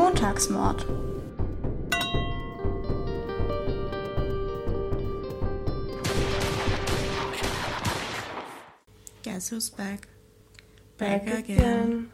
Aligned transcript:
Montagsmord. 0.00 0.86
Guess 9.22 9.50
who's 9.52 9.68
back? 9.70 10.08
Back, 10.96 11.26
Back 11.26 11.38
again. 11.40 11.58
again. 11.58 12.12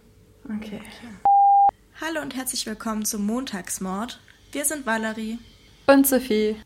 Okay. 0.59 0.81
Hallo 2.01 2.21
und 2.23 2.35
herzlich 2.35 2.67
willkommen 2.67 3.05
zum 3.05 3.25
Montagsmord. 3.25 4.19
Wir 4.51 4.65
sind 4.65 4.85
Valerie 4.85 5.39
Und 5.87 6.09
Sophie, 6.09 6.57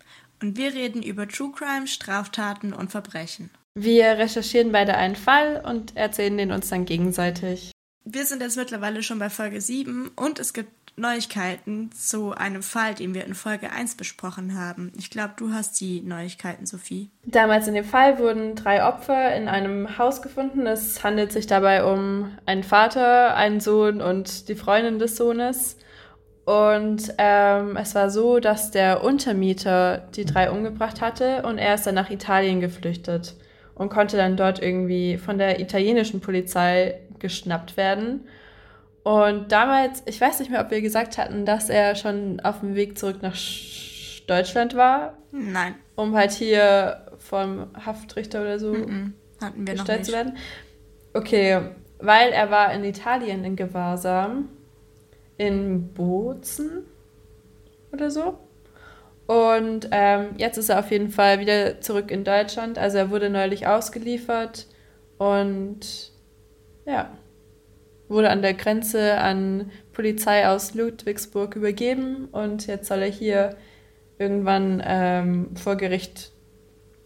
und 0.40 0.56
wir 0.56 0.72
reden 0.72 1.02
über 1.02 1.28
True 1.28 1.52
Crime, 1.54 1.86
Straftaten 1.86 2.72
und 2.72 2.90
Verbrechen. 2.90 3.50
wir 3.74 4.16
recherchieren 4.16 4.72
beide 4.72 4.94
einen 4.96 5.16
Fall 5.16 5.62
und 5.66 5.96
erzählen 5.96 6.38
den 6.38 6.50
uns 6.50 6.70
dann 6.70 6.86
gegenseitig. 6.86 7.72
Wir 8.04 8.24
sind 8.24 8.40
jetzt 8.40 8.56
mittlerweile 8.56 9.02
schon 9.02 9.18
bei 9.18 9.28
Folge 9.28 9.60
7 9.60 10.10
und 10.16 10.38
es 10.38 10.54
gibt 10.54 10.79
Neuigkeiten 10.96 11.90
zu 11.92 12.32
einem 12.32 12.62
Fall, 12.62 12.94
den 12.94 13.14
wir 13.14 13.24
in 13.24 13.34
Folge 13.34 13.70
1 13.70 13.96
besprochen 13.96 14.58
haben. 14.58 14.92
Ich 14.96 15.10
glaube, 15.10 15.34
du 15.36 15.52
hast 15.52 15.80
die 15.80 16.00
Neuigkeiten, 16.00 16.66
Sophie. 16.66 17.10
Damals 17.24 17.68
in 17.68 17.74
dem 17.74 17.84
Fall 17.84 18.18
wurden 18.18 18.54
drei 18.54 18.84
Opfer 18.84 19.34
in 19.34 19.48
einem 19.48 19.98
Haus 19.98 20.22
gefunden. 20.22 20.66
Es 20.66 21.02
handelt 21.02 21.32
sich 21.32 21.46
dabei 21.46 21.84
um 21.84 22.36
einen 22.46 22.62
Vater, 22.64 23.34
einen 23.36 23.60
Sohn 23.60 24.00
und 24.00 24.48
die 24.48 24.54
Freundin 24.54 24.98
des 24.98 25.16
Sohnes. 25.16 25.76
Und 26.44 27.14
ähm, 27.18 27.76
es 27.76 27.94
war 27.94 28.10
so, 28.10 28.40
dass 28.40 28.70
der 28.70 29.04
Untermieter 29.04 30.08
die 30.16 30.24
drei 30.24 30.50
umgebracht 30.50 31.00
hatte 31.00 31.42
und 31.42 31.58
er 31.58 31.74
ist 31.74 31.86
dann 31.86 31.94
nach 31.94 32.10
Italien 32.10 32.60
geflüchtet 32.60 33.36
und 33.74 33.88
konnte 33.88 34.16
dann 34.16 34.36
dort 34.36 34.60
irgendwie 34.60 35.16
von 35.16 35.38
der 35.38 35.60
italienischen 35.60 36.20
Polizei 36.20 37.00
geschnappt 37.18 37.76
werden. 37.76 38.26
Und 39.02 39.50
damals, 39.50 40.02
ich 40.06 40.20
weiß 40.20 40.40
nicht 40.40 40.50
mehr, 40.50 40.60
ob 40.62 40.70
wir 40.70 40.82
gesagt 40.82 41.16
hatten, 41.18 41.46
dass 41.46 41.70
er 41.70 41.94
schon 41.96 42.40
auf 42.40 42.60
dem 42.60 42.74
Weg 42.74 42.98
zurück 42.98 43.22
nach 43.22 43.34
Sch- 43.34 44.26
Deutschland 44.26 44.74
war, 44.76 45.16
Nein, 45.32 45.74
um 45.96 46.14
halt 46.14 46.32
hier 46.32 47.06
vom 47.18 47.68
Haftrichter 47.74 48.42
oder 48.42 48.58
so 48.58 48.86
mhm. 48.86 49.14
hatten 49.40 49.66
wir 49.66 49.74
noch 49.74 49.86
gestellt 49.86 50.00
nicht. 50.00 50.06
zu 50.06 50.12
werden. 50.12 50.36
Okay, 51.14 51.60
weil 51.98 52.30
er 52.32 52.50
war 52.50 52.72
in 52.72 52.84
Italien 52.84 53.44
in 53.44 53.56
Gewahrsam, 53.56 54.48
in 55.38 55.92
Bozen 55.94 56.84
oder 57.92 58.10
so. 58.10 58.38
Und 59.26 59.88
ähm, 59.92 60.30
jetzt 60.38 60.58
ist 60.58 60.68
er 60.70 60.80
auf 60.80 60.90
jeden 60.90 61.10
Fall 61.10 61.38
wieder 61.40 61.80
zurück 61.80 62.10
in 62.10 62.24
Deutschland. 62.24 62.78
Also 62.78 62.98
er 62.98 63.10
wurde 63.10 63.30
neulich 63.30 63.66
ausgeliefert 63.66 64.66
und 65.18 66.12
ja, 66.86 67.10
wurde 68.10 68.28
an 68.28 68.42
der 68.42 68.52
Grenze 68.54 69.16
an 69.18 69.70
Polizei 69.92 70.46
aus 70.48 70.74
Ludwigsburg 70.74 71.56
übergeben 71.56 72.26
und 72.32 72.66
jetzt 72.66 72.88
soll 72.88 72.98
er 72.98 73.10
hier 73.10 73.56
irgendwann 74.18 74.82
ähm, 74.84 75.56
vor 75.56 75.76
Gericht 75.76 76.32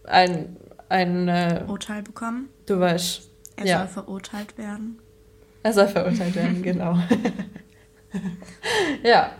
ein, 0.03 0.57
ein 0.89 1.27
äh, 1.29 1.63
Urteil 1.67 2.03
bekommen. 2.03 2.49
Du 2.65 2.79
weißt. 2.79 3.29
Er 3.57 3.65
Ja. 3.65 3.77
soll 3.79 3.87
verurteilt 3.87 4.57
werden. 4.57 4.99
Er 5.63 5.71
soll 5.73 5.87
verurteilt 5.87 6.35
werden, 6.35 6.61
genau. 6.63 6.97
ja. 9.03 9.31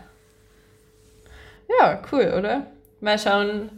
Ja, 1.80 2.02
cool, 2.12 2.32
oder? 2.38 2.66
Mal 3.00 3.18
schauen, 3.18 3.70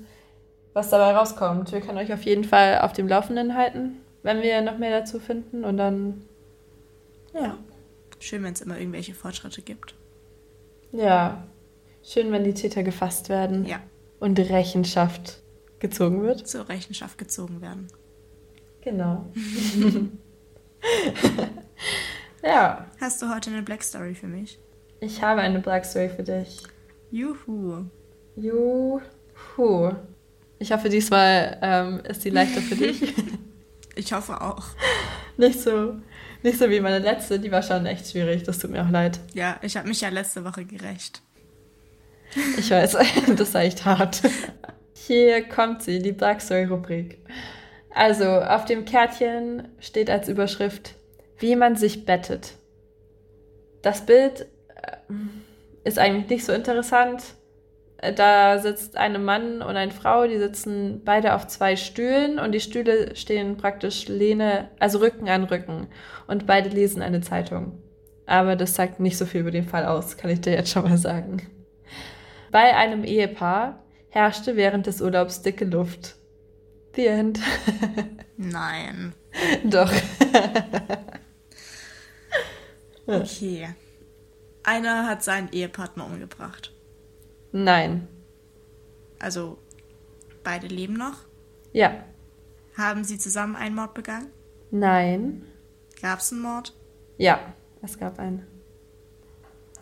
was 0.74 0.90
dabei 0.90 1.12
rauskommt. 1.16 1.72
Wir 1.72 1.80
können 1.80 1.98
euch 1.98 2.12
auf 2.12 2.22
jeden 2.22 2.44
Fall 2.44 2.78
auf 2.80 2.92
dem 2.92 3.08
Laufenden 3.08 3.56
halten, 3.56 3.96
wenn 4.22 4.42
wir 4.42 4.60
noch 4.60 4.78
mehr 4.78 5.00
dazu 5.00 5.18
finden. 5.18 5.64
Und 5.64 5.76
dann, 5.78 6.22
Ja. 7.34 7.56
Schön, 8.20 8.42
wenn 8.42 8.52
es 8.52 8.60
immer 8.60 8.78
irgendwelche 8.78 9.14
Fortschritte 9.14 9.62
gibt. 9.62 9.94
ja, 10.92 11.46
schön, 12.02 12.32
wenn 12.32 12.44
die 12.44 12.54
Täter 12.54 12.82
gefasst 12.82 13.28
werden 13.28 13.64
Ja, 13.66 13.80
und 14.20 14.38
Rechenschaft 14.38 15.42
gezogen 15.78 16.22
wird. 16.22 16.46
zur 16.48 16.68
Rechenschaft 16.68 17.18
gezogen 17.18 17.60
werden. 17.60 17.88
Genau. 18.80 19.26
ja, 22.42 22.86
Hast 23.00 23.22
du 23.22 23.32
heute 23.34 23.50
eine 23.50 23.62
Black 23.62 23.82
Story 23.82 24.14
für 24.14 24.26
mich? 24.28 24.58
ich 25.00 25.22
habe 25.22 25.40
eine 25.40 25.60
Black 25.60 25.84
Story 25.84 26.08
für 26.08 26.22
dich. 26.22 26.62
Juhu. 27.10 27.84
Juhu. 28.36 29.00
Ich 30.58 30.72
hoffe, 30.72 30.88
diesmal 30.88 31.58
ähm, 31.62 32.00
ist 32.08 32.24
die 32.24 32.30
leichter 32.30 32.60
für 32.60 32.76
dich. 32.76 33.14
Ich 33.94 34.12
hoffe 34.12 34.40
auch. 34.40 34.62
nicht, 35.38 35.58
so, 35.60 35.96
nicht 36.42 36.58
so 36.58 36.70
wie 36.70 36.80
meine 36.80 36.98
letzte, 36.98 37.38
die 37.40 37.50
war 37.50 37.62
schon 37.62 37.86
echt 37.86 38.10
schwierig. 38.10 38.44
Das 38.44 38.58
tut 38.58 38.70
mir 38.70 38.84
auch 38.84 38.90
leid. 38.90 39.18
Ja, 39.34 39.58
ich 39.62 39.76
habe 39.76 39.88
mich 39.88 40.00
ja 40.00 40.08
letzte 40.08 40.44
Woche 40.44 40.64
gerecht. 40.64 41.22
Ich 42.58 42.70
weiß, 42.70 42.96
das 43.36 43.54
war 43.54 43.62
echt 43.62 43.84
hart. 43.84 44.22
Hier 44.94 45.42
kommt 45.48 45.82
sie, 45.82 46.00
die 46.00 46.12
Black 46.12 46.40
Story 46.40 46.64
Rubrik. 46.64 47.18
Also, 47.94 48.26
auf 48.26 48.64
dem 48.64 48.84
Kärtchen 48.84 49.68
steht 49.80 50.10
als 50.10 50.28
Überschrift, 50.28 50.94
wie 51.38 51.56
man 51.56 51.76
sich 51.76 52.04
bettet. 52.04 52.52
Das 53.82 54.04
Bild 54.04 54.42
äh, 54.42 55.12
ist 55.84 55.98
eigentlich 55.98 56.28
nicht 56.28 56.44
so 56.44 56.52
interessant. 56.52 57.22
Äh, 57.98 58.12
Da 58.12 58.58
sitzt 58.58 58.96
ein 58.96 59.22
Mann 59.24 59.62
und 59.62 59.76
eine 59.76 59.92
Frau, 59.92 60.26
die 60.26 60.38
sitzen 60.38 61.02
beide 61.04 61.34
auf 61.34 61.46
zwei 61.46 61.76
Stühlen 61.76 62.38
und 62.38 62.52
die 62.52 62.60
Stühle 62.60 63.14
stehen 63.16 63.56
praktisch 63.56 64.08
Lehne, 64.08 64.70
also 64.78 64.98
Rücken 64.98 65.28
an 65.28 65.44
Rücken 65.44 65.88
und 66.26 66.46
beide 66.46 66.68
lesen 66.70 67.02
eine 67.02 67.20
Zeitung. 67.20 67.82
Aber 68.26 68.56
das 68.56 68.74
sagt 68.74 69.00
nicht 69.00 69.16
so 69.16 69.26
viel 69.26 69.40
über 69.40 69.50
den 69.50 69.64
Fall 69.64 69.86
aus, 69.86 70.16
kann 70.16 70.30
ich 70.30 70.40
dir 70.40 70.52
jetzt 70.52 70.70
schon 70.70 70.84
mal 70.84 70.98
sagen. 70.98 71.42
Bei 72.50 72.76
einem 72.76 73.04
Ehepaar 73.04 73.82
herrschte 74.10 74.56
während 74.56 74.86
des 74.86 75.00
Urlaubs 75.00 75.42
dicke 75.42 75.64
Luft. 75.64 76.16
The 76.94 77.06
end. 77.06 77.40
Nein. 78.36 79.12
Doch. 79.64 79.92
Okay. 83.06 83.68
Einer 84.62 85.06
hat 85.06 85.22
seinen 85.22 85.50
Ehepartner 85.52 86.04
umgebracht. 86.04 86.74
Nein. 87.52 88.08
Also, 89.18 89.58
beide 90.44 90.66
leben 90.66 90.94
noch. 90.94 91.24
Ja. 91.72 92.04
Haben 92.76 93.04
sie 93.04 93.18
zusammen 93.18 93.56
einen 93.56 93.74
Mord 93.74 93.94
begangen? 93.94 94.28
Nein. 94.70 95.44
Gab 96.00 96.20
es 96.20 96.32
einen 96.32 96.42
Mord? 96.42 96.74
Ja. 97.16 97.54
Es 97.82 97.98
gab 97.98 98.18
einen. 98.18 98.46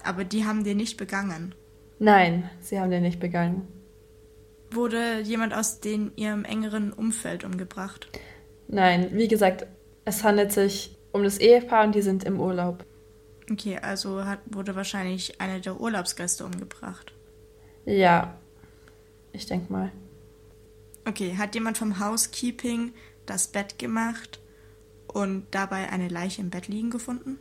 Aber 0.02 0.24
die 0.24 0.44
haben 0.44 0.64
den 0.64 0.76
nicht 0.76 0.96
begangen. 0.96 1.54
Nein, 1.98 2.50
sie 2.60 2.78
haben 2.78 2.90
den 2.90 3.02
nicht 3.02 3.20
begangen. 3.20 3.66
Wurde 4.70 5.20
jemand 5.20 5.54
aus 5.54 5.80
den, 5.80 6.12
ihrem 6.16 6.44
engeren 6.44 6.92
Umfeld 6.92 7.44
umgebracht? 7.44 8.08
Nein, 8.68 9.10
wie 9.12 9.28
gesagt, 9.28 9.66
es 10.04 10.24
handelt 10.24 10.52
sich 10.52 10.96
um 11.12 11.22
das 11.22 11.38
Ehepaar 11.38 11.84
und 11.84 11.94
die 11.94 12.02
sind 12.02 12.24
im 12.24 12.40
Urlaub. 12.40 12.84
Okay, 13.50 13.78
also 13.78 14.24
hat, 14.24 14.40
wurde 14.46 14.74
wahrscheinlich 14.76 15.40
einer 15.40 15.60
der 15.60 15.80
Urlaubsgäste 15.80 16.44
umgebracht. 16.44 17.12
Ja. 17.86 18.36
Ich 19.32 19.46
denke 19.46 19.72
mal. 19.72 19.92
Okay, 21.06 21.36
hat 21.36 21.54
jemand 21.54 21.78
vom 21.78 22.00
Housekeeping 22.00 22.92
das 23.26 23.48
Bett 23.48 23.78
gemacht 23.78 24.40
und 25.06 25.46
dabei 25.52 25.88
eine 25.90 26.08
Leiche 26.08 26.42
im 26.42 26.50
Bett 26.50 26.68
liegen 26.68 26.90
gefunden? 26.90 27.38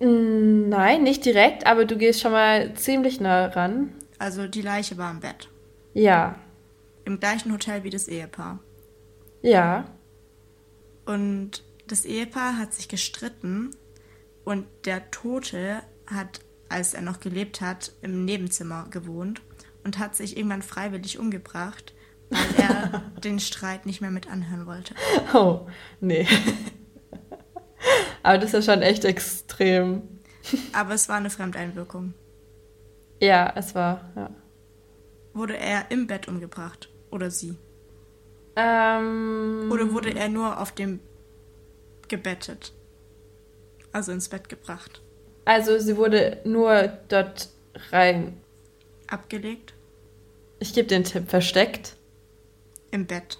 Mm, 0.00 0.68
Nein, 0.68 1.02
nicht 1.02 1.24
direkt, 1.24 1.66
aber 1.66 1.84
du 1.84 1.98
gehst 1.98 2.20
schon 2.20 2.32
mal 2.32 2.74
ziemlich 2.74 3.20
nah 3.20 3.46
ran. 3.46 3.92
Also 4.18 4.46
die 4.46 4.62
Leiche 4.62 4.96
war 4.98 5.10
im 5.10 5.20
Bett. 5.20 5.48
Ja. 5.92 6.38
Im 7.04 7.18
gleichen 7.18 7.52
Hotel 7.52 7.84
wie 7.84 7.90
das 7.90 8.06
Ehepaar. 8.08 8.60
Ja. 9.42 9.90
Und 11.06 11.64
das 11.86 12.04
Ehepaar 12.04 12.56
hat 12.58 12.72
sich 12.72 12.88
gestritten 12.88 13.72
und 14.44 14.66
der 14.84 15.10
Tote 15.10 15.82
hat, 16.06 16.40
als 16.70 16.94
er 16.94 17.02
noch 17.02 17.20
gelebt 17.20 17.60
hat, 17.60 17.92
im 18.02 18.24
Nebenzimmer 18.24 18.86
gewohnt 18.90 19.42
und 19.84 19.98
hat 19.98 20.16
sich 20.16 20.36
irgendwann 20.36 20.62
freiwillig 20.62 21.18
umgebracht, 21.18 21.94
weil 22.30 22.64
er 22.64 23.02
den 23.24 23.40
Streit 23.40 23.86
nicht 23.86 24.00
mehr 24.00 24.10
mit 24.10 24.30
anhören 24.30 24.66
wollte. 24.66 24.94
Oh, 25.34 25.66
nee. 26.00 26.26
aber 28.22 28.38
das 28.38 28.54
ist 28.54 28.66
ja 28.66 28.74
schon 28.74 28.82
echt 28.82 29.04
extrem. 29.04 30.02
Aber 30.72 30.94
es 30.94 31.08
war 31.08 31.16
eine 31.16 31.30
Fremdeinwirkung. 31.30 32.14
Ja, 33.20 33.52
es 33.54 33.74
war, 33.74 34.10
ja. 34.16 34.30
Wurde 35.34 35.56
er 35.56 35.90
im 35.90 36.06
Bett 36.06 36.28
umgebracht 36.28 36.88
oder 37.10 37.30
sie? 37.30 37.56
Ähm, 38.56 39.70
Oder 39.70 39.92
wurde 39.92 40.14
er 40.14 40.28
nur 40.28 40.60
auf 40.60 40.72
dem 40.72 41.00
gebettet? 42.08 42.74
Also 43.92 44.12
ins 44.12 44.28
Bett 44.28 44.48
gebracht. 44.48 45.02
Also 45.44 45.78
sie 45.78 45.96
wurde 45.96 46.38
nur 46.44 46.92
dort 47.08 47.48
rein. 47.90 48.36
Abgelegt? 49.08 49.74
Ich 50.58 50.74
gebe 50.74 50.88
den 50.88 51.04
Tipp, 51.04 51.28
versteckt. 51.28 51.96
Im 52.90 53.06
Bett. 53.06 53.38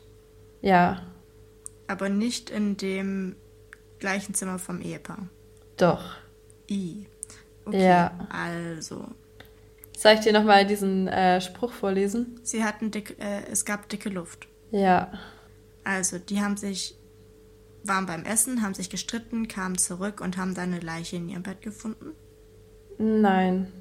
Ja, 0.63 1.03
Aber 1.87 2.09
nicht 2.09 2.51
in 2.51 2.77
dem 2.77 3.35
gleichen 3.99 4.35
Zimmer 4.35 4.59
vom 4.59 4.81
Ehepaar. 4.81 5.29
doch. 5.77 6.17
I. 6.71 7.07
Okay, 7.65 7.85
Ja. 7.87 8.29
also. 8.31 9.09
Soll 9.97 10.13
ich 10.15 10.21
dir 10.21 10.33
nochmal 10.33 10.65
diesen 10.67 11.09
äh, 11.09 11.41
Spruch 11.41 11.73
vorlesen? 11.73 12.39
Sie 12.43 12.63
hatten 12.65 12.91
dick, 12.91 13.17
äh, 13.21 13.43
es 13.51 13.65
gab 13.65 13.89
dicke 13.89 14.09
Luft. 14.09 14.47
Ja. 14.71 15.13
Also, 15.85 16.19
die 16.19 16.41
haben 16.41 16.57
sich, 16.57 16.95
waren 17.85 18.07
beim 18.07 18.25
Essen, 18.25 18.63
haben 18.63 18.75
sich 18.75 18.91
gestritten, 18.91 19.49
kamen 19.49 19.79
zurück 19.79 20.21
und 20.21 20.37
haben 20.37 20.55
dann 20.55 20.73
eine 20.73 20.81
Leiche 20.81 21.17
in 21.17 21.29
ihrem 21.29 21.43
Bett 21.43 21.63
gefunden. 21.63 22.13
Nein. 22.99 23.73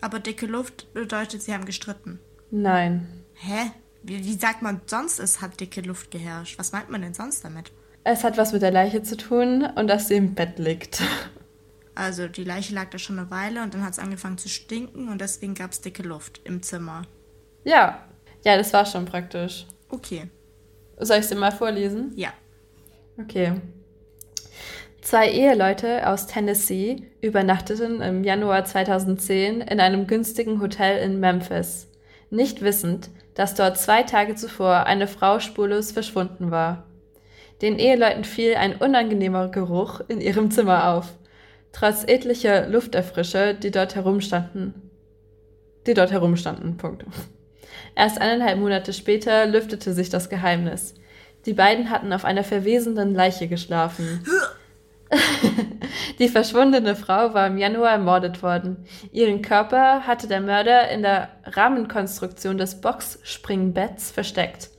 Aber 0.00 0.18
dicke 0.20 0.46
Luft 0.46 0.92
bedeutet, 0.94 1.42
sie 1.42 1.52
haben 1.54 1.64
gestritten. 1.64 2.18
Nein. 2.50 3.06
Hä? 3.34 3.70
Wie, 4.02 4.24
wie 4.24 4.34
sagt 4.34 4.62
man 4.62 4.80
sonst, 4.86 5.18
es 5.20 5.40
hat 5.40 5.60
dicke 5.60 5.80
Luft 5.80 6.10
geherrscht? 6.10 6.58
Was 6.58 6.72
meint 6.72 6.90
man 6.90 7.02
denn 7.02 7.14
sonst 7.14 7.44
damit? 7.44 7.72
Es 8.04 8.24
hat 8.24 8.36
was 8.36 8.52
mit 8.52 8.62
der 8.62 8.72
Leiche 8.72 9.02
zu 9.02 9.16
tun 9.16 9.64
und 9.76 9.86
dass 9.86 10.08
sie 10.08 10.14
im 10.16 10.34
Bett 10.34 10.58
liegt. 10.58 11.02
Also, 11.94 12.26
die 12.26 12.42
Leiche 12.44 12.74
lag 12.74 12.88
da 12.90 12.98
schon 12.98 13.18
eine 13.18 13.30
Weile 13.30 13.62
und 13.62 13.74
dann 13.74 13.84
hat 13.84 13.92
es 13.92 13.98
angefangen 13.98 14.38
zu 14.38 14.48
stinken 14.48 15.08
und 15.08 15.20
deswegen 15.20 15.54
gab 15.54 15.72
es 15.72 15.82
dicke 15.82 16.02
Luft 16.02 16.40
im 16.44 16.62
Zimmer. 16.62 17.02
Ja. 17.64 18.06
Ja, 18.44 18.56
das 18.56 18.72
war 18.72 18.86
schon 18.86 19.04
praktisch. 19.04 19.66
Okay, 19.88 20.28
Soll 20.98 21.18
ich 21.18 21.24
es 21.24 21.28
dir 21.28 21.36
mal 21.36 21.52
vorlesen? 21.52 22.12
ja. 22.16 22.32
Okay. 23.18 23.54
Zwei 25.02 25.30
Eheleute 25.30 26.08
aus 26.08 26.26
Tennessee 26.26 27.02
übernachteten 27.20 28.00
im 28.00 28.24
Januar 28.24 28.64
2010 28.64 29.60
in 29.60 29.80
einem 29.80 30.06
günstigen 30.06 30.60
Hotel 30.60 31.02
in 31.02 31.18
Memphis, 31.18 31.88
nicht 32.30 32.62
wissend, 32.62 33.10
dass 33.34 33.54
dort 33.54 33.78
zwei 33.78 34.04
Tage 34.04 34.36
zuvor 34.36 34.86
eine 34.86 35.06
Frau 35.08 35.40
spurlos 35.40 35.92
verschwunden 35.92 36.50
war. 36.50 36.86
Den 37.62 37.78
Eheleuten 37.78 38.24
fiel 38.24 38.54
ein 38.54 38.76
unangenehmer 38.76 39.48
Geruch 39.48 40.00
in 40.08 40.20
ihrem 40.20 40.50
Zimmer 40.50 40.88
auf, 40.94 41.12
trotz 41.72 42.04
etlicher 42.04 42.68
Lufterfrischer, 42.68 43.54
die 43.54 43.70
dort 43.70 43.94
herumstanden. 43.94 44.90
Die 45.86 45.94
dort 45.94 46.12
herumstanden. 46.12 46.76
Punkt. 46.76 47.04
Erst 47.94 48.20
eineinhalb 48.20 48.58
Monate 48.58 48.92
später 48.92 49.46
lüftete 49.46 49.92
sich 49.92 50.10
das 50.10 50.28
Geheimnis. 50.28 50.94
Die 51.46 51.54
beiden 51.54 51.90
hatten 51.90 52.12
auf 52.12 52.24
einer 52.24 52.44
verwesenden 52.44 53.14
Leiche 53.14 53.48
geschlafen. 53.48 54.24
Die 56.18 56.28
verschwundene 56.28 56.96
Frau 56.96 57.34
war 57.34 57.48
im 57.48 57.58
Januar 57.58 57.90
ermordet 57.90 58.42
worden. 58.42 58.86
Ihren 59.10 59.42
Körper 59.42 60.06
hatte 60.06 60.26
der 60.26 60.40
Mörder 60.40 60.88
in 60.90 61.02
der 61.02 61.28
Rahmenkonstruktion 61.44 62.56
des 62.56 62.80
Boxspringbetts 62.80 64.10
versteckt. 64.10 64.70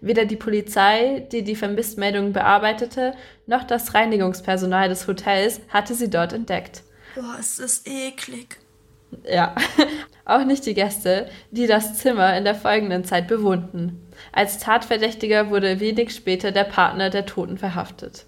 Weder 0.00 0.24
die 0.24 0.36
Polizei, 0.36 1.26
die 1.30 1.42
die 1.42 1.56
Vermisstmeldung 1.56 2.32
bearbeitete, 2.32 3.14
noch 3.46 3.64
das 3.64 3.94
Reinigungspersonal 3.94 4.88
des 4.88 5.06
Hotels 5.06 5.60
hatte 5.68 5.94
sie 5.94 6.10
dort 6.10 6.32
entdeckt. 6.32 6.82
Boah, 7.14 7.36
es 7.38 7.58
ist 7.58 7.86
eklig. 7.86 8.58
Ja, 9.30 9.54
auch 10.24 10.44
nicht 10.44 10.66
die 10.66 10.74
Gäste, 10.74 11.28
die 11.50 11.66
das 11.66 11.98
Zimmer 11.98 12.36
in 12.36 12.44
der 12.44 12.54
folgenden 12.54 13.04
Zeit 13.04 13.28
bewohnten. 13.28 14.06
Als 14.32 14.58
Tatverdächtiger 14.58 15.50
wurde 15.50 15.80
wenig 15.80 16.14
später 16.14 16.52
der 16.52 16.64
Partner 16.64 17.08
der 17.10 17.24
Toten 17.26 17.58
verhaftet. 17.58 18.26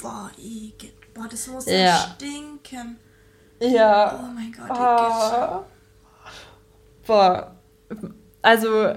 Boah, 0.00 0.30
eklig. 0.38 0.92
Boah, 1.14 1.28
das 1.30 1.46
muss 1.48 1.66
Ja. 1.66 1.76
ja 1.78 1.96
stinken. 2.16 2.96
Ja. 3.60 4.18
Oh 4.20 4.32
mein 4.34 4.52
Gott, 4.52 4.70
Ah. 4.70 5.64
Boah. 7.06 7.54
Also 8.40 8.84
äh, 8.86 8.96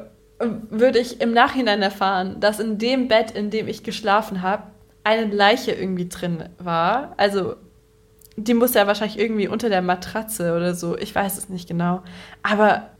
würde 0.69 0.99
ich 0.99 1.21
im 1.21 1.33
Nachhinein 1.33 1.81
erfahren, 1.81 2.39
dass 2.39 2.59
in 2.59 2.77
dem 2.77 3.07
Bett, 3.07 3.31
in 3.31 3.49
dem 3.51 3.67
ich 3.67 3.83
geschlafen 3.83 4.41
habe, 4.41 4.63
eine 5.03 5.25
Leiche 5.25 5.71
irgendwie 5.71 6.09
drin 6.09 6.49
war. 6.57 7.13
Also 7.17 7.55
die 8.37 8.53
muss 8.53 8.73
ja 8.73 8.85
wahrscheinlich 8.87 9.17
irgendwie 9.19 9.47
unter 9.47 9.69
der 9.69 9.81
Matratze 9.81 10.55
oder 10.55 10.75
so. 10.75 10.97
Ich 10.97 11.13
weiß 11.15 11.37
es 11.37 11.49
nicht 11.49 11.67
genau. 11.67 12.03
Aber 12.43 12.91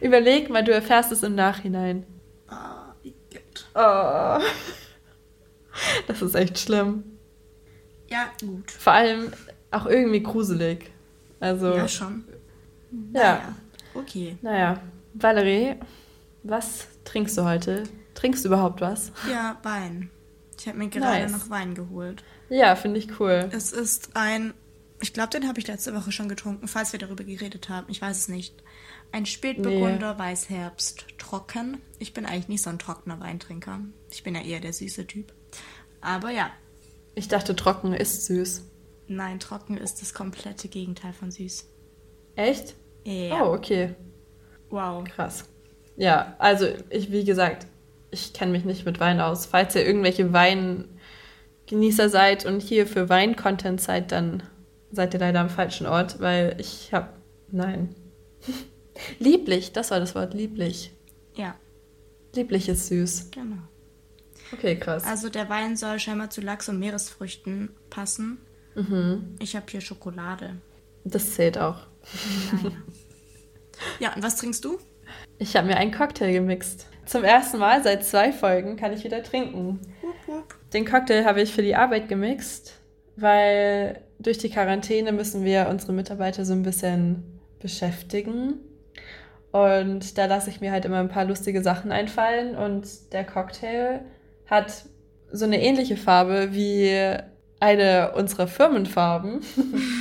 überleg 0.00 0.48
mal, 0.50 0.62
du 0.64 0.72
erfährst 0.72 1.12
es 1.12 1.22
im 1.22 1.34
Nachhinein. 1.34 2.06
Ah, 2.48 2.94
eklig. 3.02 3.44
Oh. 3.74 4.38
Das 6.06 6.22
ist 6.22 6.34
echt 6.34 6.58
schlimm. 6.58 7.04
Ja, 8.08 8.30
gut. 8.40 8.70
Vor 8.70 8.92
allem 8.92 9.32
auch 9.70 9.86
irgendwie 9.86 10.22
gruselig. 10.22 10.90
Also, 11.40 11.74
Ja, 11.74 11.88
schon. 11.88 12.24
ja. 13.12 13.54
Okay. 13.94 14.38
Naja, 14.42 14.80
Valerie, 15.14 15.74
was 16.44 16.86
trinkst 17.04 17.36
du 17.36 17.44
heute? 17.44 17.82
Trinkst 18.14 18.44
du 18.44 18.48
überhaupt 18.48 18.80
was? 18.80 19.12
Ja, 19.30 19.58
Wein. 19.62 20.10
Ich 20.58 20.66
habe 20.66 20.78
mir 20.78 20.88
gerade 20.88 21.24
Nice. 21.24 21.32
noch 21.32 21.50
Wein 21.50 21.74
geholt. 21.74 22.24
Ja, 22.48 22.76
finde 22.76 22.98
ich 22.98 23.20
cool. 23.20 23.50
Es 23.52 23.72
ist 23.72 24.10
ein, 24.14 24.54
ich 25.00 25.12
glaube, 25.12 25.30
den 25.30 25.46
habe 25.48 25.58
ich 25.60 25.66
letzte 25.66 25.94
Woche 25.94 26.12
schon 26.12 26.28
getrunken, 26.28 26.68
falls 26.68 26.92
wir 26.92 26.98
darüber 26.98 27.24
geredet 27.24 27.68
haben. 27.68 27.86
Ich 27.90 28.00
weiß 28.00 28.16
es 28.18 28.28
nicht. 28.28 28.54
Ein 29.12 29.26
Spätburgunder 29.26 30.18
Weißherbst 30.18 31.06
trocken. 31.18 31.80
Ich 31.98 32.12
bin 32.12 32.26
eigentlich 32.26 32.48
nicht 32.48 32.62
so 32.62 32.70
ein 32.70 32.78
trockener 32.78 33.20
Weintrinker. 33.20 33.80
Ich 34.10 34.22
bin 34.22 34.34
ja 34.34 34.42
eher 34.42 34.60
der 34.60 34.72
süße 34.72 35.06
Typ. 35.06 35.32
Aber 36.00 36.30
ja, 36.30 36.50
Ich 37.14 37.28
dachte, 37.28 37.54
trocken 37.56 37.92
ist 37.92 38.26
süß. 38.26 38.62
nein, 39.08 39.38
trocken 39.40 39.76
ist 39.76 40.02
das 40.02 40.12
komplette 40.14 40.68
Gegenteil 40.68 41.12
von 41.12 41.30
süß. 41.30 41.66
Echt? 42.34 42.74
Ja. 43.04 43.42
Oh, 43.44 43.54
okay. 43.54 43.94
Wow. 44.70 45.04
Krass. 45.04 45.48
Ja, 45.96 46.34
also 46.38 46.66
ich, 46.90 47.10
wie 47.12 47.24
gesagt, 47.24 47.66
ich 48.10 48.32
kenne 48.32 48.52
mich 48.52 48.64
nicht 48.64 48.84
mit 48.84 48.98
Wein 49.00 49.20
aus. 49.20 49.46
Falls 49.46 49.74
ihr 49.74 49.86
irgendwelche 49.86 50.32
Weingenießer 50.32 52.08
seid 52.08 52.44
und 52.44 52.60
hier 52.60 52.86
für 52.86 53.08
Wein-Content 53.08 53.80
seid, 53.80 54.12
dann 54.12 54.42
seid 54.92 55.14
ihr 55.14 55.20
leider 55.20 55.40
am 55.40 55.50
falschen 55.50 55.86
Ort, 55.86 56.20
weil 56.20 56.56
ich 56.58 56.92
habe, 56.92 57.08
nein. 57.50 57.94
lieblich, 59.18 59.72
das 59.72 59.90
war 59.90 60.00
das 60.00 60.14
Wort, 60.14 60.34
lieblich. 60.34 60.92
Ja, 61.34 61.56
Lieblich 62.34 62.68
ist 62.68 62.88
süß. 62.88 63.30
genau. 63.30 63.56
Okay, 64.52 64.76
krass. 64.78 65.04
Also 65.04 65.28
der 65.28 65.48
Wein 65.48 65.76
soll 65.76 65.98
scheinbar 65.98 66.30
zu 66.30 66.40
Lachs 66.40 66.68
und 66.68 66.78
Meeresfrüchten 66.78 67.70
passen. 67.90 68.38
Mhm. 68.74 69.36
Ich 69.40 69.56
habe 69.56 69.66
hier 69.68 69.80
Schokolade. 69.80 70.56
Das 71.04 71.32
zählt 71.34 71.58
auch. 71.58 71.86
Naja. 72.52 72.76
ja, 74.00 74.14
und 74.14 74.22
was 74.22 74.36
trinkst 74.36 74.64
du? 74.64 74.78
Ich 75.38 75.56
habe 75.56 75.66
mir 75.66 75.76
einen 75.76 75.92
Cocktail 75.92 76.32
gemixt. 76.32 76.86
Zum 77.06 77.24
ersten 77.24 77.58
Mal 77.58 77.82
seit 77.82 78.04
zwei 78.04 78.32
Folgen 78.32 78.76
kann 78.76 78.92
ich 78.92 79.02
wieder 79.02 79.22
trinken. 79.22 79.80
Den 80.72 80.84
Cocktail 80.84 81.24
habe 81.24 81.40
ich 81.40 81.52
für 81.52 81.62
die 81.62 81.74
Arbeit 81.76 82.08
gemixt, 82.08 82.74
weil 83.16 84.00
durch 84.18 84.38
die 84.38 84.50
Quarantäne 84.50 85.12
müssen 85.12 85.44
wir 85.44 85.68
unsere 85.68 85.92
Mitarbeiter 85.92 86.44
so 86.44 86.52
ein 86.52 86.62
bisschen 86.62 87.40
beschäftigen. 87.60 88.54
Und 89.52 90.18
da 90.18 90.26
lasse 90.26 90.50
ich 90.50 90.60
mir 90.60 90.70
halt 90.70 90.84
immer 90.84 90.98
ein 90.98 91.08
paar 91.08 91.24
lustige 91.24 91.62
Sachen 91.62 91.92
einfallen. 91.92 92.56
Und 92.56 93.12
der 93.12 93.24
Cocktail 93.24 94.00
hat 94.46 94.84
so 95.32 95.44
eine 95.44 95.62
ähnliche 95.62 95.96
Farbe 95.96 96.48
wie 96.52 97.16
eine 97.58 98.12
unserer 98.12 98.46
Firmenfarben. 98.46 99.40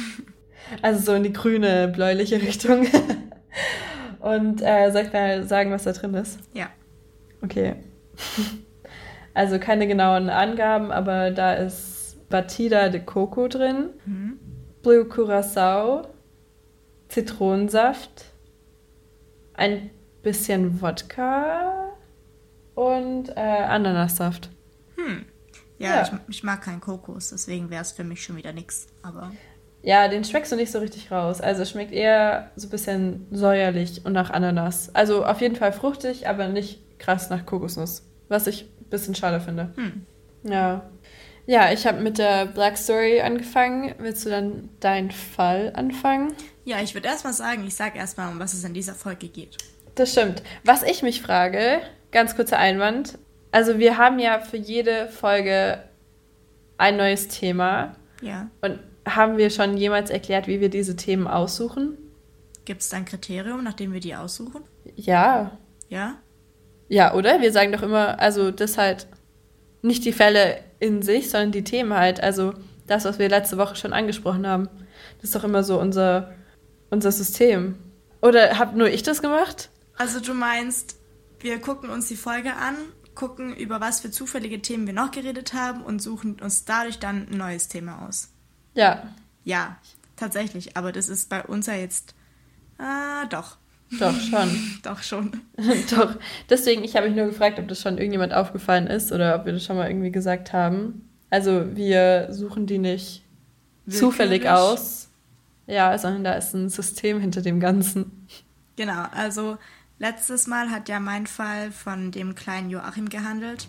also 0.82 1.00
so 1.00 1.14
in 1.14 1.24
die 1.24 1.34
grüne, 1.34 1.88
bläuliche 1.88 2.42
Richtung. 2.42 2.86
Und 4.20 4.62
äh, 4.62 4.92
soll 4.92 5.04
ich 5.04 5.14
mal 5.14 5.44
sagen, 5.44 5.72
was 5.72 5.84
da 5.84 5.92
drin 5.92 6.14
ist? 6.16 6.40
Ja. 6.54 6.70
Okay. 7.42 7.76
Also 9.38 9.60
keine 9.60 9.86
genauen 9.86 10.30
Angaben, 10.30 10.94
aber 10.94 11.30
da 11.30 11.56
ist 11.56 11.95
Batida 12.30 12.90
de 12.90 13.02
Coco 13.02 13.48
drin, 13.48 13.90
Mhm. 14.06 14.40
Blue 14.82 15.06
Curacao, 15.06 16.08
Zitronensaft, 17.10 18.26
ein 19.54 19.90
bisschen 20.24 20.82
Wodka 20.82 21.92
und 22.74 23.30
äh, 23.30 23.40
Ananassaft. 23.40 24.50
Hm. 24.96 25.26
Ja, 25.78 25.88
Ja. 25.90 26.02
Ich, 26.04 26.38
ich 26.38 26.44
mag 26.44 26.62
keinen 26.62 26.82
Kokos, 26.82 27.30
deswegen 27.30 27.70
wäre 27.70 27.82
es 27.82 27.92
für 27.92 28.04
mich 28.04 28.24
schon 28.24 28.36
wieder 28.38 28.54
nix. 28.54 28.88
Aber 29.04 29.32
Ja, 29.84 30.08
den 30.08 30.24
schmeckst 30.24 30.52
du 30.52 30.56
nicht 30.56 30.72
so 30.72 30.80
richtig 30.80 31.12
raus. 31.12 31.42
Also 31.42 31.62
es 31.62 31.70
schmeckt 31.70 31.92
eher 31.92 32.52
so 32.56 32.68
ein 32.68 32.72
bisschen 32.72 33.28
säuerlich 33.32 34.04
und 34.06 34.14
nach 34.14 34.30
Ananas. 34.32 34.94
Also 34.96 35.24
auf 35.26 35.42
jeden 35.42 35.56
Fall 35.56 35.72
fruchtig, 35.74 36.28
aber 36.28 36.48
nicht 36.48 36.82
krass 37.00 37.30
nach 37.30 37.46
Kokosnuss. 37.46 38.04
Was 38.30 38.48
ich 38.48 38.64
ein 38.82 38.90
bisschen 38.90 39.16
schade 39.16 39.40
finde. 39.40 39.74
hm. 39.76 40.06
Ja. 40.44 40.90
Ja, 41.48 41.72
ich 41.72 41.86
habe 41.86 42.02
mit 42.02 42.18
der 42.18 42.48
Black 42.48 42.78
Story 42.78 43.22
angefangen. 43.22 43.94
Willst 44.00 44.26
du 44.26 44.30
dann 44.30 44.70
deinen 44.80 45.12
Fall 45.12 45.72
anfangen? 45.76 46.34
ja, 46.66 46.82
ich 46.82 46.96
würde 46.96 47.08
erstmal 47.08 47.34
sagen, 47.34 47.66
ich 47.66 47.76
sage 47.76 47.98
erstmal, 47.98 48.32
um 48.32 48.40
was 48.40 48.54
es 48.54 48.64
in 48.64 48.74
dieser 48.74 48.96
Folge 48.96 49.28
geht. 49.28 49.58
Das 49.94 50.12
stimmt. 50.12 50.42
Was 50.64 50.84
ich 50.84 51.04
mich 51.04 51.22
frage, 51.22 51.80
ganz 52.12 52.36
kurzer 52.36 52.58
Einwand. 52.58 53.20
Also 53.52 53.78
wir 53.78 53.98
haben 53.98 54.20
ja 54.20 54.40
für 54.40 54.58
jede 54.58 55.08
Folge 55.08 55.84
ein 56.78 56.98
neues 56.98 57.28
Thema. 57.28 57.96
Ja. 58.22 58.50
Und 58.62 58.80
haben 59.08 59.38
wir 59.38 59.52
schon 59.52 59.78
jemals 59.78 60.10
erklärt, 60.10 60.48
wie 60.48 60.60
wir 60.60 60.70
diese 60.70 60.96
Themen 60.96 61.28
aussuchen? 61.28 61.98
Gibt 62.66 62.82
es 62.82 62.90
da 62.90 62.98
ein 62.98 63.06
Kriterium, 63.06 63.64
nach 63.64 63.74
dem 63.74 63.94
wir 63.94 64.00
die 64.00 64.16
aussuchen? 64.16 64.64
Ja. 64.96 65.58
Ja? 65.88 66.16
Ja, 66.90 67.14
oder? 67.14 67.42
Wir 67.42 67.52
sagen 67.52 67.72
doch 67.72 67.84
immer, 67.84 68.20
also 68.20 68.50
das 68.50 68.78
halt 68.80 69.06
nicht 69.84 70.04
die 70.04 70.12
Fälle 70.14 70.58
in 70.80 71.02
sich, 71.02 71.30
sondern 71.30 71.52
die 71.52 71.64
Themen 71.64 71.94
halt. 71.94 72.22
Also 72.22 72.54
das, 72.88 73.06
was 73.06 73.20
wir 73.20 73.30
letzte 73.30 73.58
Woche 73.58 73.76
schon 73.76 73.94
angesprochen 73.94 74.48
haben. 74.48 74.70
Das 75.18 75.26
ist 75.26 75.36
doch 75.36 75.44
immer 75.44 75.64
so 75.64 75.80
unser, 75.80 76.34
unser 76.90 77.12
System. 77.12 77.76
Oder 78.22 78.58
hab 78.58 78.76
nur 78.76 78.88
ich 78.88 79.04
das 79.04 79.22
gemacht? 79.22 79.70
Also 79.98 80.20
du 80.20 80.34
meinst, 80.34 80.98
wir 81.40 81.60
gucken 81.60 81.90
uns 81.90 82.08
die 82.08 82.16
Folge 82.16 82.54
an, 82.56 82.76
gucken, 83.14 83.56
über 83.56 83.80
was 83.80 84.02
für 84.02 84.12
zufällige 84.12 84.62
Themen 84.62 84.88
wir 84.88 84.94
noch 84.94 85.12
geredet 85.12 85.54
haben 85.54 85.82
und 85.84 86.02
suchen 86.02 86.40
uns 86.42 86.66
dadurch 86.66 87.00
dann 87.00 87.28
ein 87.30 87.38
neues 87.38 87.68
Thema 87.68 88.06
aus. 88.08 88.30
Ja. 88.74 89.14
Ja, 89.44 89.78
tatsächlich. 90.16 90.76
Aber 90.76 90.92
das 90.92 91.08
ist 91.08 91.30
bei 91.30 91.44
uns 91.44 91.68
ja 91.68 91.76
jetzt. 91.76 92.14
Ah, 92.78 93.26
doch. 93.26 93.58
Doch, 94.00 94.20
schon. 94.20 94.80
doch, 94.84 95.02
schon. 95.04 95.42
doch. 95.92 96.16
Deswegen, 96.50 96.84
ich 96.84 96.96
habe 96.96 97.08
mich 97.08 97.16
nur 97.16 97.28
gefragt, 97.28 97.60
ob 97.60 97.68
das 97.68 97.82
schon 97.82 97.98
irgendjemand 97.98 98.34
aufgefallen 98.34 98.88
ist 98.88 99.12
oder 99.12 99.36
ob 99.36 99.46
wir 99.46 99.54
das 99.54 99.64
schon 99.64 99.78
mal 99.78 99.90
irgendwie 99.90 100.12
gesagt 100.12 100.54
haben. 100.54 101.08
Also, 101.30 101.76
wir 101.76 102.28
suchen 102.32 102.66
die 102.66 102.78
nicht 102.78 103.24
Willkürlich. 103.86 104.00
zufällig 104.00 104.50
aus. 104.50 105.10
Ja, 105.68 105.98
sondern 105.98 106.24
da 106.24 106.34
ist 106.34 106.54
ein 106.54 106.70
System 106.70 107.20
hinter 107.20 107.42
dem 107.42 107.60
Ganzen. 107.60 108.28
Genau, 108.76 109.06
also 109.12 109.58
letztes 109.98 110.48
Mal 110.48 110.70
hat 110.70 110.90
ja 110.90 111.00
mein 111.00 111.28
Fall 111.28 111.72
von 111.72 112.12
dem 112.12 112.36
kleinen 112.36 112.70
Joachim 112.70 113.10
gehandelt, 113.10 113.68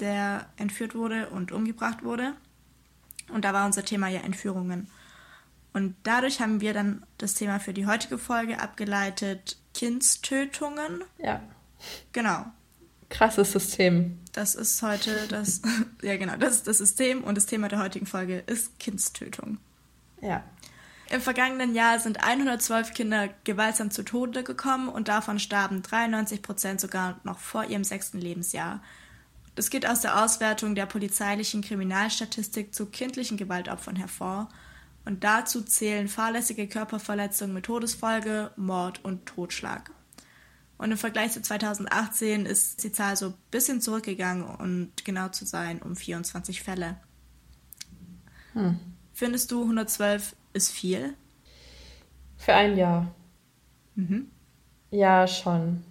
der 0.00 0.46
entführt 0.56 0.94
wurde 0.94 1.28
und 1.30 1.52
umgebracht 1.52 2.04
wurde. 2.04 2.34
Und 3.32 3.44
da 3.44 3.52
war 3.52 3.66
unser 3.66 3.84
Thema 3.84 4.08
ja 4.08 4.20
Entführungen. 4.20 4.88
Und 5.78 5.94
dadurch 6.02 6.40
haben 6.40 6.60
wir 6.60 6.74
dann 6.74 7.06
das 7.18 7.34
Thema 7.34 7.60
für 7.60 7.72
die 7.72 7.86
heutige 7.86 8.18
Folge 8.18 8.58
abgeleitet: 8.58 9.56
Kindstötungen. 9.74 11.04
Ja. 11.18 11.40
Genau. 12.10 12.46
Krasses 13.10 13.52
System. 13.52 14.18
Das 14.32 14.56
ist 14.56 14.82
heute 14.82 15.28
das, 15.28 15.62
ja 16.02 16.16
genau, 16.16 16.36
das 16.36 16.56
ist 16.56 16.66
das 16.66 16.78
System 16.78 17.22
und 17.22 17.36
das 17.36 17.46
Thema 17.46 17.68
der 17.68 17.78
heutigen 17.78 18.06
Folge 18.06 18.40
ist 18.40 18.76
Kindstötung. 18.80 19.58
Ja. 20.20 20.42
Im 21.10 21.20
vergangenen 21.20 21.76
Jahr 21.76 22.00
sind 22.00 22.24
112 22.24 22.92
Kinder 22.92 23.28
gewaltsam 23.44 23.92
zu 23.92 24.02
Tode 24.02 24.42
gekommen 24.42 24.88
und 24.88 25.06
davon 25.06 25.38
starben 25.38 25.82
93 25.82 26.42
Prozent 26.42 26.80
sogar 26.80 27.20
noch 27.22 27.38
vor 27.38 27.64
ihrem 27.66 27.84
sechsten 27.84 28.18
Lebensjahr. 28.18 28.82
Das 29.54 29.70
geht 29.70 29.86
aus 29.86 30.00
der 30.00 30.24
Auswertung 30.24 30.74
der 30.74 30.86
polizeilichen 30.86 31.62
Kriminalstatistik 31.62 32.74
zu 32.74 32.86
kindlichen 32.86 33.36
Gewaltopfern 33.36 33.94
hervor 33.94 34.48
und 35.08 35.24
dazu 35.24 35.62
zählen 35.62 36.06
fahrlässige 36.06 36.68
Körperverletzungen 36.68 37.54
mit 37.54 37.64
Todesfolge, 37.64 38.50
Mord 38.56 39.02
und 39.06 39.24
Totschlag. 39.24 39.90
Und 40.76 40.92
im 40.92 40.98
Vergleich 40.98 41.32
zu 41.32 41.40
2018 41.40 42.44
ist 42.44 42.84
die 42.84 42.92
Zahl 42.92 43.16
so 43.16 43.28
ein 43.28 43.34
bisschen 43.50 43.80
zurückgegangen 43.80 44.44
und 44.44 45.06
genau 45.06 45.28
zu 45.30 45.46
sein 45.46 45.80
um 45.80 45.96
24 45.96 46.62
Fälle. 46.62 46.96
Hm. 48.52 48.78
Findest 49.14 49.50
du 49.50 49.62
112 49.62 50.36
ist 50.52 50.72
viel? 50.72 51.14
Für 52.36 52.52
ein 52.52 52.76
Jahr. 52.76 53.14
Mhm. 53.94 54.30
Ja, 54.90 55.26
schon. 55.26 55.84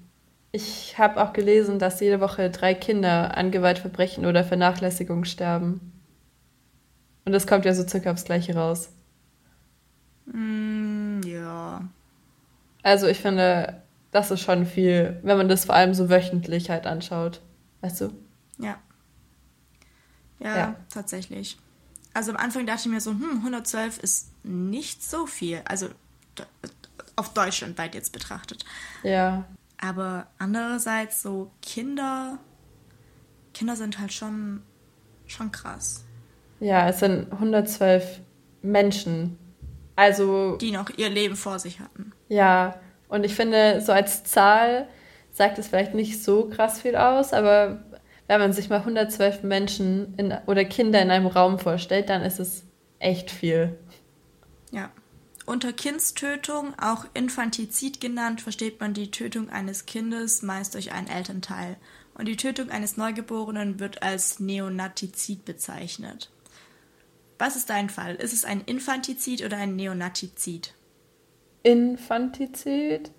Ich 0.51 0.99
habe 0.99 1.23
auch 1.23 1.33
gelesen, 1.33 1.79
dass 1.79 2.01
jede 2.01 2.21
Woche 2.21 2.51
drei 2.51 2.75
Kinder 2.75 3.35
an 3.35 3.49
Gewaltverbrechen 3.49 4.27
oder 4.27 4.43
Vernachlässigung 4.43 5.25
sterben. 5.25 5.91
Und 7.25 7.31
das 7.31 7.47
kommt 7.47 7.65
ja 7.65 7.73
so 7.73 7.85
circa 7.87 8.11
aufs 8.11 8.23
Gleiche 8.23 8.55
raus. 8.55 8.91
Mm, 10.27 11.21
ja. 11.23 11.87
Also 12.83 13.07
ich 13.07 13.19
finde, 13.19 13.81
das 14.11 14.31
ist 14.31 14.41
schon 14.41 14.65
viel, 14.65 15.19
wenn 15.23 15.37
man 15.37 15.49
das 15.49 15.65
vor 15.65 15.75
allem 15.75 15.93
so 15.93 16.09
wöchentlich 16.09 16.69
halt 16.69 16.85
anschaut. 16.85 17.41
Weißt 17.81 18.01
du? 18.01 18.13
Ja. 18.57 18.77
Ja, 20.39 20.57
ja. 20.57 20.75
tatsächlich. 20.89 21.57
Also 22.13 22.31
am 22.31 22.37
Anfang 22.37 22.65
dachte 22.65 22.81
ich 22.81 22.93
mir 22.93 23.01
so, 23.01 23.11
hm, 23.11 23.39
112 23.43 23.99
ist 23.99 24.31
nicht 24.43 25.03
so 25.03 25.25
viel. 25.25 25.61
Also 25.65 25.89
auf 27.15 27.33
Deutschland 27.33 27.77
weit 27.77 27.95
jetzt 27.95 28.11
betrachtet. 28.11 28.63
Ja. 29.03 29.45
Aber 29.79 30.27
andererseits 30.39 31.21
so 31.21 31.51
Kinder, 31.61 32.39
Kinder 33.53 33.75
sind 33.75 33.99
halt 33.99 34.13
schon, 34.13 34.61
schon 35.27 35.51
krass. 35.51 36.03
Ja, 36.59 36.89
es 36.89 36.99
sind 36.99 37.31
112 37.31 38.21
Menschen. 38.61 39.37
Also. 39.97 40.55
Die 40.57 40.71
noch 40.71 40.89
ihr 40.95 41.09
Leben 41.09 41.35
vor 41.35 41.59
sich 41.59 41.81
hatten. 41.81 42.13
Ja, 42.29 42.79
und 43.09 43.25
ich 43.25 43.35
finde, 43.35 43.81
so 43.81 43.91
als 43.91 44.23
Zahl 44.23 44.87
sagt 45.31 45.57
es 45.57 45.67
vielleicht 45.67 45.93
nicht 45.93 46.23
so 46.23 46.49
krass 46.49 46.81
viel 46.81 46.95
aus, 46.95 47.33
aber 47.33 47.83
wenn 48.27 48.39
man 48.39 48.53
sich 48.53 48.69
mal 48.69 48.79
112 48.79 49.43
Menschen 49.43 50.13
in, 50.17 50.33
oder 50.45 50.65
Kinder 50.65 51.01
in 51.01 51.09
einem 51.09 51.27
Raum 51.27 51.59
vorstellt, 51.59 52.09
dann 52.09 52.21
ist 52.21 52.39
es 52.39 52.63
echt 52.99 53.31
viel. 53.31 53.77
Ja. 54.71 54.91
Unter 55.45 55.71
Kindstötung, 55.71 56.77
auch 56.77 57.05
Infantizid 57.13 58.01
genannt, 58.01 58.41
versteht 58.41 58.81
man 58.81 58.93
die 58.93 59.11
Tötung 59.11 59.49
eines 59.49 59.85
Kindes 59.85 60.41
meist 60.41 60.73
durch 60.73 60.91
einen 60.91 61.07
Elternteil. 61.07 61.77
Und 62.15 62.27
die 62.27 62.35
Tötung 62.35 62.69
eines 62.69 62.97
Neugeborenen 62.97 63.79
wird 63.79 64.03
als 64.03 64.39
Neonatizid 64.39 65.45
bezeichnet. 65.45 66.29
Was 67.39 67.55
ist 67.55 67.69
dein 67.69 67.89
Fall? 67.89 68.15
Ist 68.15 68.33
es 68.33 68.45
ein 68.45 68.61
Infantizid 68.61 69.43
oder 69.45 69.57
ein 69.57 69.75
Neonatizid? 69.75 70.73
Infantizid. 71.63 73.11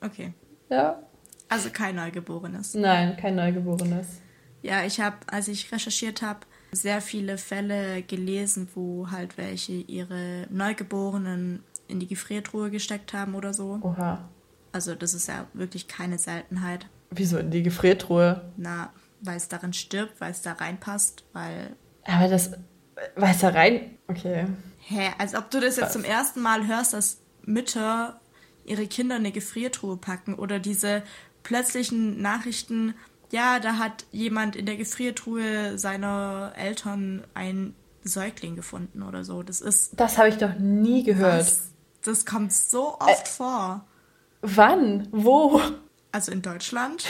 Okay. 0.00 0.34
Ja. 0.70 1.02
Also 1.48 1.70
kein 1.70 1.96
Neugeborenes. 1.96 2.74
Nein, 2.74 3.16
kein 3.16 3.34
Neugeborenes. 3.34 4.20
Ja, 4.62 4.84
ich 4.84 5.00
habe, 5.00 5.16
als 5.26 5.48
ich 5.48 5.72
recherchiert 5.72 6.22
habe, 6.22 6.40
sehr 6.72 7.00
viele 7.00 7.38
Fälle 7.38 8.02
gelesen, 8.02 8.68
wo 8.74 9.10
halt 9.10 9.38
welche 9.38 9.72
ihre 9.72 10.46
Neugeborenen 10.50 11.62
in 11.86 12.00
die 12.00 12.06
Gefriertruhe 12.06 12.70
gesteckt 12.70 13.14
haben 13.14 13.34
oder 13.34 13.54
so. 13.54 13.78
Oha. 13.82 14.28
Also 14.72 14.94
das 14.94 15.14
ist 15.14 15.28
ja 15.28 15.46
wirklich 15.54 15.88
keine 15.88 16.18
Seltenheit. 16.18 16.86
Wieso 17.10 17.38
in 17.38 17.50
die 17.50 17.62
Gefriertruhe? 17.62 18.52
Na, 18.56 18.92
weil 19.22 19.38
es 19.38 19.48
darin 19.48 19.72
stirbt, 19.72 20.20
weil 20.20 20.30
es 20.30 20.42
da 20.42 20.52
reinpasst, 20.52 21.24
weil. 21.32 21.74
Aber 22.04 22.28
das. 22.28 22.52
Da 23.16 23.48
rein. 23.48 23.96
Okay. 24.08 24.46
Hä, 24.80 25.10
als 25.18 25.34
ob 25.34 25.50
du 25.50 25.60
das 25.60 25.76
jetzt 25.76 25.86
Was? 25.86 25.92
zum 25.92 26.04
ersten 26.04 26.40
Mal 26.40 26.66
hörst, 26.66 26.92
dass 26.92 27.18
Mütter 27.42 28.20
ihre 28.64 28.86
Kinder 28.86 29.16
in 29.16 29.22
eine 29.22 29.32
Gefriertruhe 29.32 29.96
packen 29.96 30.34
oder 30.34 30.58
diese 30.58 31.02
plötzlichen 31.42 32.20
Nachrichten, 32.20 32.94
ja, 33.30 33.60
da 33.60 33.78
hat 33.78 34.06
jemand 34.12 34.56
in 34.56 34.66
der 34.66 34.76
Gefriertruhe 34.76 35.78
seiner 35.78 36.52
Eltern 36.56 37.24
ein 37.34 37.74
Säugling 38.02 38.56
gefunden 38.56 39.02
oder 39.02 39.24
so. 39.24 39.42
Das 39.42 39.60
ist. 39.60 39.98
Das 39.98 40.18
habe 40.18 40.28
ich 40.28 40.38
doch 40.38 40.54
nie 40.58 41.02
gehört. 41.02 41.40
Was? 41.40 41.70
Das 42.02 42.24
kommt 42.24 42.52
so 42.52 42.98
oft 42.98 43.26
äh, 43.26 43.30
vor. 43.30 43.84
Wann? 44.40 45.08
Wo? 45.10 45.60
Also 46.12 46.32
in 46.32 46.42
Deutschland. 46.42 47.04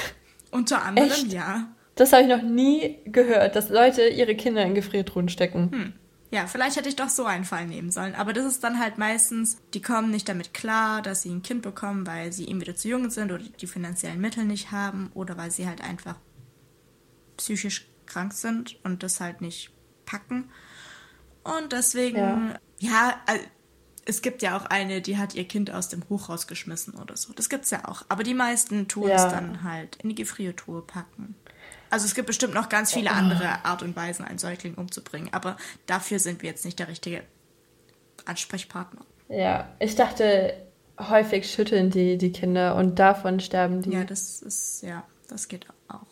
Unter 0.50 0.82
anderem, 0.82 1.10
Echt? 1.10 1.32
ja. 1.32 1.68
Das 1.98 2.12
habe 2.12 2.22
ich 2.22 2.28
noch 2.28 2.42
nie 2.42 2.96
gehört, 3.06 3.56
dass 3.56 3.70
Leute 3.70 4.06
ihre 4.06 4.36
Kinder 4.36 4.64
in 4.64 4.76
Gefriertruhen 4.76 5.28
stecken. 5.28 5.72
Hm. 5.72 5.92
Ja, 6.30 6.46
vielleicht 6.46 6.76
hätte 6.76 6.88
ich 6.88 6.94
doch 6.94 7.08
so 7.08 7.24
einen 7.24 7.44
Fall 7.44 7.66
nehmen 7.66 7.90
sollen. 7.90 8.14
Aber 8.14 8.32
das 8.32 8.44
ist 8.44 8.62
dann 8.62 8.78
halt 8.78 8.98
meistens, 8.98 9.58
die 9.74 9.82
kommen 9.82 10.12
nicht 10.12 10.28
damit 10.28 10.54
klar, 10.54 11.02
dass 11.02 11.22
sie 11.22 11.30
ein 11.30 11.42
Kind 11.42 11.62
bekommen, 11.62 12.06
weil 12.06 12.32
sie 12.32 12.46
eben 12.46 12.60
wieder 12.60 12.76
zu 12.76 12.86
jung 12.86 13.10
sind 13.10 13.32
oder 13.32 13.42
die 13.42 13.66
finanziellen 13.66 14.20
Mittel 14.20 14.44
nicht 14.44 14.70
haben 14.70 15.10
oder 15.14 15.36
weil 15.36 15.50
sie 15.50 15.66
halt 15.66 15.82
einfach 15.82 16.14
psychisch 17.36 17.88
krank 18.06 18.32
sind 18.32 18.78
und 18.84 19.02
das 19.02 19.20
halt 19.20 19.40
nicht 19.40 19.72
packen. 20.06 20.50
Und 21.42 21.72
deswegen, 21.72 22.18
ja, 22.18 22.60
ja 22.78 23.20
also, 23.26 23.42
es 24.04 24.22
gibt 24.22 24.42
ja 24.42 24.56
auch 24.56 24.66
eine, 24.66 25.02
die 25.02 25.18
hat 25.18 25.34
ihr 25.34 25.48
Kind 25.48 25.72
aus 25.72 25.88
dem 25.88 26.08
Hochhaus 26.08 26.46
geschmissen 26.46 26.94
oder 26.94 27.16
so. 27.16 27.32
Das 27.32 27.48
gibt's 27.48 27.70
ja 27.70 27.88
auch. 27.88 28.04
Aber 28.08 28.22
die 28.22 28.34
meisten 28.34 28.86
tun 28.86 29.08
ja. 29.08 29.16
es 29.16 29.32
dann 29.32 29.64
halt 29.64 29.96
in 29.96 30.10
die 30.10 30.14
Gefriertruhe 30.14 30.82
packen. 30.82 31.34
Also 31.90 32.06
es 32.06 32.14
gibt 32.14 32.26
bestimmt 32.26 32.54
noch 32.54 32.68
ganz 32.68 32.92
viele 32.92 33.10
andere 33.10 33.64
Art 33.64 33.82
und 33.82 33.96
Weisen, 33.96 34.24
einen 34.24 34.38
Säugling 34.38 34.74
umzubringen, 34.74 35.32
aber 35.32 35.56
dafür 35.86 36.18
sind 36.18 36.42
wir 36.42 36.50
jetzt 36.50 36.64
nicht 36.64 36.78
der 36.78 36.88
richtige 36.88 37.22
Ansprechpartner. 38.24 39.02
Ja, 39.28 39.68
ich 39.78 39.94
dachte, 39.94 40.54
häufig 40.98 41.50
schütteln 41.50 41.90
die 41.90 42.18
die 42.18 42.32
Kinder 42.32 42.76
und 42.76 42.98
davon 42.98 43.40
sterben 43.40 43.82
die. 43.82 43.92
Ja, 43.92 44.04
das 44.04 44.42
ist, 44.42 44.82
ja, 44.82 45.04
das 45.28 45.48
geht 45.48 45.66
auch. 45.88 46.06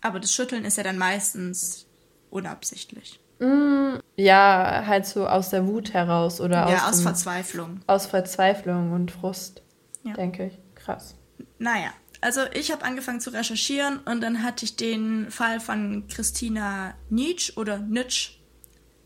Aber 0.00 0.20
das 0.20 0.32
Schütteln 0.32 0.64
ist 0.64 0.76
ja 0.76 0.82
dann 0.82 0.98
meistens 0.98 1.86
unabsichtlich. 2.30 3.20
Mm, 3.38 3.96
ja, 4.16 4.84
halt 4.86 5.06
so 5.06 5.26
aus 5.26 5.50
der 5.50 5.66
Wut 5.66 5.92
heraus 5.92 6.40
oder 6.40 6.68
ja, 6.68 6.76
aus, 6.76 6.90
aus 6.90 6.96
dem, 6.96 7.02
Verzweiflung. 7.04 7.80
Aus 7.86 8.06
Verzweiflung 8.06 8.92
und 8.92 9.10
Frust, 9.10 9.62
ja. 10.02 10.14
denke 10.14 10.46
ich. 10.46 10.58
Krass. 10.74 11.14
Naja, 11.58 11.90
also 12.22 12.40
ich 12.54 12.72
habe 12.72 12.84
angefangen 12.84 13.20
zu 13.20 13.30
recherchieren 13.30 13.98
und 13.98 14.22
dann 14.22 14.42
hatte 14.42 14.64
ich 14.64 14.76
den 14.76 15.30
Fall 15.30 15.60
von 15.60 16.06
Christina 16.08 16.94
Nietzsche 17.10 17.52
oder 17.56 17.78
Nitsch 17.78 18.38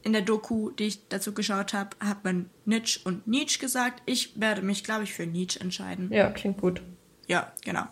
in 0.02 0.12
der 0.12 0.22
Doku, 0.22 0.70
die 0.70 0.84
ich 0.84 1.08
dazu 1.08 1.32
geschaut 1.32 1.72
habe, 1.72 1.96
hat 1.98 2.22
man 2.24 2.48
Nitsch 2.64 3.00
und 3.04 3.26
Nietzsche 3.26 3.58
gesagt. 3.58 4.02
Ich 4.06 4.38
werde 4.38 4.62
mich, 4.62 4.84
glaube 4.84 5.02
ich, 5.02 5.12
für 5.12 5.26
Nietzsche 5.26 5.58
entscheiden. 5.58 6.12
Ja, 6.12 6.30
klingt 6.30 6.60
gut. 6.60 6.80
Ja, 7.26 7.52
genau. 7.64 7.84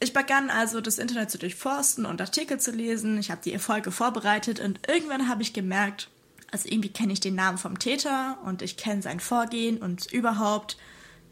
Ich 0.00 0.12
begann 0.12 0.48
also 0.48 0.80
das 0.80 0.98
Internet 0.98 1.30
zu 1.30 1.38
durchforsten 1.38 2.06
und 2.06 2.20
Artikel 2.20 2.58
zu 2.60 2.70
lesen. 2.70 3.18
Ich 3.18 3.30
habe 3.30 3.40
die 3.44 3.58
Folge 3.58 3.90
vorbereitet 3.90 4.60
und 4.60 4.80
irgendwann 4.88 5.28
habe 5.28 5.42
ich 5.42 5.52
gemerkt, 5.52 6.08
Also 6.52 6.68
irgendwie 6.68 6.90
kenne 6.90 7.12
ich 7.12 7.20
den 7.20 7.34
Namen 7.34 7.58
vom 7.58 7.78
Täter 7.78 8.38
und 8.44 8.62
ich 8.62 8.76
kenne 8.76 9.02
sein 9.02 9.20
Vorgehen 9.20 9.78
und 9.78 10.10
überhaupt. 10.12 10.78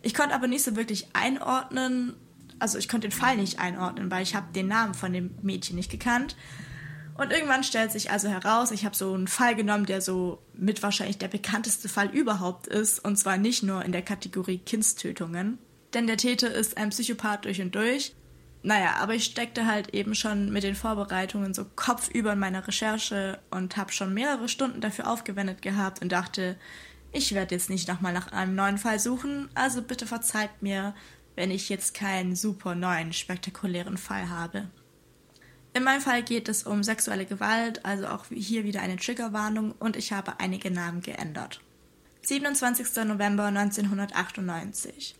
Ich 0.02 0.12
konnte 0.12 0.35
aber 0.35 0.49
nicht 0.49 0.64
so 0.64 0.76
wirklich 0.76 1.09
einordnen, 1.14 2.14
also 2.64 2.78
ich 2.78 2.88
konnte 2.88 3.11
den 3.11 3.14
Fall 3.14 3.37
nicht 3.37 3.59
einordnen, 3.59 4.11
weil 4.11 4.23
ich 4.23 4.35
habe 4.35 4.50
den 4.54 4.68
Namen 4.68 4.94
von 4.94 5.12
dem 5.12 5.35
Mädchen 5.42 5.76
nicht 5.76 5.90
gekannt. 5.90 6.35
Und 7.18 7.30
irgendwann 7.30 7.62
stellt 7.62 7.92
sich 7.92 8.11
also 8.11 8.28
heraus, 8.28 8.71
ich 8.71 8.87
habe 8.87 8.97
so 8.97 9.12
einen 9.12 9.28
Fall 9.28 9.54
genommen, 9.54 9.85
der 9.85 10.00
so 10.00 10.42
mit 10.54 10.83
wahrscheinlich 10.83 11.18
der 11.18 11.28
bekannteste 11.28 11.90
Fall 11.90 12.09
überhaupt 12.09 12.66
ist, 12.66 13.04
und 13.04 13.18
zwar 13.18 13.37
nicht 13.37 13.64
nur 13.64 13.85
in 13.85 13.92
der 13.92 14.00
Kategorie 14.00 14.56
Kindstötungen. 14.56 15.59
Denn 15.92 16.06
der 16.06 16.16
Täter 16.16 16.54
ist 16.54 16.78
ein 16.78 16.88
Psychopath 16.88 17.44
durch 17.44 17.61
und 17.61 17.75
durch. 17.75 18.14
Naja, 18.62 18.94
aber 18.99 19.14
ich 19.14 19.25
steckte 19.25 19.66
halt 19.66 19.92
eben 19.92 20.14
schon 20.14 20.50
mit 20.50 20.62
den 20.62 20.75
Vorbereitungen 20.75 21.52
so 21.52 21.66
kopfüber 21.76 22.33
in 22.33 22.38
meiner 22.38 22.66
Recherche 22.66 23.40
und 23.50 23.76
habe 23.76 23.92
schon 23.92 24.14
mehrere 24.14 24.49
Stunden 24.49 24.80
dafür 24.80 25.11
aufgewendet 25.11 25.61
gehabt 25.61 26.00
und 26.00 26.12
dachte, 26.12 26.56
ich 27.12 27.35
werde 27.35 27.54
jetzt 27.54 27.68
nicht 27.68 27.88
nochmal 27.88 28.14
nach 28.14 28.33
einem 28.33 28.54
neuen 28.54 28.78
Fall 28.78 28.99
suchen, 28.99 29.50
also 29.54 29.83
bitte 29.83 30.06
verzeiht 30.06 30.62
mir, 30.62 30.94
wenn 31.37 31.50
ich 31.50 31.69
jetzt 31.69 31.95
keinen 31.95 32.37
super 32.37 32.75
neuen, 32.75 33.12
spektakulären 33.12 33.99
Fall 33.99 34.29
habe. 34.29 34.69
In 35.73 35.83
meinem 35.83 36.00
Fall 36.00 36.23
geht 36.23 36.49
es 36.49 36.62
um 36.62 36.85
sexuelle 36.85 37.26
Gewalt, 37.26 37.85
also 37.85 38.07
auch 38.07 38.26
hier 38.33 38.64
wieder 38.64 38.81
eine 38.81 38.97
Triggerwarnung 38.97 39.73
und 39.73 39.97
ich 39.97 40.12
habe 40.12 40.38
einige 40.38 40.71
Namen 40.71 41.00
geändert. 41.00 41.61
27. 42.23 43.05
November 43.05 43.45
1998. 43.47 45.17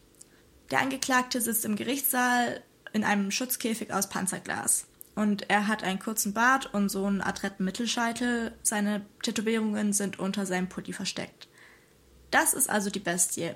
Der 0.71 0.81
Angeklagte 0.81 1.41
sitzt 1.41 1.65
im 1.65 1.77
Gerichtssaal 1.77 2.63
in 2.93 3.05
einem 3.05 3.31
Schutzkäfig 3.31 3.93
aus 3.93 4.09
Panzerglas. 4.09 4.87
Und 5.15 5.49
er 5.51 5.69
hat 5.69 5.85
einen 5.85 5.99
kurzen 5.99 6.33
Bart 6.33 6.73
und 6.73 6.89
so 6.89 7.05
einen 7.05 7.21
adretten 7.21 7.65
Mittelscheitel. 7.65 8.53
Seine 8.63 9.05
Tätowierungen 9.23 9.93
sind 9.93 10.19
unter 10.19 10.47
seinem 10.47 10.69
Pulli 10.69 10.93
versteckt. 10.93 11.49
Das 12.31 12.55
ist 12.55 12.71
also 12.71 12.91
die 12.91 13.01
Bestie. 13.01 13.55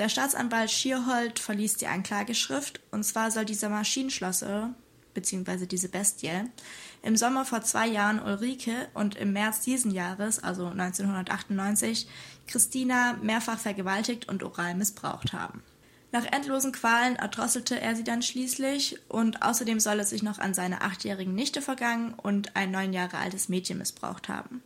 Der 0.00 0.08
Staatsanwalt 0.08 0.70
Schierhold 0.70 1.38
verließ 1.38 1.74
die 1.74 1.86
Anklageschrift, 1.86 2.80
und 2.90 3.04
zwar 3.04 3.30
soll 3.30 3.44
dieser 3.44 3.68
Maschinenschlosser, 3.68 4.72
beziehungsweise 5.12 5.66
diese 5.66 5.90
Bestie, 5.90 6.30
im 7.02 7.18
Sommer 7.18 7.44
vor 7.44 7.60
zwei 7.60 7.86
Jahren 7.86 8.18
Ulrike 8.18 8.88
und 8.94 9.14
im 9.16 9.34
März 9.34 9.60
diesen 9.60 9.90
Jahres, 9.90 10.42
also 10.42 10.68
1998, 10.68 12.08
Christina 12.46 13.18
mehrfach 13.20 13.58
vergewaltigt 13.58 14.26
und 14.26 14.42
oral 14.42 14.74
missbraucht 14.74 15.34
haben. 15.34 15.62
Nach 16.12 16.24
endlosen 16.24 16.72
Qualen 16.72 17.16
erdrosselte 17.16 17.78
er 17.78 17.94
sie 17.94 18.02
dann 18.02 18.22
schließlich 18.22 19.00
und 19.08 19.42
außerdem 19.42 19.80
soll 19.80 19.98
er 19.98 20.06
sich 20.06 20.22
noch 20.22 20.38
an 20.38 20.54
seine 20.54 20.80
achtjährigen 20.80 21.34
Nichte 21.34 21.60
vergangen 21.60 22.14
und 22.14 22.56
ein 22.56 22.70
neun 22.70 22.94
Jahre 22.94 23.18
altes 23.18 23.50
Mädchen 23.50 23.76
missbraucht 23.76 24.30
haben. 24.30 24.62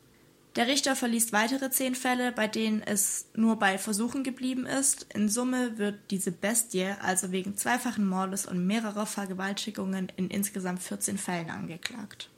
Der 0.56 0.68
Richter 0.68 0.94
verliest 0.94 1.32
weitere 1.32 1.70
zehn 1.70 1.96
Fälle, 1.96 2.30
bei 2.30 2.46
denen 2.46 2.80
es 2.80 3.26
nur 3.34 3.58
bei 3.58 3.76
Versuchen 3.76 4.22
geblieben 4.22 4.66
ist. 4.66 5.12
In 5.12 5.28
Summe 5.28 5.78
wird 5.78 5.96
diese 6.10 6.30
Bestie 6.30 6.94
also 7.02 7.32
wegen 7.32 7.56
zweifachen 7.56 8.06
Mordes 8.06 8.46
und 8.46 8.64
mehrerer 8.64 9.06
Vergewaltigungen 9.06 10.12
in 10.16 10.30
insgesamt 10.30 10.80
14 10.80 11.18
Fällen 11.18 11.50
angeklagt. 11.50 12.30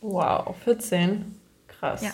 Wow, 0.00 0.56
14? 0.64 1.38
Krass. 1.68 2.02
Ja. 2.02 2.12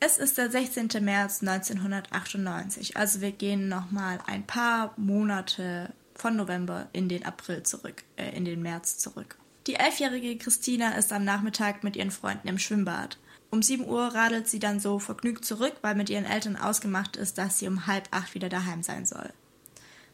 Es 0.00 0.18
ist 0.18 0.36
der 0.38 0.50
16. 0.50 0.88
März 1.00 1.40
1998, 1.42 2.98
also 2.98 3.22
wir 3.22 3.32
gehen 3.32 3.68
nochmal 3.68 4.18
ein 4.26 4.46
paar 4.46 4.92
Monate 4.98 5.92
von 6.14 6.36
November 6.36 6.88
in 6.92 7.08
den 7.08 7.24
April 7.24 7.62
zurück, 7.62 8.04
äh, 8.16 8.36
in 8.36 8.44
den 8.44 8.60
März 8.60 8.98
zurück. 8.98 9.38
Die 9.66 9.74
elfjährige 9.74 10.36
Christina 10.36 10.90
ist 10.96 11.12
am 11.12 11.24
Nachmittag 11.24 11.82
mit 11.82 11.96
ihren 11.96 12.10
Freunden 12.10 12.46
im 12.46 12.58
Schwimmbad. 12.58 13.18
Um 13.50 13.62
7 13.62 13.86
Uhr 13.86 14.02
radelt 14.14 14.48
sie 14.48 14.58
dann 14.58 14.80
so 14.80 14.98
vergnügt 14.98 15.44
zurück, 15.44 15.74
weil 15.82 15.94
mit 15.94 16.10
ihren 16.10 16.24
Eltern 16.24 16.56
ausgemacht 16.56 17.16
ist, 17.16 17.38
dass 17.38 17.58
sie 17.58 17.68
um 17.68 17.86
halb 17.86 18.08
acht 18.10 18.34
wieder 18.34 18.48
daheim 18.48 18.82
sein 18.82 19.06
soll. 19.06 19.32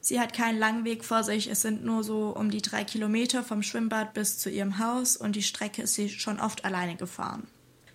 Sie 0.00 0.18
hat 0.18 0.34
keinen 0.34 0.58
langen 0.58 0.84
Weg 0.84 1.04
vor 1.04 1.22
sich, 1.22 1.48
es 1.48 1.62
sind 1.62 1.84
nur 1.84 2.02
so 2.02 2.30
um 2.30 2.50
die 2.50 2.60
drei 2.60 2.82
Kilometer 2.82 3.44
vom 3.44 3.62
Schwimmbad 3.62 4.14
bis 4.14 4.38
zu 4.38 4.50
ihrem 4.50 4.78
Haus 4.78 5.16
und 5.16 5.36
die 5.36 5.44
Strecke 5.44 5.82
ist 5.82 5.94
sie 5.94 6.08
schon 6.08 6.40
oft 6.40 6.64
alleine 6.64 6.96
gefahren. 6.96 7.46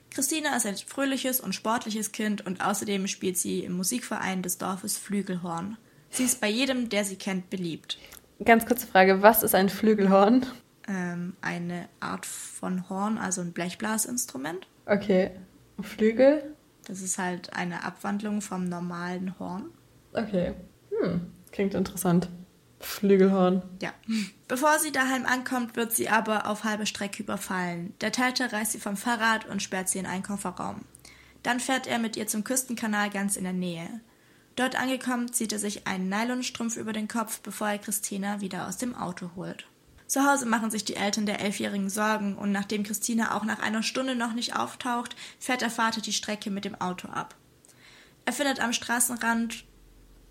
Christina 0.10 0.56
ist 0.56 0.66
ein 0.66 0.78
fröhliches 0.78 1.42
und 1.42 1.54
sportliches 1.54 2.14
Kind 2.14 2.46
und 2.46 2.62
außerdem 2.62 3.08
spielt 3.08 3.38
sie 3.38 3.60
im 3.60 3.74
Musikverein 3.74 4.42
des 4.42 4.58
Dorfes 4.58 4.98
Flügelhorn. 4.98 5.78
Sie 6.10 6.24
ist 6.24 6.40
bei 6.40 6.50
jedem, 6.50 6.88
der 6.88 7.04
sie 7.04 7.18
kennt, 7.18 7.50
beliebt. 7.50 7.98
Ganz 8.44 8.66
kurze 8.66 8.88
Frage, 8.88 9.22
was 9.22 9.44
ist 9.44 9.54
ein 9.54 9.70
Flügelhorn? 9.70 10.46
Ähm, 10.88 11.36
eine 11.42 11.90
Art 12.00 12.26
von 12.26 12.90
Horn, 12.90 13.18
also 13.18 13.42
ein 13.42 13.52
Blechblasinstrument. 13.52 14.66
Okay. 14.88 15.32
Flügel? 15.82 16.56
Das 16.88 17.02
ist 17.02 17.18
halt 17.18 17.54
eine 17.54 17.84
Abwandlung 17.84 18.42
vom 18.42 18.64
normalen 18.64 19.38
Horn. 19.40 19.70
Okay. 20.14 20.54
Hm, 20.90 21.22
klingt 21.52 21.74
interessant. 21.74 22.30
Flügelhorn. 22.80 23.64
Ja. 23.82 23.92
Bevor 24.48 24.80
sie 24.80 24.92
daheim 24.92 25.26
ankommt, 25.26 25.76
wird 25.76 25.92
sie 25.92 26.10
aber 26.10 26.48
auf 26.48 26.64
halbe 26.64 26.86
Strecke 26.86 27.24
überfallen. 27.24 27.94
Der 28.02 28.12
Täter 28.12 28.54
reißt 28.54 28.74
sie 28.74 28.80
vom 28.80 28.96
Fahrrad 28.96 29.46
und 29.48 29.62
sperrt 29.62 29.90
sie 29.90 30.00
in 30.00 30.06
einen 30.06 30.24
Kofferraum. 30.24 30.86
Dann 31.44 31.60
fährt 31.60 31.88
er 31.88 32.00
mit 32.00 32.16
ihr 32.18 32.28
zum 32.28 32.44
Küstenkanal 32.44 33.10
ganz 33.10 33.36
in 33.36 33.44
der 33.44 33.54
Nähe. 33.54 33.88
Dort 34.56 34.80
angekommen, 34.80 35.32
zieht 35.34 35.54
er 35.54 35.60
sich 35.60 35.88
einen 35.88 36.10
Nylonstrumpf 36.10 36.78
über 36.78 36.94
den 36.94 37.08
Kopf, 37.08 37.42
bevor 37.42 37.70
er 37.70 37.78
Christina 37.78 38.42
wieder 38.42 38.68
aus 38.68 38.78
dem 38.78 38.96
Auto 38.96 39.32
holt. 39.36 39.68
Zu 40.08 40.26
Hause 40.26 40.46
machen 40.46 40.72
sich 40.72 40.86
die 40.86 40.96
Eltern 40.96 41.26
der 41.26 41.42
Elfjährigen 41.42 41.90
Sorgen 41.90 42.38
und 42.38 42.52
nachdem 42.52 42.84
Christina 42.84 43.36
auch 43.36 43.44
nach 43.44 43.60
einer 43.60 43.84
Stunde 43.84 44.16
noch 44.16 44.34
nicht 44.34 44.56
auftaucht, 44.56 45.16
fährt 45.38 45.62
der 45.62 45.70
Vater 45.70 46.00
die 46.00 46.14
Strecke 46.14 46.50
mit 46.50 46.64
dem 46.64 46.80
Auto 46.80 47.10
ab. 47.10 47.36
Er 48.26 48.34
findet 48.34 48.62
am 48.62 48.74
Straßenrand 48.74 49.66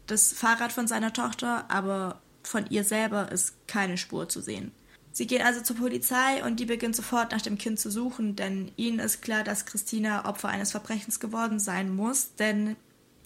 das 0.06 0.32
Fahrrad 0.32 0.72
von 0.72 0.86
seiner 0.86 1.12
Tochter, 1.12 1.66
aber 1.68 2.20
von 2.42 2.66
ihr 2.70 2.84
selber 2.84 3.30
ist 3.30 3.54
keine 3.66 3.98
Spur 3.98 4.28
zu 4.28 4.40
sehen. 4.40 4.72
Sie 5.12 5.26
gehen 5.26 5.42
also 5.42 5.62
zur 5.62 5.76
Polizei 5.76 6.44
und 6.44 6.60
die 6.60 6.66
beginnt 6.66 6.94
sofort 6.94 7.32
nach 7.32 7.40
dem 7.40 7.58
Kind 7.58 7.80
zu 7.80 7.90
suchen, 7.90 8.36
denn 8.36 8.70
ihnen 8.76 8.98
ist 8.98 9.22
klar, 9.22 9.44
dass 9.44 9.66
Christina 9.66 10.26
Opfer 10.26 10.48
eines 10.48 10.70
Verbrechens 10.70 11.20
geworden 11.20 11.58
sein 11.58 11.94
muss, 11.94 12.34
denn 12.34 12.76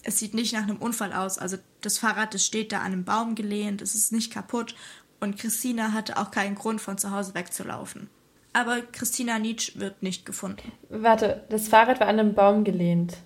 es 0.03 0.19
sieht 0.19 0.35
nicht 0.35 0.53
nach 0.53 0.63
einem 0.63 0.77
Unfall 0.77 1.13
aus. 1.13 1.39
Also 1.39 1.59
das 1.81 1.99
Fahrrad, 1.99 2.33
das 2.33 2.47
steht 2.47 2.73
da 2.73 2.79
an 2.79 2.93
einem 2.93 3.05
Baum 3.05 3.35
gelehnt, 3.35 3.83
es 3.83 3.95
ist 3.95 4.13
nicht 4.13 4.33
kaputt 4.33 4.75
und 5.21 5.39
Christina 5.39 5.93
hatte 5.93 6.17
auch 6.17 6.31
keinen 6.31 6.55
Grund, 6.55 6.81
von 6.81 6.99
zu 6.99 7.11
Hause 7.11 7.35
wegzulaufen. 7.35 8.09
Aber 8.53 8.81
Christina 8.81 9.39
Nietzsche 9.39 9.79
wird 9.79 10.03
nicht 10.03 10.27
gefunden. 10.27 10.73
Warte, 10.89 11.45
das 11.51 11.69
Fahrrad 11.69 12.01
war 12.01 12.09
an 12.09 12.19
einem 12.19 12.35
Baum 12.35 12.65
gelehnt. 12.65 13.19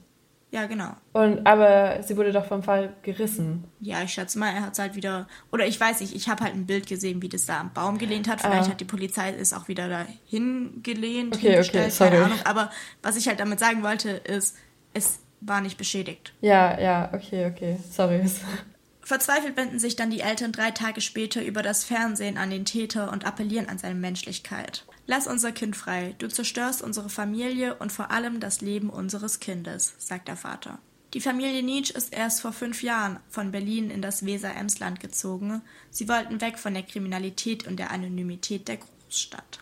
Ja, 0.55 0.67
genau. 0.67 0.91
Und 1.13 1.45
aber 1.47 2.01
sie 2.05 2.17
wurde 2.17 2.31
doch 2.31 2.45
vom 2.45 2.63
Fall 2.63 2.95
gerissen. 3.03 3.65
Ja, 3.81 4.03
ich 4.05 4.13
schätze 4.13 4.39
mal, 4.39 4.51
er 4.51 4.63
hat 4.63 4.75
es 4.75 4.79
halt 4.79 4.95
wieder. 4.95 5.27
Oder 5.51 5.67
ich 5.67 5.81
weiß 5.81 6.01
nicht, 6.01 6.15
ich 6.15 6.29
habe 6.29 6.45
halt 6.45 6.55
ein 6.55 6.67
Bild 6.67 6.87
gesehen, 6.87 7.23
wie 7.23 7.29
das 7.29 7.47
da 7.47 7.59
am 7.59 7.73
Baum 7.73 7.99
gelehnt 7.99 8.29
hat. 8.29 8.41
Vielleicht 8.41 8.69
ah. 8.69 8.71
hat 8.71 8.81
die 8.81 8.85
Polizei 8.85 9.31
es 9.31 9.53
auch 9.53 9.67
wieder 9.67 9.89
dahin 9.89 10.81
gelehnt. 10.85 11.35
Okay, 11.35 11.59
okay, 11.59 11.91
sorry. 11.91 12.11
Keine 12.11 12.25
Ahnung. 12.27 12.39
Aber 12.45 12.71
was 13.03 13.17
ich 13.17 13.27
halt 13.27 13.41
damit 13.41 13.59
sagen 13.59 13.83
wollte, 13.83 14.11
ist, 14.11 14.57
es 14.93 15.19
war 15.41 15.61
nicht 15.61 15.77
beschädigt. 15.77 16.33
Ja, 16.41 16.79
ja, 16.81 17.11
okay, 17.13 17.47
okay. 17.47 17.77
Sorry. 17.91 18.23
Verzweifelt 19.05 19.57
wenden 19.57 19.79
sich 19.79 19.97
dann 19.97 20.11
die 20.11 20.21
Eltern 20.21 20.53
drei 20.53 20.71
Tage 20.71 21.03
später 21.03 21.45
über 21.45 21.63
das 21.63 21.85
Fernsehen 21.85 22.39
an 22.39 22.51
den 22.51 22.65
Täter 22.65 23.13
und 23.13 23.27
appellieren 23.27 23.69
an 23.69 23.79
seine 23.79 23.95
Menschlichkeit. 23.97 24.87
Lass 25.07 25.27
unser 25.27 25.53
Kind 25.53 25.77
frei, 25.77 26.15
du 26.19 26.29
zerstörst 26.29 26.81
unsere 26.81 27.11
Familie 27.11 27.75
und 27.75 27.93
vor 27.93 28.11
allem 28.11 28.41
das 28.41 28.63
Leben 28.63 28.89
unseres 28.89 29.41
Kindes, 29.41 29.95
sagt 29.99 30.29
der 30.29 30.37
Vater. 30.37 30.79
Die 31.13 31.21
Familie 31.21 31.63
Nietzsche 31.63 31.93
ist 31.93 32.15
erst 32.15 32.41
vor 32.41 32.53
fünf 32.53 32.83
Jahren 32.83 33.21
von 33.29 33.53
Berlin 33.53 33.91
in 33.91 34.01
das 34.01 34.25
Weser-Emsland 34.25 34.99
gezogen. 35.01 35.61
Sie 35.91 36.09
wollten 36.09 36.41
weg 36.41 36.59
von 36.59 36.73
der 36.73 36.83
Kriminalität 36.83 37.67
und 37.67 37.77
der 37.77 37.91
Anonymität 37.91 38.67
der 38.67 38.79
Großstadt. 38.79 39.61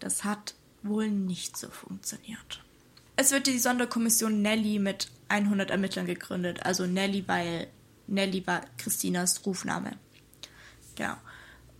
Das 0.00 0.24
hat 0.24 0.54
wohl 0.82 1.08
nicht 1.08 1.56
so 1.56 1.68
funktioniert. 1.68 2.64
Es 3.16 3.32
wird 3.32 3.46
die 3.46 3.58
Sonderkommission 3.58 4.40
Nelly 4.40 4.78
mit 4.78 5.08
100 5.28 5.70
Ermittlern 5.70 6.06
gegründet. 6.06 6.64
Also 6.64 6.86
Nelly, 6.86 7.28
weil 7.28 7.68
Nelly 8.10 8.46
war 8.46 8.62
Christinas 8.76 9.44
Rufname. 9.46 9.92
Genau. 10.96 11.14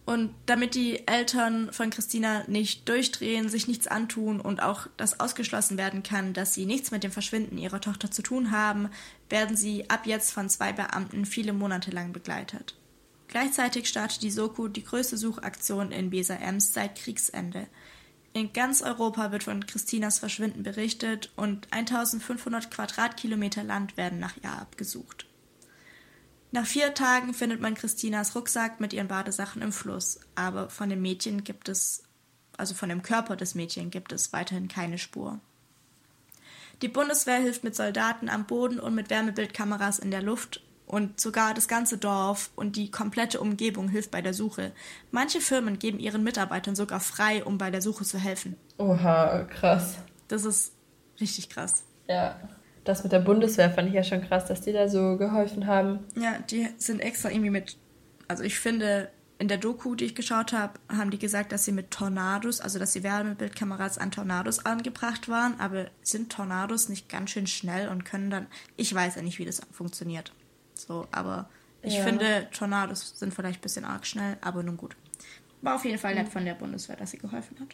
Und 0.07 0.35
damit 0.47 0.75
die 0.75 1.07
Eltern 1.07 1.73
von 1.73 1.91
Christina 1.91 2.43
nicht 2.49 2.89
durchdrehen, 2.89 3.49
sich 3.49 3.69
nichts 3.69 3.87
antun 3.87 4.41
und 4.41 4.61
auch 4.61 4.89
das 4.97 5.21
ausgeschlossen 5.21 5.79
werden 5.79 6.03
kann, 6.03 6.33
dass 6.33 6.55
sie 6.55 6.67
nichts 6.67 6.91
mit 6.91 7.05
dem 7.05 7.13
Verschwinden 7.13 7.59
ihrer 7.59 7.81
Tochter 7.81 8.11
zu 8.11 8.23
tun 8.23 8.51
haben, 8.51 8.89
werden 9.29 9.57
sie 9.57 9.89
ab 9.89 10.07
jetzt 10.07 10.33
von 10.33 10.49
zwei 10.49 10.73
Beamten 10.73 11.27
viele 11.27 11.53
Monate 11.53 11.93
lang 11.93 12.13
begleitet. 12.13 12.75
Gleichzeitig 13.29 13.89
startet 13.89 14.23
die 14.23 14.33
Soko 14.33 14.67
die 14.67 14.83
größte 14.83 15.17
Suchaktion 15.17 15.93
in 15.93 16.11
Weser-Ems 16.11 16.73
seit 16.73 16.97
Kriegsende. 16.97 17.69
In 18.33 18.53
ganz 18.53 18.83
Europa 18.83 19.31
wird 19.31 19.45
von 19.45 19.65
Christinas 19.65 20.19
Verschwinden 20.19 20.65
berichtet 20.65 21.31
und 21.37 21.69
1500 21.73 22.69
Quadratkilometer 22.73 23.63
Land 23.63 23.97
werden 23.97 24.19
nach 24.19 24.37
ihr 24.43 24.51
abgesucht. 24.51 25.30
Nach 26.53 26.67
vier 26.67 26.95
Tagen 26.95 27.33
findet 27.33 27.61
man 27.61 27.75
Christinas 27.75 28.35
Rucksack 28.35 28.81
mit 28.81 28.93
ihren 28.93 29.09
Badesachen 29.09 29.63
im 29.63 29.73
Fluss, 29.73 30.19
aber 30.35 30.69
von 30.69 30.89
dem 30.89 31.01
Mädchen 31.01 31.45
gibt 31.45 31.69
es, 31.69 32.03
also 32.57 32.75
von 32.75 32.89
dem 32.89 33.03
Körper 33.03 33.37
des 33.37 33.55
Mädchens 33.55 33.93
gibt 33.93 34.13
es 34.13 34.33
weiterhin 34.33 34.69
keine 34.69 34.99
Spur. 34.99 35.39
Die 36.83 36.89
Bundeswehr 36.89 37.39
hilft 37.39 37.63
mit 37.63 37.77
Soldaten 37.77 38.29
am 38.29 38.47
Boden 38.47 38.81
und 38.81 38.95
mit 38.95 39.11
Wärmebildkameras 39.11 39.99
in 39.99 40.11
der 40.11 40.23
Luft 40.23 40.63
und 40.87 41.21
sogar 41.21 41.55
das 41.55 41.69
ganze 41.69 41.99
Dorf 41.99 42.51
und 42.57 42.75
die 42.75 42.91
komplette 42.91 43.41
Umgebung 43.41 43.89
hilft 43.89 44.11
bei 44.11 44.23
der 44.23 44.35
Suche. 44.35 44.73
Manche 45.13 45.41
Firmen 45.41 45.79
geben 45.79 46.01
ihren 46.01 46.25
Mitarbeitern 46.25 46.75
sogar 46.75 46.99
frei, 46.99 47.45
um 47.45 47.59
bei 47.59 47.71
der 47.71 47.81
Suche 47.81 48.05
zu 48.05 48.19
helfen. 48.19 48.57
Oha, 48.79 49.45
krass. 49.45 49.99
Das 50.27 50.45
ist 50.45 50.73
richtig 51.21 51.49
krass. 51.49 51.85
Ja. 52.09 52.41
Das 52.91 53.05
mit 53.05 53.13
der 53.13 53.21
Bundeswehr 53.21 53.71
fand 53.71 53.87
ich 53.87 53.95
ja 53.95 54.03
schon 54.03 54.21
krass, 54.21 54.47
dass 54.47 54.63
die 54.63 54.73
da 54.73 54.89
so 54.89 55.17
geholfen 55.17 55.69
haben. 55.69 56.01
Ja, 56.17 56.41
die 56.51 56.69
sind 56.77 56.99
extra 56.99 57.31
irgendwie 57.31 57.51
mit. 57.51 57.77
Also 58.27 58.43
ich 58.43 58.59
finde, 58.59 59.09
in 59.39 59.47
der 59.47 59.59
Doku, 59.59 59.95
die 59.95 60.07
ich 60.07 60.17
geschaut 60.17 60.53
habe, 60.53 60.73
haben 60.89 61.13
die 61.13 61.19
gesagt, 61.21 61.53
dass 61.53 61.65
sie 61.65 61.71
mit 61.71 61.93
Tornados, 61.93 62.61
also 62.61 62.81
dass 62.81 62.93
die 62.93 63.05
Wärmebildkameras 63.05 63.99
an 63.99 64.11
Tornados 64.11 64.67
angebracht 64.67 65.29
waren, 65.29 65.55
aber 65.61 65.87
sind 66.03 66.33
Tornados 66.33 66.89
nicht 66.89 67.09
ganz 67.09 67.31
schön 67.31 67.47
schnell 67.47 67.89
und 67.91 68.05
können 68.05 68.29
dann, 68.29 68.49
ich 68.77 68.93
weiß 68.93 69.15
ja 69.15 69.23
nicht, 69.23 69.39
wie 69.39 69.45
das 69.45 69.61
funktioniert. 69.71 70.33
So, 70.75 71.07
aber 71.13 71.49
ich 71.83 71.99
ja. 71.99 72.03
finde, 72.03 72.49
Tornados 72.51 73.17
sind 73.21 73.33
vielleicht 73.33 73.61
ein 73.61 73.63
bisschen 73.63 73.85
arg 73.85 74.05
schnell, 74.05 74.37
aber 74.41 74.65
nun 74.65 74.77
gut. 74.77 74.97
War 75.63 75.77
auf 75.77 75.85
jeden 75.85 75.99
Fall 75.99 76.17
nett 76.17 76.29
von 76.29 76.45
der 76.45 76.55
Bundeswehr, 76.55 76.97
dass 76.97 77.13
sie 77.13 77.19
geholfen 77.19 77.57
hat. 77.61 77.69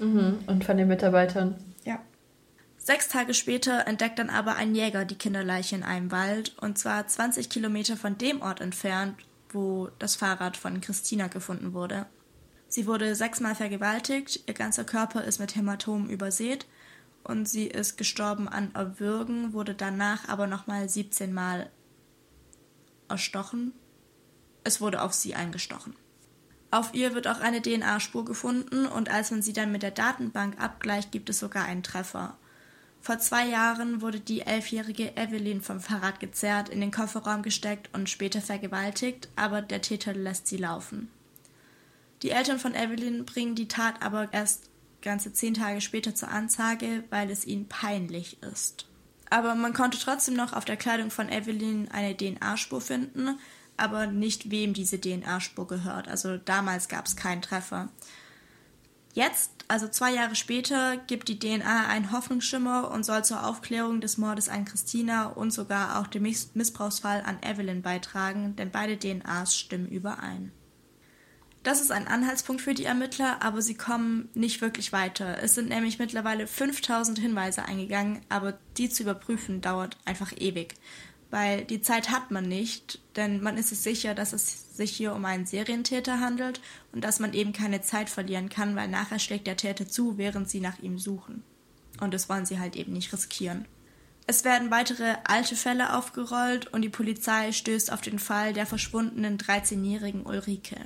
Mhm. 0.00 0.38
Und 0.46 0.62
von 0.62 0.76
den 0.76 0.86
Mitarbeitern. 0.86 1.56
Ja. 1.84 1.98
Sechs 2.82 3.08
Tage 3.08 3.34
später 3.34 3.86
entdeckt 3.86 4.18
dann 4.18 4.30
aber 4.30 4.56
ein 4.56 4.74
Jäger 4.74 5.04
die 5.04 5.18
Kinderleiche 5.18 5.76
in 5.76 5.82
einem 5.82 6.10
Wald, 6.10 6.56
und 6.58 6.78
zwar 6.78 7.06
20 7.06 7.50
Kilometer 7.50 7.94
von 7.94 8.16
dem 8.16 8.40
Ort 8.40 8.62
entfernt, 8.62 9.16
wo 9.50 9.90
das 9.98 10.16
Fahrrad 10.16 10.56
von 10.56 10.80
Christina 10.80 11.28
gefunden 11.28 11.74
wurde. 11.74 12.06
Sie 12.68 12.86
wurde 12.86 13.14
sechsmal 13.14 13.54
vergewaltigt, 13.54 14.44
ihr 14.46 14.54
ganzer 14.54 14.84
Körper 14.84 15.24
ist 15.24 15.40
mit 15.40 15.56
Hämatomen 15.56 16.08
übersät 16.08 16.66
und 17.22 17.46
sie 17.46 17.66
ist 17.66 17.98
gestorben 17.98 18.48
an 18.48 18.74
Erwürgen, 18.74 19.52
wurde 19.52 19.74
danach 19.74 20.26
aber 20.28 20.46
nochmal 20.46 20.88
17 20.88 21.34
Mal 21.34 21.68
erstochen. 23.08 23.72
Es 24.64 24.80
wurde 24.80 25.02
auf 25.02 25.12
sie 25.12 25.34
eingestochen. 25.34 25.96
Auf 26.70 26.94
ihr 26.94 27.14
wird 27.14 27.28
auch 27.28 27.40
eine 27.40 27.60
DNA-Spur 27.60 28.24
gefunden 28.24 28.86
und 28.86 29.10
als 29.10 29.30
man 29.32 29.42
sie 29.42 29.52
dann 29.52 29.70
mit 29.70 29.82
der 29.82 29.90
Datenbank 29.90 30.58
abgleicht, 30.58 31.12
gibt 31.12 31.28
es 31.28 31.40
sogar 31.40 31.64
einen 31.64 31.82
Treffer. 31.82 32.38
Vor 33.00 33.18
zwei 33.18 33.46
Jahren 33.46 34.02
wurde 34.02 34.20
die 34.20 34.42
elfjährige 34.42 35.16
Evelyn 35.16 35.62
vom 35.62 35.80
Fahrrad 35.80 36.20
gezerrt, 36.20 36.68
in 36.68 36.80
den 36.80 36.90
Kofferraum 36.90 37.42
gesteckt 37.42 37.88
und 37.94 38.10
später 38.10 38.42
vergewaltigt, 38.42 39.28
aber 39.36 39.62
der 39.62 39.80
Täter 39.80 40.12
lässt 40.12 40.46
sie 40.46 40.58
laufen. 40.58 41.10
Die 42.22 42.30
Eltern 42.30 42.58
von 42.58 42.74
Evelyn 42.74 43.24
bringen 43.24 43.54
die 43.54 43.68
Tat 43.68 44.02
aber 44.02 44.28
erst 44.32 44.68
ganze 45.00 45.32
zehn 45.32 45.54
Tage 45.54 45.80
später 45.80 46.14
zur 46.14 46.30
Anzeige, 46.30 47.04
weil 47.08 47.30
es 47.30 47.46
ihnen 47.46 47.68
peinlich 47.68 48.42
ist. 48.42 48.86
Aber 49.30 49.54
man 49.54 49.72
konnte 49.72 49.98
trotzdem 49.98 50.34
noch 50.34 50.52
auf 50.52 50.66
der 50.66 50.76
Kleidung 50.76 51.10
von 51.10 51.30
Evelyn 51.30 51.88
eine 51.90 52.14
DNA-Spur 52.14 52.82
finden, 52.82 53.38
aber 53.76 54.06
nicht 54.06 54.50
wem 54.50 54.74
diese 54.74 55.00
DNA-Spur 55.00 55.66
gehört. 55.66 56.08
Also 56.08 56.36
damals 56.36 56.88
gab 56.88 57.06
es 57.06 57.16
keinen 57.16 57.40
Treffer. 57.40 57.88
Jetzt, 59.12 59.50
also 59.66 59.88
zwei 59.88 60.12
Jahre 60.12 60.36
später, 60.36 60.96
gibt 60.96 61.28
die 61.28 61.38
DNA 61.38 61.88
einen 61.88 62.12
Hoffnungsschimmer 62.12 62.90
und 62.90 63.04
soll 63.04 63.24
zur 63.24 63.46
Aufklärung 63.46 64.00
des 64.00 64.18
Mordes 64.18 64.48
an 64.48 64.64
Christina 64.64 65.26
und 65.26 65.52
sogar 65.52 66.00
auch 66.00 66.06
dem 66.06 66.22
Missbrauchsfall 66.22 67.22
an 67.26 67.38
Evelyn 67.42 67.82
beitragen, 67.82 68.54
denn 68.56 68.70
beide 68.70 68.96
DNAs 68.96 69.56
stimmen 69.56 69.88
überein. 69.88 70.52
Das 71.62 71.82
ist 71.82 71.92
ein 71.92 72.08
Anhaltspunkt 72.08 72.62
für 72.62 72.72
die 72.72 72.86
Ermittler, 72.86 73.42
aber 73.42 73.60
sie 73.60 73.74
kommen 73.74 74.30
nicht 74.32 74.62
wirklich 74.62 74.92
weiter. 74.92 75.42
Es 75.42 75.54
sind 75.54 75.68
nämlich 75.68 75.98
mittlerweile 75.98 76.46
5000 76.46 77.18
Hinweise 77.18 77.64
eingegangen, 77.64 78.20
aber 78.30 78.58
die 78.78 78.88
zu 78.88 79.02
überprüfen 79.02 79.60
dauert 79.60 79.98
einfach 80.06 80.32
ewig 80.38 80.76
weil 81.30 81.64
die 81.64 81.80
Zeit 81.80 82.10
hat 82.10 82.30
man 82.30 82.48
nicht, 82.48 83.00
denn 83.16 83.42
man 83.42 83.56
ist 83.56 83.68
sich 83.68 83.78
sicher, 83.78 84.14
dass 84.14 84.32
es 84.32 84.69
sich 84.80 84.96
hier 84.96 85.14
um 85.14 85.26
einen 85.26 85.44
Serientäter 85.44 86.20
handelt 86.20 86.62
und 86.92 87.04
dass 87.04 87.20
man 87.20 87.34
eben 87.34 87.52
keine 87.52 87.82
Zeit 87.82 88.08
verlieren 88.08 88.48
kann, 88.48 88.76
weil 88.76 88.88
nachher 88.88 89.18
schlägt 89.18 89.46
der 89.46 89.58
Täter 89.58 89.86
zu, 89.86 90.16
während 90.16 90.48
sie 90.48 90.60
nach 90.60 90.78
ihm 90.78 90.98
suchen. 90.98 91.44
Und 92.00 92.14
das 92.14 92.30
wollen 92.30 92.46
sie 92.46 92.58
halt 92.58 92.76
eben 92.76 92.94
nicht 92.94 93.12
riskieren. 93.12 93.66
Es 94.26 94.44
werden 94.44 94.70
weitere 94.70 95.16
alte 95.24 95.54
Fälle 95.54 95.94
aufgerollt 95.94 96.72
und 96.72 96.80
die 96.80 96.88
Polizei 96.88 97.52
stößt 97.52 97.92
auf 97.92 98.00
den 98.00 98.18
Fall 98.18 98.54
der 98.54 98.64
verschwundenen 98.64 99.36
13-jährigen 99.36 100.24
Ulrike. 100.24 100.76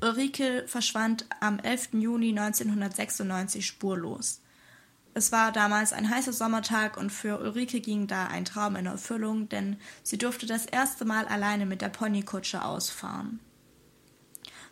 Ulrike 0.00 0.64
verschwand 0.68 1.26
am 1.40 1.58
11. 1.58 1.94
Juni 1.94 2.28
1996 2.28 3.66
spurlos. 3.66 4.42
Es 5.14 5.32
war 5.32 5.50
damals 5.50 5.92
ein 5.92 6.08
heißer 6.08 6.32
Sommertag 6.32 6.96
und 6.96 7.10
für 7.10 7.40
Ulrike 7.40 7.80
ging 7.80 8.06
da 8.06 8.26
ein 8.26 8.44
Traum 8.44 8.76
in 8.76 8.86
Erfüllung, 8.86 9.48
denn 9.48 9.76
sie 10.02 10.18
durfte 10.18 10.46
das 10.46 10.66
erste 10.66 11.04
Mal 11.04 11.26
alleine 11.26 11.66
mit 11.66 11.80
der 11.80 11.88
Ponykutsche 11.88 12.64
ausfahren. 12.64 13.40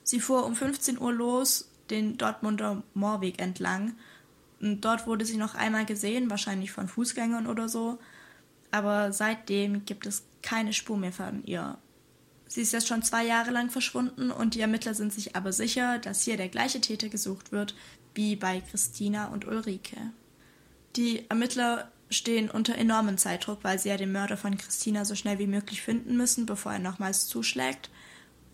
Sie 0.05 0.21
fuhr 0.21 0.47
um 0.47 0.55
15 0.55 1.01
Uhr 1.01 1.13
los, 1.13 1.69
den 1.91 2.17
Dortmunder 2.17 2.83
Moorweg 2.95 3.41
entlang. 3.41 3.97
Und 4.61 4.85
dort 4.85 5.07
wurde 5.07 5.25
sie 5.25 5.37
noch 5.37 5.55
einmal 5.55 5.85
gesehen, 5.85 6.31
wahrscheinlich 6.31 6.71
von 6.71 6.89
Fußgängern 6.89 7.47
oder 7.47 7.69
so. 7.69 7.99
Aber 8.71 9.13
seitdem 9.13 9.85
gibt 9.85 10.07
es 10.07 10.25
keine 10.43 10.73
Spur 10.73 10.97
mehr 10.97 11.13
von 11.13 11.45
ihr. 11.45 11.77
Sie 12.47 12.61
ist 12.61 12.73
jetzt 12.73 12.87
schon 12.87 13.03
zwei 13.03 13.25
Jahre 13.25 13.51
lang 13.51 13.71
verschwunden 13.71 14.31
und 14.31 14.55
die 14.55 14.61
Ermittler 14.61 14.95
sind 14.95 15.13
sich 15.13 15.35
aber 15.35 15.53
sicher, 15.53 15.99
dass 15.99 16.23
hier 16.23 16.37
der 16.37 16.49
gleiche 16.49 16.81
Täter 16.81 17.09
gesucht 17.09 17.51
wird 17.51 17.75
wie 18.15 18.37
bei 18.37 18.61
Christina 18.61 19.27
und 19.27 19.47
Ulrike. 19.47 19.97
Die 20.97 21.29
Ermittler 21.29 21.91
stehen 22.09 22.51
unter 22.51 22.75
enormem 22.77 23.19
Zeitdruck, 23.19 23.59
weil 23.63 23.79
sie 23.79 23.91
ja 23.91 23.97
den 23.97 24.13
Mörder 24.13 24.37
von 24.37 24.57
Christina 24.57 25.05
so 25.05 25.15
schnell 25.15 25.39
wie 25.39 25.47
möglich 25.47 25.83
finden 25.83 26.17
müssen, 26.17 26.47
bevor 26.47 26.73
er 26.73 26.79
nochmals 26.79 27.27
zuschlägt. 27.27 27.91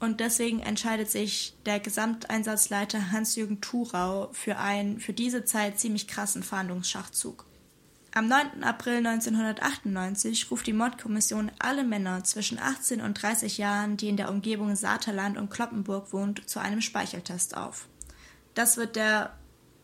Und 0.01 0.19
deswegen 0.19 0.59
entscheidet 0.59 1.11
sich 1.11 1.55
der 1.65 1.79
Gesamteinsatzleiter 1.79 3.13
Hans-Jürgen 3.13 3.61
Thurau 3.61 4.31
für 4.33 4.59
einen 4.59 4.99
für 4.99 5.13
diese 5.13 5.45
Zeit 5.45 5.79
ziemlich 5.79 6.09
krassen 6.09 6.43
Fahndungsschachzug. 6.43 7.47
Am 8.15 8.27
9. 8.27 8.65
April 8.65 9.07
1998 9.07 10.51
ruft 10.51 10.67
die 10.67 10.73
Mordkommission 10.73 11.53
alle 11.61 11.85
Männer 11.85 12.25
zwischen 12.25 12.59
18 12.59 13.01
und 13.01 13.23
30 13.23 13.59
Jahren, 13.59 13.97
die 13.97 14.09
in 14.09 14.17
der 14.17 14.29
Umgebung 14.29 14.75
Saterland 14.75 15.39
und 15.39 15.51
Kloppenburg 15.51 16.13
wohnt, 16.13 16.49
zu 16.51 16.59
einem 16.61 16.81
Speicheltest 16.81 17.57
auf. 17.57 17.89
Das 18.55 18.77
wird 18.77 18.97
der 18.97 19.39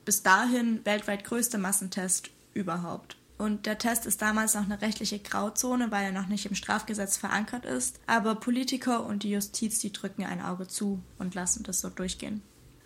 bis 0.04 0.22
dahin 0.22 0.84
weltweit 0.84 1.24
größte 1.24 1.58
Massentest 1.58 2.30
überhaupt. 2.58 3.16
Und 3.38 3.66
der 3.66 3.78
Test 3.78 4.04
ist 4.04 4.20
damals 4.20 4.54
noch 4.54 4.64
eine 4.64 4.82
rechtliche 4.82 5.20
Grauzone, 5.20 5.92
weil 5.92 6.06
er 6.06 6.12
noch 6.12 6.26
nicht 6.26 6.46
im 6.46 6.56
Strafgesetz 6.56 7.16
verankert 7.16 7.64
ist. 7.64 8.00
Aber 8.06 8.34
Politiker 8.34 9.06
und 9.06 9.22
die 9.22 9.30
Justiz, 9.30 9.78
die 9.78 9.92
drücken 9.92 10.24
ein 10.24 10.42
Auge 10.42 10.66
zu 10.66 11.00
und 11.18 11.36
lassen 11.36 11.62
das 11.62 11.80
so 11.80 11.88
durchgehen. 11.88 12.42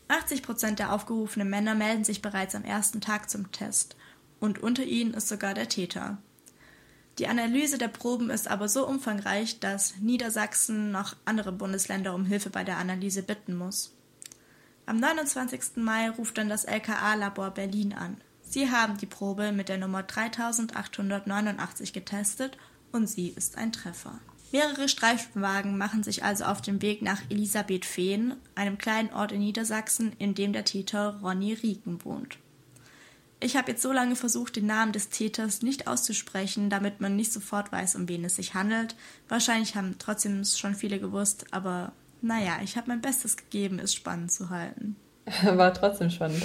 80 0.08 0.42
Prozent 0.42 0.78
der 0.78 0.92
aufgerufenen 0.92 1.48
Männer 1.48 1.74
melden 1.74 2.04
sich 2.04 2.20
bereits 2.20 2.54
am 2.54 2.64
ersten 2.64 3.00
Tag 3.00 3.30
zum 3.30 3.50
Test. 3.50 3.96
Und 4.40 4.62
unter 4.62 4.84
ihnen 4.84 5.14
ist 5.14 5.28
sogar 5.28 5.54
der 5.54 5.70
Täter. 5.70 6.18
Die 7.18 7.28
Analyse 7.28 7.78
der 7.78 7.88
Proben 7.88 8.28
ist 8.28 8.48
aber 8.48 8.68
so 8.68 8.86
umfangreich, 8.86 9.58
dass 9.60 9.96
Niedersachsen 10.00 10.90
noch 10.90 11.16
andere 11.24 11.52
Bundesländer 11.52 12.14
um 12.14 12.26
Hilfe 12.26 12.50
bei 12.50 12.64
der 12.64 12.76
Analyse 12.76 13.22
bitten 13.22 13.54
muss. 13.56 13.94
Am 14.84 14.98
29. 14.98 15.76
Mai 15.76 16.10
ruft 16.10 16.36
dann 16.36 16.48
das 16.48 16.64
LKA-Labor 16.64 17.50
Berlin 17.50 17.94
an. 17.94 18.20
Sie 18.52 18.70
haben 18.70 18.98
die 18.98 19.06
Probe 19.06 19.50
mit 19.50 19.70
der 19.70 19.78
Nummer 19.78 20.02
3889 20.02 21.94
getestet 21.94 22.58
und 22.92 23.06
sie 23.06 23.28
ist 23.28 23.56
ein 23.56 23.72
Treffer. 23.72 24.20
Mehrere 24.52 24.90
Streifenwagen 24.90 25.78
machen 25.78 26.02
sich 26.02 26.22
also 26.22 26.44
auf 26.44 26.60
den 26.60 26.82
Weg 26.82 27.00
nach 27.00 27.22
Elisabethfehn, 27.30 28.34
einem 28.54 28.76
kleinen 28.76 29.10
Ort 29.14 29.32
in 29.32 29.40
Niedersachsen, 29.40 30.12
in 30.18 30.34
dem 30.34 30.52
der 30.52 30.66
Täter 30.66 31.18
Ronny 31.22 31.54
Rieken 31.54 32.04
wohnt. 32.04 32.36
Ich 33.40 33.56
habe 33.56 33.70
jetzt 33.70 33.80
so 33.80 33.90
lange 33.90 34.16
versucht, 34.16 34.56
den 34.56 34.66
Namen 34.66 34.92
des 34.92 35.08
Täters 35.08 35.62
nicht 35.62 35.86
auszusprechen, 35.86 36.68
damit 36.68 37.00
man 37.00 37.16
nicht 37.16 37.32
sofort 37.32 37.72
weiß, 37.72 37.94
um 37.96 38.06
wen 38.06 38.22
es 38.22 38.36
sich 38.36 38.52
handelt. 38.52 38.96
Wahrscheinlich 39.30 39.76
haben 39.76 39.96
trotzdem 39.98 40.44
schon 40.44 40.74
viele 40.74 41.00
gewusst, 41.00 41.46
aber 41.52 41.92
naja, 42.20 42.58
ich 42.62 42.76
habe 42.76 42.88
mein 42.88 43.00
Bestes 43.00 43.38
gegeben, 43.38 43.78
es 43.78 43.94
spannend 43.94 44.30
zu 44.30 44.50
halten. 44.50 44.96
War 45.42 45.72
trotzdem 45.72 46.10
spannend. 46.10 46.44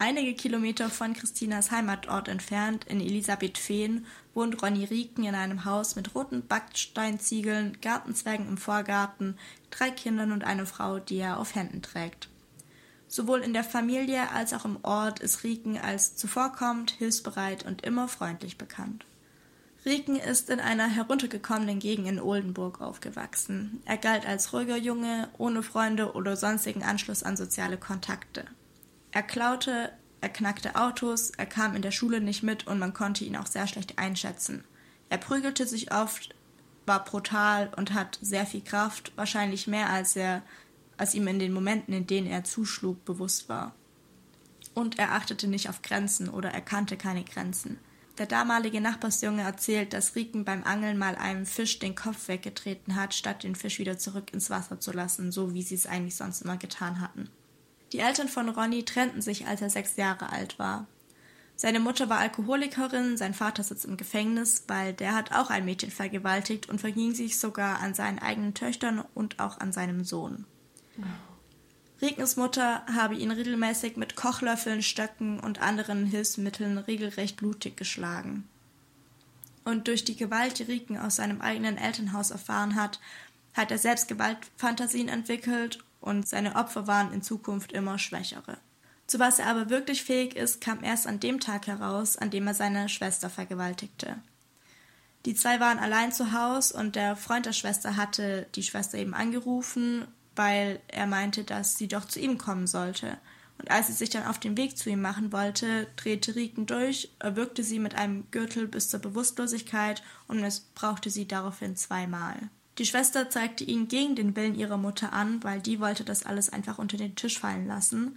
Einige 0.00 0.34
Kilometer 0.34 0.90
von 0.90 1.12
Christinas 1.12 1.72
Heimatort 1.72 2.28
entfernt, 2.28 2.84
in 2.84 3.00
Elisabethfehn, 3.00 4.06
wohnt 4.32 4.62
Ronny 4.62 4.84
Rieken 4.84 5.24
in 5.24 5.34
einem 5.34 5.64
Haus 5.64 5.96
mit 5.96 6.14
roten 6.14 6.46
Backsteinziegeln, 6.46 7.78
Gartenzwergen 7.80 8.46
im 8.46 8.58
Vorgarten, 8.58 9.36
drei 9.70 9.90
Kindern 9.90 10.30
und 10.30 10.44
einer 10.44 10.66
Frau, 10.66 11.00
die 11.00 11.16
er 11.16 11.40
auf 11.40 11.56
Händen 11.56 11.82
trägt. 11.82 12.28
Sowohl 13.08 13.40
in 13.40 13.52
der 13.52 13.64
Familie 13.64 14.30
als 14.30 14.52
auch 14.52 14.64
im 14.64 14.78
Ort 14.82 15.18
ist 15.18 15.42
Rieken 15.42 15.76
als 15.78 16.14
zuvorkommend, 16.14 16.92
hilfsbereit 16.92 17.66
und 17.66 17.82
immer 17.84 18.06
freundlich 18.06 18.56
bekannt. 18.56 19.04
Rieken 19.84 20.16
ist 20.16 20.48
in 20.48 20.60
einer 20.60 20.86
heruntergekommenen 20.86 21.80
Gegend 21.80 22.06
in 22.06 22.20
Oldenburg 22.20 22.80
aufgewachsen. 22.80 23.82
Er 23.84 23.96
galt 23.96 24.26
als 24.26 24.52
ruhiger 24.52 24.76
Junge, 24.76 25.28
ohne 25.38 25.64
Freunde 25.64 26.12
oder 26.12 26.36
sonstigen 26.36 26.84
Anschluss 26.84 27.24
an 27.24 27.36
soziale 27.36 27.78
Kontakte. 27.78 28.44
Er 29.18 29.24
klaute 29.24 29.90
er 30.20 30.28
knackte 30.28 30.76
Autos, 30.76 31.30
er 31.30 31.46
kam 31.46 31.74
in 31.74 31.82
der 31.82 31.90
Schule 31.90 32.20
nicht 32.20 32.44
mit 32.44 32.68
und 32.68 32.78
man 32.78 32.94
konnte 32.94 33.24
ihn 33.24 33.34
auch 33.34 33.48
sehr 33.48 33.66
schlecht 33.66 33.98
einschätzen. 33.98 34.62
Er 35.08 35.18
prügelte 35.18 35.66
sich 35.66 35.92
oft, 35.92 36.36
war 36.86 37.04
brutal 37.04 37.72
und 37.76 37.94
hat 37.94 38.20
sehr 38.22 38.46
viel 38.46 38.60
Kraft, 38.60 39.10
wahrscheinlich 39.16 39.66
mehr 39.66 39.90
als 39.90 40.14
er 40.14 40.42
als 40.98 41.14
ihm 41.14 41.26
in 41.26 41.40
den 41.40 41.52
Momenten, 41.52 41.92
in 41.94 42.06
denen 42.06 42.28
er 42.28 42.44
zuschlug, 42.44 43.04
bewusst 43.04 43.48
war. 43.48 43.74
Und 44.72 45.00
er 45.00 45.10
achtete 45.10 45.48
nicht 45.48 45.68
auf 45.68 45.82
Grenzen 45.82 46.28
oder 46.28 46.50
erkannte 46.50 46.96
keine 46.96 47.24
Grenzen. 47.24 47.80
Der 48.18 48.26
damalige 48.26 48.80
Nachbarsjunge 48.80 49.42
erzählt, 49.42 49.94
dass 49.94 50.14
Riken 50.14 50.44
beim 50.44 50.62
Angeln 50.62 50.96
mal 50.96 51.16
einem 51.16 51.44
Fisch 51.44 51.80
den 51.80 51.96
Kopf 51.96 52.28
weggetreten 52.28 52.94
hat, 52.94 53.14
statt 53.14 53.42
den 53.42 53.56
Fisch 53.56 53.80
wieder 53.80 53.98
zurück 53.98 54.32
ins 54.32 54.48
Wasser 54.48 54.78
zu 54.78 54.92
lassen, 54.92 55.32
so 55.32 55.54
wie 55.54 55.62
sie 55.62 55.74
es 55.74 55.86
eigentlich 55.86 56.14
sonst 56.14 56.42
immer 56.42 56.56
getan 56.56 57.00
hatten. 57.00 57.28
Die 57.92 58.00
Eltern 58.00 58.28
von 58.28 58.48
Ronny 58.48 58.84
trennten 58.84 59.22
sich, 59.22 59.46
als 59.46 59.62
er 59.62 59.70
sechs 59.70 59.96
Jahre 59.96 60.30
alt 60.30 60.58
war. 60.58 60.86
Seine 61.56 61.80
Mutter 61.80 62.08
war 62.08 62.18
Alkoholikerin, 62.18 63.16
sein 63.16 63.34
Vater 63.34 63.64
sitzt 63.64 63.84
im 63.84 63.96
Gefängnis, 63.96 64.64
weil 64.68 64.92
der 64.92 65.14
hat 65.14 65.32
auch 65.32 65.50
ein 65.50 65.64
Mädchen 65.64 65.90
vergewaltigt 65.90 66.68
und 66.68 66.80
verging 66.80 67.14
sich 67.14 67.38
sogar 67.38 67.80
an 67.80 67.94
seinen 67.94 68.20
eigenen 68.20 68.54
Töchtern 68.54 69.02
und 69.14 69.40
auch 69.40 69.58
an 69.58 69.72
seinem 69.72 70.04
Sohn. 70.04 70.44
Rikens 72.00 72.36
Mutter 72.36 72.86
habe 72.94 73.16
ihn 73.16 73.32
regelmäßig 73.32 73.96
mit 73.96 74.14
Kochlöffeln, 74.14 74.82
Stöcken 74.82 75.40
und 75.40 75.60
anderen 75.60 76.06
Hilfsmitteln 76.06 76.78
regelrecht 76.78 77.36
blutig 77.36 77.76
geschlagen. 77.76 78.48
Und 79.64 79.88
durch 79.88 80.04
die 80.04 80.16
Gewalt, 80.16 80.60
die 80.60 80.62
Riken 80.62 80.96
aus 80.96 81.16
seinem 81.16 81.40
eigenen 81.40 81.76
Elternhaus 81.76 82.30
erfahren 82.30 82.76
hat, 82.76 83.00
hat 83.54 83.72
er 83.72 83.78
selbst 83.78 84.06
Gewaltfantasien 84.06 85.08
entwickelt 85.08 85.80
und 86.00 86.28
seine 86.28 86.56
Opfer 86.56 86.86
waren 86.86 87.12
in 87.12 87.22
Zukunft 87.22 87.72
immer 87.72 87.98
schwächere. 87.98 88.58
Zu 89.06 89.18
was 89.18 89.38
er 89.38 89.46
aber 89.46 89.70
wirklich 89.70 90.04
fähig 90.04 90.36
ist, 90.36 90.60
kam 90.60 90.84
erst 90.84 91.06
an 91.06 91.18
dem 91.18 91.40
Tag 91.40 91.66
heraus, 91.66 92.16
an 92.16 92.30
dem 92.30 92.46
er 92.46 92.54
seine 92.54 92.88
Schwester 92.88 93.30
vergewaltigte. 93.30 94.16
Die 95.24 95.34
zwei 95.34 95.60
waren 95.60 95.78
allein 95.78 96.12
zu 96.12 96.32
Hause 96.32 96.76
und 96.76 96.94
der 96.94 97.16
Freund 97.16 97.46
der 97.46 97.52
Schwester 97.52 97.96
hatte 97.96 98.46
die 98.54 98.62
Schwester 98.62 98.98
eben 98.98 99.14
angerufen, 99.14 100.06
weil 100.36 100.80
er 100.88 101.06
meinte, 101.06 101.44
dass 101.44 101.76
sie 101.76 101.88
doch 101.88 102.04
zu 102.04 102.20
ihm 102.20 102.38
kommen 102.38 102.66
sollte. 102.66 103.18
Und 103.58 103.70
als 103.70 103.88
sie 103.88 103.92
sich 103.92 104.10
dann 104.10 104.26
auf 104.26 104.38
den 104.38 104.56
Weg 104.56 104.78
zu 104.78 104.88
ihm 104.88 105.00
machen 105.00 105.32
wollte, 105.32 105.88
drehte 105.96 106.36
Riken 106.36 106.66
durch, 106.66 107.10
erwürgte 107.18 107.64
sie 107.64 107.80
mit 107.80 107.96
einem 107.96 108.30
Gürtel 108.30 108.68
bis 108.68 108.88
zur 108.88 109.00
Bewusstlosigkeit 109.00 110.02
und 110.28 110.40
missbrauchte 110.40 111.10
sie 111.10 111.26
daraufhin 111.26 111.74
zweimal. 111.74 112.50
Die 112.78 112.86
Schwester 112.86 113.28
zeigte 113.28 113.64
ihn 113.64 113.88
gegen 113.88 114.14
den 114.14 114.36
Willen 114.36 114.54
ihrer 114.54 114.76
Mutter 114.76 115.12
an, 115.12 115.42
weil 115.42 115.60
die 115.60 115.80
wollte 115.80 116.04
das 116.04 116.24
alles 116.24 116.50
einfach 116.50 116.78
unter 116.78 116.96
den 116.96 117.16
Tisch 117.16 117.38
fallen 117.38 117.66
lassen. 117.66 118.16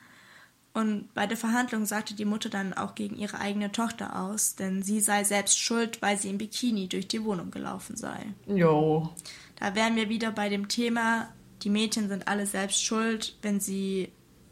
Und 0.74 1.14
bei 1.14 1.28
der 1.28 1.36
Verhandlung 1.36 1.86
sagte 1.86 2.14
die 2.14 2.26
Mutter 2.26 2.50
dann 2.50 2.74
auch 2.74 2.96
gegen 2.96 3.18
ihre 3.18 3.40
eigene 3.40 3.72
Tochter 3.72 4.22
aus, 4.22 4.56
denn 4.56 4.84
sie 4.84 5.02
sei 5.02 5.24
selbst 5.24 5.60
schuld, 5.60 6.02
weil 6.02 6.18
sie 6.18 6.30
im 6.30 6.38
Bikini 6.38 6.88
durch 6.88 7.08
die 7.08 7.24
Wohnung 7.24 7.52
gelaufen 7.52 7.98
sei. 7.98 8.28
Jo. 8.48 9.10
Da 9.58 9.76
wären 9.76 9.96
wir 9.96 10.08
wieder 10.08 10.32
bei 10.32 10.48
dem 10.48 10.70
Thema, 10.70 11.28
die 11.64 11.70
Mädchen 11.70 12.08
sind 12.08 12.28
alle 12.28 12.46
selbst 12.46 12.84
schuld, 12.84 13.36
wenn 13.42 13.60
sie 13.60 14.10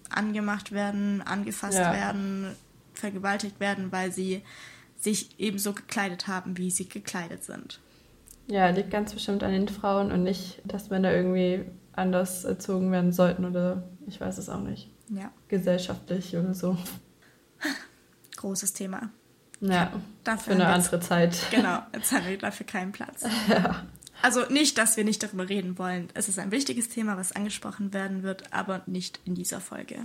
angemacht 0.10 0.72
werden, 0.72 1.22
angefasst 1.22 1.78
ja. 1.78 1.94
werden, 1.94 2.56
vergewaltigt 2.94 3.60
werden, 3.60 3.92
weil 3.92 4.12
sie 4.12 4.42
sich 5.00 5.30
ebenso 5.38 5.74
gekleidet 5.74 6.28
haben, 6.28 6.58
wie 6.58 6.70
sie 6.70 6.90
gekleidet 6.90 7.44
sind. 7.44 7.80
Ja, 8.50 8.70
liegt 8.70 8.90
ganz 8.90 9.14
bestimmt 9.14 9.44
an 9.44 9.52
den 9.52 9.68
Frauen 9.68 10.12
und 10.12 10.24
nicht, 10.24 10.62
dass 10.66 10.90
Männer 10.90 11.14
irgendwie 11.14 11.66
anders 11.94 12.46
erzogen 12.46 12.92
werden 12.92 13.12
sollten 13.12 13.46
oder 13.46 13.84
ich 14.08 14.20
weiß 14.20 14.38
es 14.40 14.50
auch 14.50 14.62
nicht. 14.62 14.90
Ja. 15.10 15.32
Gesellschaftlich 15.48 16.36
oder 16.36 16.54
so. 16.54 16.76
Großes 18.38 18.74
Thema. 18.74 19.10
Ja, 19.62 19.92
dafür 20.24 20.56
für 20.56 20.62
eine 20.62 20.68
andere 20.68 21.00
Zeit. 21.00 21.38
Genau, 21.52 21.80
jetzt 21.94 22.12
haben 22.12 22.28
wir 22.28 22.38
dafür 22.38 22.66
keinen 22.66 22.92
Platz. 22.92 23.26
Ja. 23.48 23.86
Also 24.22 24.42
nicht, 24.50 24.78
dass 24.78 24.98
wir 24.98 25.06
nicht 25.06 25.24
darüber 25.24 25.48
reden 25.48 25.78
wollen. 25.78 26.10
Es 26.14 26.28
ist 26.28 26.40
ein 26.40 26.52
wichtiges 26.52 26.90
Thema, 26.90 27.16
was 27.16 27.32
angesprochen 27.32 27.94
werden 27.94 28.22
wird, 28.22 28.52
aber 28.52 28.82
nicht 28.86 29.18
in 29.24 29.34
dieser 29.34 29.62
Folge. 29.62 29.96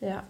Ja. 0.00 0.26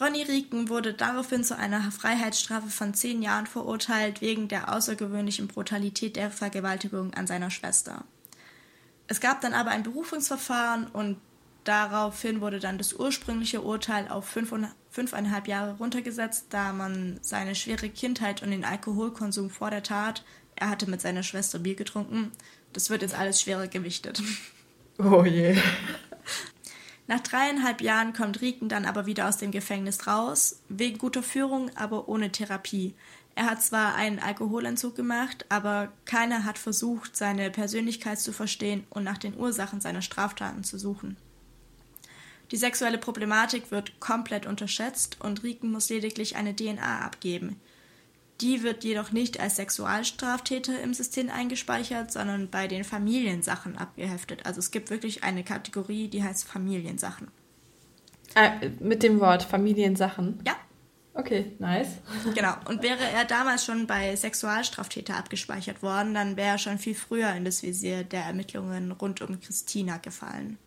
Ronny 0.00 0.22
Rieken 0.22 0.68
wurde 0.68 0.92
daraufhin 0.92 1.44
zu 1.44 1.56
einer 1.56 1.90
Freiheitsstrafe 1.90 2.68
von 2.68 2.94
zehn 2.94 3.22
Jahren 3.22 3.46
verurteilt 3.46 4.20
wegen 4.20 4.48
der 4.48 4.74
außergewöhnlichen 4.74 5.46
Brutalität 5.46 6.16
der 6.16 6.30
Vergewaltigung 6.30 7.14
an 7.14 7.26
seiner 7.26 7.50
Schwester. 7.50 8.04
Es 9.06 9.20
gab 9.20 9.40
dann 9.40 9.54
aber 9.54 9.70
ein 9.70 9.82
Berufungsverfahren 9.84 10.86
und 10.88 11.18
daraufhin 11.62 12.40
wurde 12.40 12.58
dann 12.58 12.78
das 12.78 12.92
ursprüngliche 12.94 13.62
Urteil 13.62 14.08
auf 14.08 14.36
fünfeinhalb 14.90 15.46
Jahre 15.46 15.76
runtergesetzt, 15.76 16.46
da 16.50 16.72
man 16.72 17.18
seine 17.22 17.54
schwere 17.54 17.88
Kindheit 17.88 18.42
und 18.42 18.50
den 18.50 18.64
Alkoholkonsum 18.64 19.50
vor 19.50 19.70
der 19.70 19.82
Tat 19.82 20.24
er 20.56 20.70
hatte 20.70 20.88
mit 20.88 21.00
seiner 21.00 21.22
Schwester 21.22 21.58
Bier 21.58 21.74
getrunken. 21.74 22.32
Das 22.72 22.90
wird 22.90 23.02
jetzt 23.02 23.14
alles 23.14 23.40
schwerer 23.40 23.68
gewichtet. 23.68 24.22
Oh 24.98 25.24
je. 25.24 25.56
Nach 27.06 27.20
dreieinhalb 27.20 27.82
Jahren 27.82 28.14
kommt 28.14 28.40
Rieken 28.40 28.68
dann 28.68 28.86
aber 28.86 29.06
wieder 29.06 29.28
aus 29.28 29.36
dem 29.36 29.50
Gefängnis 29.50 30.06
raus, 30.06 30.60
wegen 30.68 30.98
guter 30.98 31.22
Führung, 31.22 31.70
aber 31.76 32.08
ohne 32.08 32.32
Therapie. 32.32 32.94
Er 33.34 33.46
hat 33.46 33.62
zwar 33.62 33.94
einen 33.94 34.20
Alkoholentzug 34.20 34.94
gemacht, 34.94 35.44
aber 35.48 35.92
keiner 36.04 36.44
hat 36.44 36.56
versucht, 36.56 37.16
seine 37.16 37.50
Persönlichkeit 37.50 38.20
zu 38.20 38.32
verstehen 38.32 38.86
und 38.90 39.04
nach 39.04 39.18
den 39.18 39.36
Ursachen 39.36 39.80
seiner 39.80 40.02
Straftaten 40.02 40.64
zu 40.64 40.78
suchen. 40.78 41.16
Die 42.50 42.56
sexuelle 42.56 42.98
Problematik 42.98 43.70
wird 43.70 43.98
komplett 44.00 44.46
unterschätzt 44.46 45.20
und 45.20 45.42
Rieken 45.42 45.72
muss 45.72 45.88
lediglich 45.88 46.36
eine 46.36 46.54
DNA 46.54 47.00
abgeben. 47.00 47.60
Die 48.40 48.62
wird 48.64 48.82
jedoch 48.82 49.12
nicht 49.12 49.38
als 49.38 49.56
Sexualstraftäter 49.56 50.80
im 50.82 50.92
System 50.92 51.30
eingespeichert, 51.30 52.10
sondern 52.10 52.50
bei 52.50 52.66
den 52.66 52.82
Familiensachen 52.82 53.78
abgeheftet. 53.78 54.44
Also 54.44 54.58
es 54.58 54.72
gibt 54.72 54.90
wirklich 54.90 55.22
eine 55.22 55.44
Kategorie, 55.44 56.08
die 56.08 56.24
heißt 56.24 56.44
Familiensachen. 56.44 57.28
Ah, 58.34 58.50
mit 58.80 59.04
dem 59.04 59.20
Wort 59.20 59.44
Familiensachen? 59.44 60.40
Ja. 60.44 60.56
Okay, 61.16 61.52
nice. 61.60 61.86
Genau. 62.34 62.54
Und 62.68 62.82
wäre 62.82 63.04
er 63.14 63.24
damals 63.24 63.64
schon 63.64 63.86
bei 63.86 64.16
Sexualstraftäter 64.16 65.16
abgespeichert 65.16 65.80
worden, 65.80 66.12
dann 66.14 66.36
wäre 66.36 66.48
er 66.48 66.58
schon 66.58 66.78
viel 66.78 66.96
früher 66.96 67.32
in 67.34 67.44
das 67.44 67.62
Visier 67.62 68.02
der 68.02 68.24
Ermittlungen 68.24 68.90
rund 68.90 69.22
um 69.22 69.40
Christina 69.40 69.98
gefallen. 69.98 70.58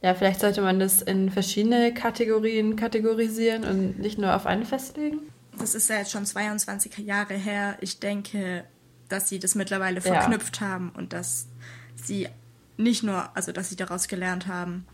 Ja, 0.00 0.14
vielleicht 0.14 0.40
sollte 0.40 0.62
man 0.62 0.80
das 0.80 1.02
in 1.02 1.30
verschiedene 1.30 1.92
Kategorien 1.92 2.76
kategorisieren 2.76 3.64
und 3.64 3.98
nicht 3.98 4.16
nur 4.18 4.34
auf 4.34 4.46
eine 4.46 4.64
festlegen 4.64 5.18
das 5.58 5.74
ist 5.74 5.88
ja 5.88 5.98
jetzt 5.98 6.12
schon 6.12 6.26
22 6.26 6.98
Jahre 6.98 7.34
her. 7.34 7.76
Ich 7.80 8.00
denke, 8.00 8.64
dass 9.08 9.28
sie 9.28 9.38
das 9.38 9.54
mittlerweile 9.54 10.00
verknüpft 10.00 10.60
ja. 10.60 10.68
haben 10.68 10.90
und 10.90 11.12
dass 11.12 11.48
sie 11.96 12.28
nicht 12.76 13.02
nur, 13.02 13.36
also 13.36 13.52
dass 13.52 13.68
sie 13.68 13.76
daraus 13.76 14.08
gelernt 14.08 14.46
haben, 14.46 14.86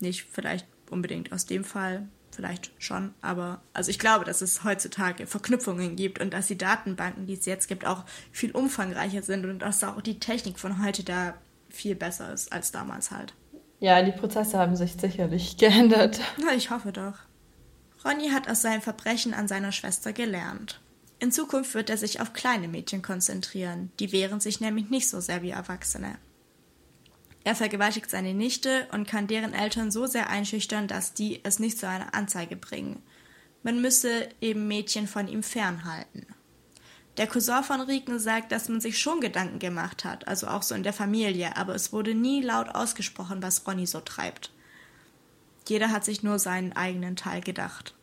nicht 0.00 0.26
vielleicht 0.30 0.66
unbedingt 0.90 1.32
aus 1.32 1.46
dem 1.46 1.64
Fall, 1.64 2.08
vielleicht 2.30 2.72
schon, 2.78 3.14
aber 3.20 3.62
also 3.72 3.90
ich 3.90 3.98
glaube, 3.98 4.24
dass 4.24 4.42
es 4.42 4.64
heutzutage 4.64 5.26
Verknüpfungen 5.26 5.96
gibt 5.96 6.20
und 6.20 6.32
dass 6.32 6.46
die 6.46 6.58
Datenbanken, 6.58 7.26
die 7.26 7.34
es 7.34 7.46
jetzt 7.46 7.68
gibt, 7.68 7.86
auch 7.86 8.04
viel 8.32 8.50
umfangreicher 8.50 9.22
sind 9.22 9.44
und 9.44 9.60
dass 9.60 9.84
auch 9.84 10.00
die 10.00 10.18
Technik 10.18 10.58
von 10.58 10.84
heute 10.84 11.04
da 11.04 11.34
viel 11.68 11.94
besser 11.94 12.32
ist 12.32 12.52
als 12.52 12.72
damals 12.72 13.10
halt. 13.10 13.34
Ja, 13.80 14.02
die 14.02 14.12
Prozesse 14.12 14.58
haben 14.58 14.76
sich 14.76 14.94
sicherlich 14.94 15.56
geändert. 15.58 16.20
Na, 16.38 16.54
ich 16.54 16.70
hoffe 16.70 16.92
doch. 16.92 17.14
Ronny 18.04 18.30
hat 18.30 18.48
aus 18.48 18.62
seinem 18.62 18.82
Verbrechen 18.82 19.34
an 19.34 19.48
seiner 19.48 19.72
Schwester 19.72 20.12
gelernt. 20.12 20.80
In 21.18 21.32
Zukunft 21.32 21.74
wird 21.74 21.88
er 21.88 21.96
sich 21.96 22.20
auf 22.20 22.32
kleine 22.32 22.68
Mädchen 22.68 23.00
konzentrieren, 23.00 23.90
die 23.98 24.12
wehren 24.12 24.40
sich 24.40 24.60
nämlich 24.60 24.90
nicht 24.90 25.08
so 25.08 25.20
sehr 25.20 25.42
wie 25.42 25.50
Erwachsene. 25.50 26.18
Er 27.44 27.54
vergewaltigt 27.54 28.10
seine 28.10 28.34
Nichte 28.34 28.88
und 28.92 29.06
kann 29.06 29.26
deren 29.26 29.54
Eltern 29.54 29.90
so 29.90 30.06
sehr 30.06 30.28
einschüchtern, 30.30 30.88
dass 30.88 31.12
die 31.12 31.40
es 31.44 31.58
nicht 31.58 31.78
zu 31.78 31.88
einer 31.88 32.14
Anzeige 32.14 32.56
bringen. 32.56 33.02
Man 33.62 33.80
müsse 33.80 34.28
eben 34.40 34.66
Mädchen 34.66 35.06
von 35.06 35.28
ihm 35.28 35.42
fernhalten. 35.42 36.26
Der 37.16 37.26
Cousin 37.26 37.62
von 37.62 37.80
Riken 37.80 38.18
sagt, 38.18 38.50
dass 38.50 38.68
man 38.68 38.80
sich 38.80 38.98
schon 38.98 39.20
Gedanken 39.20 39.58
gemacht 39.60 40.04
hat, 40.04 40.26
also 40.26 40.48
auch 40.48 40.62
so 40.62 40.74
in 40.74 40.82
der 40.82 40.92
Familie, 40.92 41.56
aber 41.56 41.74
es 41.74 41.92
wurde 41.92 42.14
nie 42.14 42.42
laut 42.42 42.68
ausgesprochen, 42.70 43.42
was 43.42 43.66
Ronny 43.66 43.86
so 43.86 44.00
treibt. 44.00 44.50
Jeder 45.68 45.90
hat 45.90 46.04
sich 46.04 46.22
nur 46.22 46.38
seinen 46.38 46.72
eigenen 46.72 47.16
Teil 47.16 47.40
gedacht. 47.40 47.94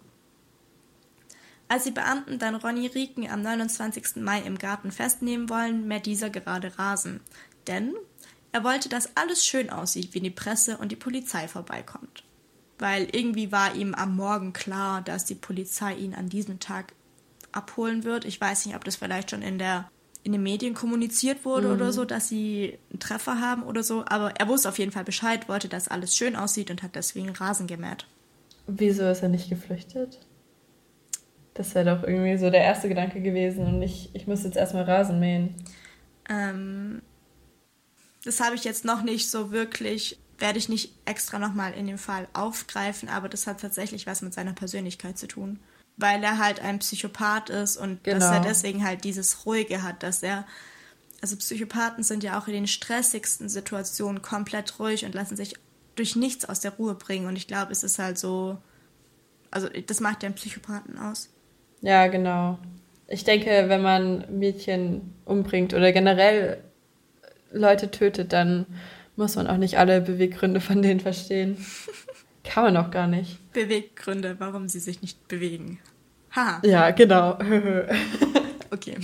Als 1.67 1.85
die 1.85 1.91
Beamten 1.91 2.37
dann 2.37 2.55
Ronny 2.55 2.87
Rieken 2.87 3.29
am 3.29 3.41
29. 3.41 4.17
Mai 4.17 4.41
im 4.41 4.57
Garten 4.57 4.91
festnehmen 4.91 5.49
wollen, 5.49 5.87
mäht 5.87 6.05
dieser 6.05 6.29
gerade 6.29 6.77
Rasen. 6.77 7.21
Denn 7.67 7.93
er 8.51 8.63
wollte, 8.63 8.89
dass 8.89 9.15
alles 9.15 9.45
schön 9.45 9.69
aussieht, 9.69 10.13
wenn 10.13 10.23
die 10.23 10.29
Presse 10.31 10.77
und 10.77 10.91
die 10.91 10.97
Polizei 10.97 11.47
vorbeikommt. 11.47 12.23
Weil 12.77 13.07
irgendwie 13.13 13.51
war 13.51 13.75
ihm 13.75 13.93
am 13.93 14.15
Morgen 14.15 14.51
klar, 14.51 15.01
dass 15.01 15.23
die 15.23 15.35
Polizei 15.35 15.95
ihn 15.95 16.13
an 16.13 16.27
diesem 16.27 16.59
Tag 16.59 16.93
abholen 17.51 18.03
wird. 18.03 18.25
Ich 18.25 18.41
weiß 18.41 18.65
nicht, 18.65 18.75
ob 18.75 18.83
das 18.83 18.97
vielleicht 18.97 19.31
schon 19.31 19.41
in 19.41 19.57
der 19.57 19.89
in 20.23 20.31
den 20.33 20.43
Medien 20.43 20.73
kommuniziert 20.73 21.45
wurde 21.45 21.67
mhm. 21.67 21.73
oder 21.73 21.91
so, 21.91 22.05
dass 22.05 22.29
sie 22.29 22.77
einen 22.89 22.99
Treffer 22.99 23.41
haben 23.41 23.63
oder 23.63 23.83
so. 23.83 24.05
Aber 24.07 24.33
er 24.39 24.47
wusste 24.47 24.69
auf 24.69 24.79
jeden 24.79 24.91
Fall 24.91 25.03
Bescheid, 25.03 25.49
wollte, 25.49 25.67
dass 25.67 25.87
alles 25.87 26.15
schön 26.15 26.35
aussieht 26.35 26.69
und 26.69 26.83
hat 26.83 26.95
deswegen 26.95 27.29
Rasen 27.29 27.67
gemäht. 27.67 28.05
Wieso 28.67 29.07
ist 29.09 29.23
er 29.23 29.29
nicht 29.29 29.49
geflüchtet? 29.49 30.19
Das 31.53 31.75
wäre 31.75 31.95
doch 31.95 32.03
irgendwie 32.03 32.37
so 32.37 32.49
der 32.49 32.61
erste 32.61 32.87
Gedanke 32.87 33.21
gewesen 33.21 33.65
und 33.65 33.79
nicht, 33.79 34.11
ich 34.13 34.27
muss 34.27 34.43
jetzt 34.43 34.55
erstmal 34.57 34.83
Rasen 34.83 35.19
mähen. 35.19 35.55
Ähm, 36.29 37.01
das 38.23 38.39
habe 38.39 38.55
ich 38.55 38.63
jetzt 38.63 38.85
noch 38.85 39.01
nicht 39.01 39.29
so 39.29 39.51
wirklich, 39.51 40.19
werde 40.37 40.59
ich 40.59 40.69
nicht 40.69 40.93
extra 41.05 41.39
nochmal 41.39 41.73
in 41.73 41.87
dem 41.87 41.97
Fall 41.97 42.27
aufgreifen, 42.33 43.09
aber 43.09 43.27
das 43.27 43.47
hat 43.47 43.59
tatsächlich 43.59 44.07
was 44.07 44.21
mit 44.21 44.33
seiner 44.33 44.53
Persönlichkeit 44.53 45.17
zu 45.17 45.27
tun. 45.27 45.59
Weil 45.97 46.23
er 46.23 46.37
halt 46.37 46.61
ein 46.61 46.79
Psychopath 46.79 47.49
ist 47.49 47.77
und 47.77 48.03
genau. 48.03 48.19
dass 48.19 48.29
er 48.29 48.37
genau. 48.37 48.47
deswegen 48.47 48.83
halt 48.83 49.03
dieses 49.03 49.45
Ruhige 49.45 49.83
hat, 49.83 50.03
dass 50.03 50.23
er 50.23 50.45
also 51.21 51.35
Psychopathen 51.35 52.03
sind 52.03 52.23
ja 52.23 52.39
auch 52.39 52.47
in 52.47 52.53
den 52.53 52.67
stressigsten 52.67 53.47
Situationen 53.47 54.21
komplett 54.21 54.79
ruhig 54.79 55.05
und 55.05 55.13
lassen 55.13 55.37
sich 55.37 55.53
durch 55.95 56.15
nichts 56.15 56.45
aus 56.45 56.59
der 56.59 56.71
Ruhe 56.71 56.95
bringen. 56.95 57.27
Und 57.27 57.35
ich 57.35 57.47
glaube, 57.47 57.71
es 57.71 57.83
ist 57.83 57.99
halt 57.99 58.17
so, 58.17 58.57
also 59.51 59.69
das 59.85 59.99
macht 59.99 60.23
ja 60.23 60.27
einen 60.27 60.35
Psychopathen 60.35 60.97
aus. 60.97 61.29
Ja, 61.81 62.07
genau. 62.07 62.57
Ich 63.07 63.23
denke, 63.23 63.65
wenn 63.67 63.81
man 63.81 64.25
Mädchen 64.31 65.13
umbringt 65.25 65.73
oder 65.73 65.91
generell 65.91 66.63
Leute 67.51 67.91
tötet, 67.91 68.33
dann 68.33 68.65
muss 69.15 69.35
man 69.35 69.47
auch 69.47 69.57
nicht 69.57 69.77
alle 69.77 70.01
Beweggründe 70.01 70.61
von 70.61 70.81
denen 70.81 70.99
verstehen. 70.99 71.63
Kann 72.43 72.63
man 72.63 72.77
auch 72.77 72.89
gar 72.89 73.07
nicht. 73.07 73.37
Beweggründe, 73.53 74.35
warum 74.39 74.67
sie 74.67 74.79
sich 74.79 75.01
nicht 75.01 75.27
bewegen. 75.27 75.79
Haha. 76.31 76.61
Ja, 76.63 76.91
genau. 76.91 77.37
okay. 78.71 78.97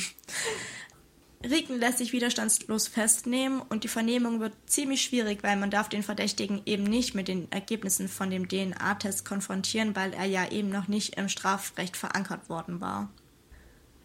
Riken 1.43 1.79
lässt 1.79 1.99
sich 1.99 2.13
widerstandslos 2.13 2.88
festnehmen 2.88 3.62
und 3.69 3.83
die 3.83 3.89
Vernehmung 3.89 4.39
wird 4.39 4.53
ziemlich 4.65 5.03
schwierig, 5.03 5.43
weil 5.43 5.55
man 5.55 5.69
darf 5.69 5.88
den 5.88 6.03
Verdächtigen 6.03 6.62
eben 6.65 6.83
nicht 6.83 7.13
mit 7.13 7.27
den 7.27 7.51
Ergebnissen 7.51 8.07
von 8.07 8.29
dem 8.29 8.47
DNA-Test 8.47 9.23
konfrontieren, 9.23 9.95
weil 9.95 10.13
er 10.13 10.25
ja 10.25 10.49
eben 10.49 10.69
noch 10.69 10.88
nicht 10.88 11.15
im 11.15 11.29
Strafrecht 11.29 11.95
verankert 11.95 12.49
worden 12.49 12.81
war. 12.81 13.10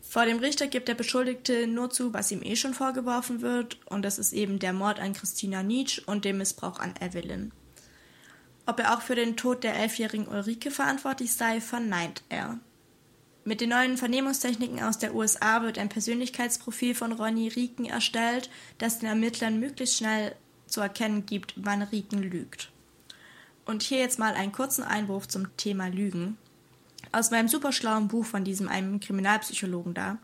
Vor 0.03 0.27
dem 0.27 0.41
Richter 0.41 0.67
gibt 0.67 0.89
der 0.89 0.95
Beschuldigte 0.95 1.67
nur 1.67 1.89
zu, 1.89 2.13
was 2.13 2.31
ihm 2.33 2.43
eh 2.43 2.57
schon 2.57 2.75
vorgeworfen 2.75 3.41
wird, 3.41 3.79
und 3.87 4.03
das 4.03 4.19
ist 4.19 4.35
eben 4.35 4.59
der 4.59 4.75
Mord 4.75 5.01
an 5.01 5.15
Christina 5.15 5.63
Nietzsche 5.63 6.03
und 6.05 6.27
der 6.27 6.35
Missbrauch 6.35 6.79
an 6.81 6.95
Evelyn. 7.01 7.53
Ob 8.67 8.79
er 8.79 8.95
auch 8.95 9.03
für 9.03 9.15
den 9.15 9.37
Tod 9.37 9.65
der 9.65 9.75
elfjährigen 9.75 10.29
Ulrike 10.29 10.71
verantwortlich 10.71 11.35
sei, 11.35 11.61
verneint 11.61 12.23
er. 12.29 12.59
Mit 13.45 13.61
den 13.61 13.71
neuen 13.71 13.97
Vernehmungstechniken 13.97 14.83
aus 14.83 14.99
der 14.99 15.15
USA 15.15 15.63
wird 15.63 15.77
ein 15.77 15.89
Persönlichkeitsprofil 15.89 16.95
von 16.95 17.13
Ronny 17.13 17.49
Rieken 17.49 17.87
erstellt, 17.87 18.51
das 18.79 19.01
den 19.01 19.09
Ermittlern 19.09 19.59
möglichst 19.59 19.97
schnell 19.99 20.37
zu 20.67 20.81
erkennen 20.81 21.27
gibt, 21.27 21.55
wann 21.57 21.83
Rieken 21.83 22.23
lügt. 22.23 22.71
Und 23.65 23.83
hier 23.83 23.99
jetzt 23.99 24.21
mal 24.21 24.35
einen 24.35 24.53
kurzen 24.53 24.85
Einwurf 24.85 25.27
zum 25.27 25.57
Thema 25.57 25.89
Lügen. 25.89 26.37
Aus 27.11 27.33
meinem 27.33 27.49
superschlauen 27.49 28.09
Buch 28.09 28.25
von 28.25 28.45
diesem 28.45 28.69
einem 28.69 29.01
Kriminalpsychologen 29.01 29.93
da, 29.93 30.19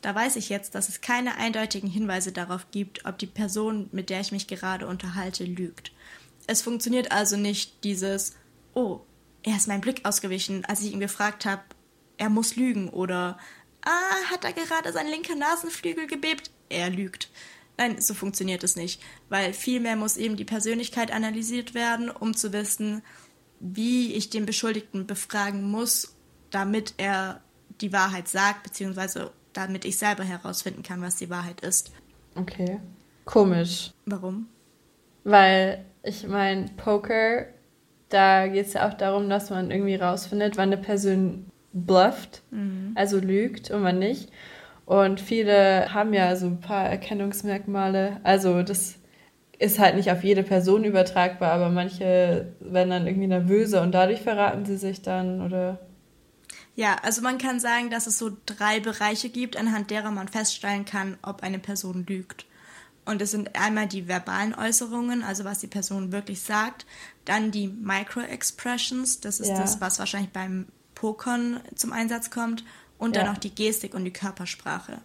da 0.00 0.14
weiß 0.14 0.36
ich 0.36 0.48
jetzt, 0.48 0.74
dass 0.74 0.88
es 0.88 1.00
keine 1.00 1.36
eindeutigen 1.36 1.90
Hinweise 1.90 2.32
darauf 2.32 2.70
gibt, 2.70 3.04
ob 3.04 3.18
die 3.18 3.26
Person, 3.26 3.88
mit 3.92 4.10
der 4.10 4.20
ich 4.20 4.32
mich 4.32 4.46
gerade 4.46 4.86
unterhalte, 4.86 5.44
lügt. 5.44 5.92
Es 6.50 6.62
funktioniert 6.62 7.12
also 7.12 7.36
nicht 7.36 7.84
dieses, 7.84 8.34
oh, 8.74 9.02
er 9.44 9.56
ist 9.56 9.68
mein 9.68 9.80
Blick 9.80 10.04
ausgewichen, 10.04 10.64
als 10.64 10.82
ich 10.82 10.92
ihn 10.92 10.98
gefragt 10.98 11.46
habe, 11.46 11.62
er 12.18 12.28
muss 12.28 12.56
lügen 12.56 12.88
oder 12.88 13.38
ah, 13.82 14.30
hat 14.30 14.44
er 14.44 14.52
gerade 14.52 14.92
sein 14.92 15.06
linker 15.06 15.36
Nasenflügel 15.36 16.08
gebebt? 16.08 16.50
Er 16.68 16.90
lügt. 16.90 17.30
Nein, 17.78 18.00
so 18.00 18.14
funktioniert 18.14 18.64
es 18.64 18.74
nicht, 18.74 19.00
weil 19.28 19.52
vielmehr 19.52 19.94
muss 19.94 20.16
eben 20.16 20.34
die 20.34 20.44
Persönlichkeit 20.44 21.12
analysiert 21.12 21.72
werden, 21.72 22.10
um 22.10 22.34
zu 22.34 22.52
wissen, 22.52 23.02
wie 23.60 24.12
ich 24.14 24.30
den 24.30 24.44
Beschuldigten 24.44 25.06
befragen 25.06 25.70
muss, 25.70 26.16
damit 26.50 26.94
er 26.96 27.42
die 27.80 27.92
Wahrheit 27.92 28.26
sagt, 28.26 28.64
beziehungsweise 28.64 29.30
damit 29.52 29.84
ich 29.84 29.98
selber 29.98 30.24
herausfinden 30.24 30.82
kann, 30.82 31.00
was 31.00 31.14
die 31.14 31.30
Wahrheit 31.30 31.60
ist. 31.60 31.92
Okay. 32.34 32.80
Komisch. 33.24 33.92
Warum? 34.04 34.48
Weil 35.22 35.86
ich 36.02 36.26
meine, 36.26 36.66
Poker, 36.76 37.46
da 38.08 38.46
geht 38.48 38.66
es 38.66 38.72
ja 38.74 38.88
auch 38.88 38.94
darum, 38.94 39.28
dass 39.28 39.50
man 39.50 39.70
irgendwie 39.70 39.96
rausfindet, 39.96 40.56
wann 40.56 40.72
eine 40.72 40.82
Person 40.82 41.50
blufft, 41.72 42.42
mhm. 42.50 42.92
also 42.94 43.18
lügt 43.18 43.70
und 43.70 43.82
man 43.82 43.98
nicht. 43.98 44.30
Und 44.86 45.20
viele 45.20 45.94
haben 45.94 46.12
ja 46.12 46.34
so 46.34 46.46
ein 46.46 46.60
paar 46.60 46.86
Erkennungsmerkmale. 46.86 48.20
Also 48.24 48.62
das 48.62 48.96
ist 49.58 49.78
halt 49.78 49.94
nicht 49.94 50.10
auf 50.10 50.24
jede 50.24 50.42
Person 50.42 50.84
übertragbar, 50.84 51.52
aber 51.52 51.68
manche 51.68 52.52
werden 52.60 52.90
dann 52.90 53.06
irgendwie 53.06 53.28
nervöser 53.28 53.82
und 53.82 53.92
dadurch 53.92 54.22
verraten 54.22 54.64
sie 54.64 54.78
sich 54.78 55.02
dann 55.02 55.42
oder. 55.42 55.78
Ja, 56.74 56.96
also 57.02 57.20
man 57.20 57.38
kann 57.38 57.60
sagen, 57.60 57.90
dass 57.90 58.06
es 58.06 58.18
so 58.18 58.30
drei 58.46 58.80
Bereiche 58.80 59.28
gibt, 59.28 59.56
anhand 59.56 59.90
derer 59.90 60.10
man 60.10 60.28
feststellen 60.28 60.86
kann, 60.86 61.18
ob 61.22 61.42
eine 61.42 61.58
Person 61.58 62.06
lügt. 62.08 62.46
Und 63.04 63.22
es 63.22 63.30
sind 63.30 63.56
einmal 63.56 63.88
die 63.88 64.08
verbalen 64.08 64.54
Äußerungen, 64.54 65.22
also 65.22 65.44
was 65.44 65.58
die 65.58 65.66
Person 65.66 66.12
wirklich 66.12 66.42
sagt, 66.42 66.86
dann 67.24 67.50
die 67.50 67.68
Micro-Expressions, 67.68 69.20
das 69.20 69.40
ist 69.40 69.48
ja. 69.48 69.58
das, 69.58 69.80
was 69.80 69.98
wahrscheinlich 69.98 70.32
beim 70.32 70.66
Pokon 70.94 71.60
zum 71.74 71.92
Einsatz 71.92 72.30
kommt 72.30 72.64
und 72.98 73.16
ja. 73.16 73.22
dann 73.22 73.34
auch 73.34 73.38
die 73.38 73.54
Gestik 73.54 73.94
und 73.94 74.04
die 74.04 74.12
Körpersprache. 74.12 75.00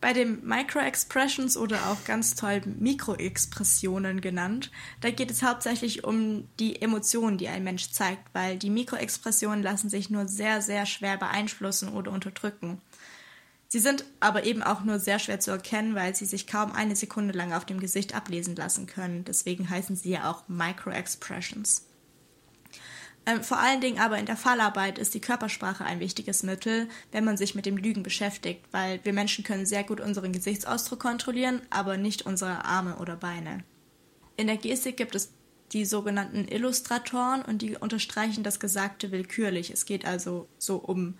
Bei 0.00 0.12
den 0.12 0.46
Micro-Expressions 0.46 1.56
oder 1.56 1.90
auch 1.90 2.04
ganz 2.04 2.36
toll 2.36 2.62
Mikroexpressionen 2.64 4.20
genannt, 4.20 4.70
da 5.00 5.10
geht 5.10 5.30
es 5.30 5.42
hauptsächlich 5.42 6.04
um 6.04 6.46
die 6.60 6.80
Emotionen, 6.80 7.36
die 7.36 7.48
ein 7.48 7.64
Mensch 7.64 7.90
zeigt, 7.90 8.32
weil 8.32 8.58
die 8.58 8.70
Mikroexpressionen 8.70 9.62
lassen 9.62 9.90
sich 9.90 10.08
nur 10.08 10.28
sehr, 10.28 10.62
sehr 10.62 10.86
schwer 10.86 11.16
beeinflussen 11.16 11.88
oder 11.88 12.12
unterdrücken. 12.12 12.80
Sie 13.70 13.80
sind 13.80 14.04
aber 14.18 14.44
eben 14.44 14.62
auch 14.62 14.82
nur 14.82 14.98
sehr 14.98 15.18
schwer 15.18 15.40
zu 15.40 15.50
erkennen, 15.50 15.94
weil 15.94 16.16
sie 16.16 16.24
sich 16.24 16.46
kaum 16.46 16.72
eine 16.72 16.96
Sekunde 16.96 17.36
lang 17.36 17.52
auf 17.52 17.66
dem 17.66 17.80
Gesicht 17.80 18.14
ablesen 18.14 18.56
lassen 18.56 18.86
können. 18.86 19.24
Deswegen 19.24 19.68
heißen 19.68 19.94
sie 19.94 20.10
ja 20.10 20.30
auch 20.30 20.48
Micro-Expressions. 20.48 21.84
Ähm, 23.26 23.44
vor 23.44 23.58
allen 23.58 23.82
Dingen 23.82 23.98
aber 23.98 24.18
in 24.18 24.24
der 24.24 24.38
Fallarbeit 24.38 24.98
ist 24.98 25.12
die 25.12 25.20
Körpersprache 25.20 25.84
ein 25.84 26.00
wichtiges 26.00 26.42
Mittel, 26.42 26.88
wenn 27.12 27.24
man 27.24 27.36
sich 27.36 27.54
mit 27.54 27.66
dem 27.66 27.76
Lügen 27.76 28.02
beschäftigt, 28.02 28.64
weil 28.70 29.00
wir 29.04 29.12
Menschen 29.12 29.44
können 29.44 29.66
sehr 29.66 29.84
gut 29.84 30.00
unseren 30.00 30.32
Gesichtsausdruck 30.32 31.00
kontrollieren, 31.00 31.60
aber 31.68 31.98
nicht 31.98 32.22
unsere 32.22 32.64
Arme 32.64 32.96
oder 32.96 33.16
Beine. 33.16 33.64
In 34.38 34.46
der 34.46 34.56
Gestik 34.56 34.96
gibt 34.96 35.14
es 35.14 35.30
die 35.72 35.84
sogenannten 35.84 36.48
Illustratoren 36.48 37.42
und 37.42 37.60
die 37.60 37.76
unterstreichen 37.76 38.44
das 38.44 38.60
Gesagte 38.60 39.10
willkürlich. 39.10 39.70
Es 39.70 39.84
geht 39.84 40.06
also 40.06 40.48
so 40.56 40.76
um 40.76 41.18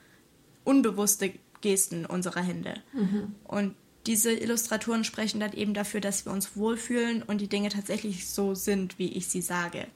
unbewusste 0.64 1.34
Gesten 1.60 2.06
unserer 2.06 2.42
Hände. 2.42 2.74
Mhm. 2.92 3.34
Und 3.44 3.74
diese 4.06 4.32
Illustratoren 4.32 5.04
sprechen 5.04 5.40
dann 5.40 5.52
eben 5.52 5.74
dafür, 5.74 6.00
dass 6.00 6.24
wir 6.24 6.32
uns 6.32 6.56
wohlfühlen 6.56 7.22
und 7.22 7.40
die 7.40 7.48
Dinge 7.48 7.68
tatsächlich 7.68 8.28
so 8.28 8.54
sind, 8.54 8.98
wie 8.98 9.12
ich 9.12 9.28
sie 9.28 9.42
sage. 9.42 9.86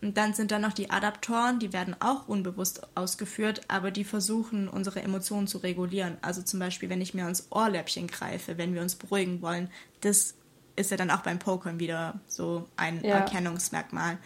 Und 0.00 0.16
dann 0.16 0.34
sind 0.34 0.50
da 0.50 0.58
noch 0.58 0.72
die 0.72 0.90
Adaptoren, 0.90 1.60
die 1.60 1.72
werden 1.72 1.94
auch 2.00 2.26
unbewusst 2.26 2.82
ausgeführt, 2.96 3.60
aber 3.68 3.92
die 3.92 4.02
versuchen, 4.02 4.68
unsere 4.68 5.00
Emotionen 5.00 5.46
zu 5.46 5.58
regulieren. 5.58 6.16
Also 6.22 6.42
zum 6.42 6.58
Beispiel, 6.58 6.90
wenn 6.90 7.00
ich 7.00 7.14
mir 7.14 7.22
ans 7.22 7.46
Ohrläppchen 7.50 8.08
greife, 8.08 8.58
wenn 8.58 8.74
wir 8.74 8.82
uns 8.82 8.96
beruhigen 8.96 9.42
wollen, 9.42 9.70
das 10.00 10.34
ist 10.74 10.90
ja 10.90 10.96
dann 10.96 11.10
auch 11.10 11.20
beim 11.20 11.38
Pokern 11.38 11.78
wieder 11.78 12.20
so 12.26 12.66
ein 12.76 13.04
ja. 13.04 13.18
Erkennungsmerkmal. 13.18 14.18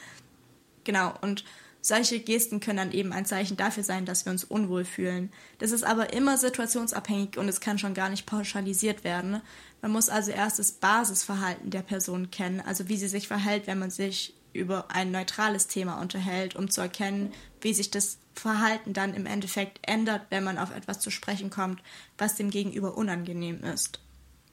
Genau, 0.85 1.13
und 1.21 1.45
solche 1.87 2.19
Gesten 2.21 2.61
können 2.61 2.79
dann 2.79 2.93
eben 2.93 3.13
ein 3.13 3.27
Zeichen 3.27 3.57
dafür 3.57 3.85
sein, 3.85 4.07
dass 4.07 4.25
wir 4.25 4.33
uns 4.33 4.45
unwohl 4.45 4.85
fühlen. 4.85 5.33
Das 5.59 5.71
ist 5.71 5.85
aber 5.85 6.13
immer 6.13 6.37
situationsabhängig 6.37 7.39
und 7.39 7.49
es 7.49 7.61
kann 7.61 7.79
schon 7.79 7.95
gar 7.95 8.09
nicht 8.09 8.27
pauschalisiert 8.27 9.05
werden. 9.05 9.41
Man 9.83 9.93
muss 9.93 10.09
also 10.09 10.33
erst 10.33 10.59
das 10.59 10.73
Basisverhalten 10.73 11.71
der 11.71 11.83
Person 11.83 12.31
kennen, 12.31 12.61
also 12.61 12.89
wie 12.89 12.97
sie 12.97 13.09
sich 13.09 13.29
verhält, 13.29 13.67
wenn 13.67 13.79
man 13.79 13.91
sich 13.91 14.35
über 14.53 14.91
ein 14.91 15.11
neutrales 15.11 15.69
Thema 15.69 16.01
unterhält, 16.01 16.57
um 16.57 16.71
zu 16.71 16.81
erkennen, 16.81 17.33
wie 17.61 17.75
sich 17.75 17.91
das 17.91 18.19
Verhalten 18.35 18.93
dann 18.93 19.15
im 19.15 19.27
Endeffekt 19.27 19.79
ändert, 19.83 20.23
wenn 20.31 20.45
man 20.45 20.59
auf 20.59 20.75
etwas 20.75 20.99
zu 20.99 21.11
sprechen 21.11 21.51
kommt, 21.51 21.83
was 22.19 22.35
dem 22.35 22.51
Gegenüber 22.51 22.97
unangenehm 22.97 23.63
ist. 23.63 24.01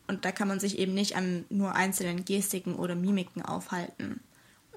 Und 0.08 0.26
da 0.26 0.32
kann 0.32 0.48
man 0.48 0.60
sich 0.60 0.78
eben 0.78 0.94
nicht 0.94 1.16
an 1.16 1.46
nur 1.50 1.76
einzelnen 1.76 2.26
Gestiken 2.26 2.76
oder 2.76 2.96
Mimiken 2.96 3.42
aufhalten. 3.42 4.22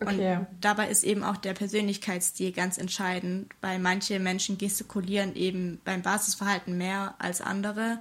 Okay. 0.01 0.37
Und 0.37 0.47
dabei 0.61 0.89
ist 0.89 1.05
eben 1.05 1.25
auch 1.25 1.39
der 1.39 1.55
Persönlichkeitsstil 1.55 2.53
ganz 2.53 2.77
entscheidend, 2.77 3.51
weil 3.63 3.79
manche 3.79 4.19
Menschen 4.19 4.59
gestikulieren 4.59 5.35
eben 5.35 5.81
beim 5.85 6.03
Basisverhalten 6.03 6.77
mehr 6.77 7.15
als 7.19 7.41
andere 7.41 7.99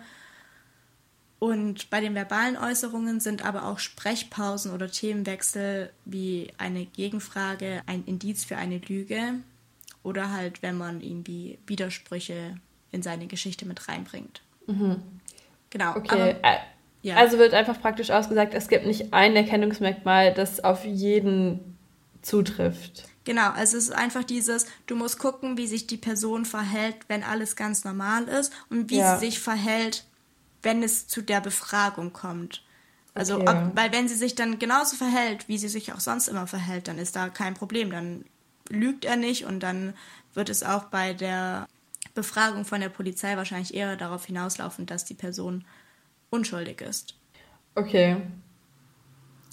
und 1.40 1.90
bei 1.90 2.00
den 2.02 2.16
verbalen 2.16 2.58
Äußerungen 2.58 3.20
sind 3.20 3.46
aber 3.46 3.68
auch 3.68 3.80
Sprechpausen 3.80 4.72
oder 4.72 4.90
Themenwechsel 4.90 5.92
wie 6.06 6.52
eine 6.58 6.86
Gegenfrage 6.86 7.82
ein 7.86 8.04
Indiz 8.06 8.46
für 8.46 8.58
eine 8.58 8.78
Lüge 8.80 9.36
oder 10.02 10.32
halt, 10.32 10.64
wenn 10.64 10.78
man 10.78 11.02
irgendwie 11.02 11.60
Widersprüche 11.68 12.56
in 12.92 13.02
seine 13.04 13.28
Geschichte 13.28 13.66
mit 13.66 13.88
reinbringt. 13.88 14.42
Mhm. 14.68 15.02
Genau. 15.70 15.98
Okay. 15.98 16.36
Aber, 16.42 16.60
ja. 17.02 17.18
Also 17.18 17.38
wird 17.38 17.54
einfach 17.54 17.80
praktisch 17.80 18.10
ausgesagt, 18.10 18.54
es 18.54 18.68
gibt 18.68 18.86
nicht 18.86 19.14
ein 19.14 19.36
Erkennungsmerkmal, 19.36 20.34
das 20.34 20.64
auf 20.64 20.86
jeden 20.86 21.75
zutrifft. 22.26 23.06
Genau, 23.24 23.50
also 23.52 23.78
es 23.78 23.86
ist 23.86 23.96
einfach 23.96 24.24
dieses, 24.24 24.68
du 24.86 24.96
musst 24.96 25.18
gucken, 25.18 25.58
wie 25.58 25.68
sich 25.68 25.88
die 25.88 25.98
Person 25.98 26.46
verhält, 26.46 26.96
wenn 27.08 27.24
alles 27.24 27.56
ganz 27.56 27.84
normal 27.84 28.26
ist 28.28 28.54
und 28.70 28.90
wie 28.90 28.98
ja. 28.98 29.18
sie 29.18 29.26
sich 29.26 29.40
verhält, 29.40 30.06
wenn 30.62 30.84
es 30.84 31.08
zu 31.08 31.22
der 31.22 31.42
Befragung 31.42 32.14
kommt. 32.14 32.64
Also, 33.16 33.38
okay. 33.38 33.50
ob, 33.50 33.76
weil 33.76 33.92
wenn 33.94 34.08
sie 34.08 34.16
sich 34.16 34.36
dann 34.36 34.60
genauso 34.60 34.96
verhält, 34.96 35.48
wie 35.48 35.58
sie 35.58 35.70
sich 35.70 35.94
auch 35.94 36.00
sonst 36.00 36.28
immer 36.28 36.48
verhält, 36.48 36.88
dann 36.88 37.00
ist 37.00 37.16
da 37.16 37.30
kein 37.30 37.54
Problem. 37.54 37.90
Dann 37.90 38.26
lügt 38.70 39.06
er 39.06 39.16
nicht 39.16 39.46
und 39.46 39.62
dann 39.62 39.94
wird 40.34 40.50
es 40.50 40.64
auch 40.64 40.86
bei 40.86 41.14
der 41.14 41.68
Befragung 42.14 42.66
von 42.66 42.82
der 42.82 42.90
Polizei 42.90 43.38
wahrscheinlich 43.38 43.74
eher 43.74 43.96
darauf 43.96 44.26
hinauslaufen, 44.26 44.86
dass 44.86 45.06
die 45.06 45.14
Person 45.14 45.66
unschuldig 46.30 46.82
ist. 46.82 47.16
Okay. 47.76 48.18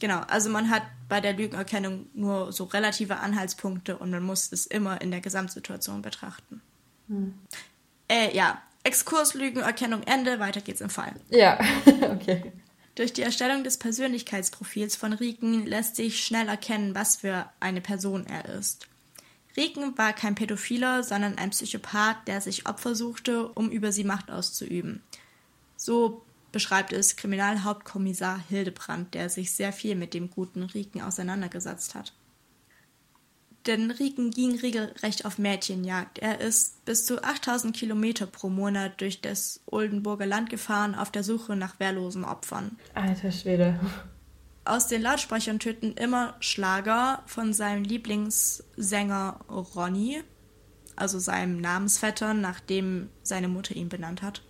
Genau, 0.02 0.18
also 0.26 0.50
man 0.50 0.68
hat 0.68 0.82
bei 1.08 1.20
der 1.20 1.32
Lügenerkennung 1.32 2.06
nur 2.12 2.50
so 2.52 2.64
relative 2.64 3.18
Anhaltspunkte 3.18 3.96
und 3.96 4.10
man 4.10 4.24
muss 4.24 4.50
es 4.50 4.66
immer 4.66 5.00
in 5.00 5.12
der 5.12 5.20
Gesamtsituation 5.20 6.02
betrachten. 6.02 6.60
Hm. 7.06 7.34
Äh, 8.08 8.34
ja, 8.34 8.60
Exkurs 8.82 9.34
Lügenerkennung 9.34 10.02
Ende, 10.02 10.40
weiter 10.40 10.60
geht's 10.60 10.80
im 10.80 10.90
Fall. 10.90 11.14
Ja, 11.30 11.56
okay. 12.10 12.50
Durch 12.96 13.12
die 13.12 13.22
Erstellung 13.22 13.62
des 13.62 13.76
Persönlichkeitsprofils 13.76 14.96
von 14.96 15.12
Riken 15.12 15.66
lässt 15.66 15.94
sich 15.94 16.26
schnell 16.26 16.48
erkennen, 16.48 16.96
was 16.96 17.18
für 17.18 17.48
eine 17.60 17.80
Person 17.80 18.26
er 18.26 18.46
ist. 18.56 18.88
Riken 19.56 19.96
war 19.96 20.12
kein 20.12 20.34
Pädophiler, 20.34 21.04
sondern 21.04 21.38
ein 21.38 21.50
Psychopath, 21.50 22.26
der 22.26 22.40
sich 22.40 22.66
Opfer 22.66 22.96
suchte, 22.96 23.46
um 23.50 23.70
über 23.70 23.92
sie 23.92 24.02
Macht 24.02 24.32
auszuüben. 24.32 25.00
So 25.76 26.24
beschreibt 26.52 26.92
es 26.92 27.16
Kriminalhauptkommissar 27.16 28.38
Hildebrand, 28.48 29.14
der 29.14 29.28
sich 29.28 29.52
sehr 29.52 29.72
viel 29.72 29.96
mit 29.96 30.14
dem 30.14 30.30
guten 30.30 30.62
Riken 30.62 31.00
auseinandergesetzt 31.00 31.94
hat. 31.94 32.12
Denn 33.66 33.90
Riken 33.92 34.30
ging 34.30 34.58
regelrecht 34.58 35.24
auf 35.24 35.38
Mädchenjagd. 35.38 36.18
Er 36.18 36.40
ist 36.40 36.84
bis 36.84 37.06
zu 37.06 37.22
8000 37.22 37.76
Kilometer 37.76 38.26
pro 38.26 38.48
Monat 38.48 39.00
durch 39.00 39.20
das 39.20 39.60
Oldenburger 39.66 40.26
Land 40.26 40.50
gefahren 40.50 40.94
auf 40.94 41.12
der 41.12 41.22
Suche 41.22 41.54
nach 41.54 41.78
wehrlosen 41.78 42.24
Opfern. 42.24 42.76
Alter 42.94 43.30
Schwede. 43.30 43.78
Aus 44.64 44.88
den 44.88 45.02
Lautsprechern 45.02 45.58
töten 45.58 45.92
immer 45.92 46.34
Schlager 46.40 47.22
von 47.26 47.52
seinem 47.52 47.84
Lieblingssänger 47.84 49.40
Ronny, 49.48 50.22
also 50.96 51.18
seinem 51.18 51.60
Namensvetter, 51.60 52.34
nachdem 52.34 53.10
seine 53.22 53.48
Mutter 53.48 53.74
ihn 53.74 53.88
benannt 53.88 54.22
hat. 54.22 54.42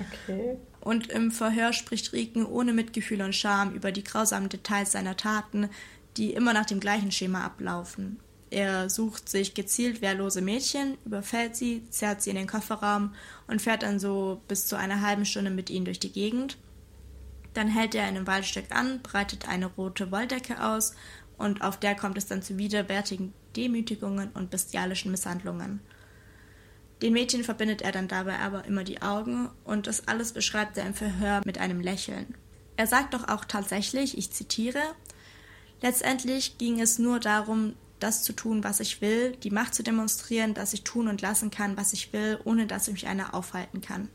Okay. 0.00 0.56
Und 0.88 1.08
im 1.08 1.30
Verhör 1.30 1.74
spricht 1.74 2.14
Riken 2.14 2.46
ohne 2.46 2.72
Mitgefühl 2.72 3.20
und 3.20 3.34
Scham 3.34 3.74
über 3.74 3.92
die 3.92 4.02
grausamen 4.02 4.48
Details 4.48 4.92
seiner 4.92 5.18
Taten, 5.18 5.68
die 6.16 6.32
immer 6.32 6.54
nach 6.54 6.64
dem 6.64 6.80
gleichen 6.80 7.12
Schema 7.12 7.44
ablaufen. 7.44 8.18
Er 8.48 8.88
sucht 8.88 9.28
sich 9.28 9.52
gezielt 9.52 10.00
wehrlose 10.00 10.40
Mädchen, 10.40 10.96
überfällt 11.04 11.56
sie, 11.56 11.82
zerrt 11.90 12.22
sie 12.22 12.30
in 12.30 12.36
den 12.36 12.46
Kofferraum 12.46 13.12
und 13.48 13.60
fährt 13.60 13.82
dann 13.82 14.00
so 14.00 14.40
bis 14.48 14.66
zu 14.66 14.76
einer 14.76 15.02
halben 15.02 15.26
Stunde 15.26 15.50
mit 15.50 15.68
ihnen 15.68 15.84
durch 15.84 16.00
die 16.00 16.10
Gegend. 16.10 16.56
Dann 17.52 17.68
hält 17.68 17.94
er 17.94 18.08
in 18.08 18.16
einem 18.16 18.26
Waldstück 18.26 18.74
an, 18.74 19.02
breitet 19.02 19.46
eine 19.46 19.66
rote 19.66 20.10
Wolldecke 20.10 20.64
aus 20.64 20.94
und 21.36 21.60
auf 21.60 21.78
der 21.78 21.96
kommt 21.96 22.16
es 22.16 22.28
dann 22.28 22.40
zu 22.40 22.56
widerwärtigen 22.56 23.34
Demütigungen 23.56 24.30
und 24.30 24.48
bestialischen 24.48 25.10
Misshandlungen. 25.10 25.80
Den 27.02 27.12
Mädchen 27.12 27.44
verbindet 27.44 27.82
er 27.82 27.92
dann 27.92 28.08
dabei 28.08 28.38
aber 28.40 28.64
immer 28.64 28.82
die 28.82 29.02
Augen 29.02 29.50
und 29.64 29.86
das 29.86 30.08
alles 30.08 30.32
beschreibt 30.32 30.76
er 30.78 30.86
im 30.86 30.94
Verhör 30.94 31.42
mit 31.44 31.58
einem 31.58 31.80
Lächeln. 31.80 32.34
Er 32.76 32.86
sagt 32.86 33.14
doch 33.14 33.28
auch 33.28 33.44
tatsächlich, 33.44 34.18
ich 34.18 34.32
zitiere, 34.32 34.82
letztendlich 35.80 36.58
ging 36.58 36.80
es 36.80 36.98
nur 36.98 37.20
darum, 37.20 37.74
das 38.00 38.22
zu 38.22 38.32
tun, 38.32 38.64
was 38.64 38.80
ich 38.80 39.00
will, 39.00 39.36
die 39.42 39.50
Macht 39.50 39.74
zu 39.74 39.82
demonstrieren, 39.82 40.54
dass 40.54 40.72
ich 40.72 40.84
tun 40.84 41.08
und 41.08 41.20
lassen 41.20 41.50
kann, 41.50 41.76
was 41.76 41.92
ich 41.92 42.12
will, 42.12 42.38
ohne 42.44 42.66
dass 42.66 42.90
mich 42.90 43.06
einer 43.06 43.34
aufhalten 43.34 43.80
kann. 43.80 44.08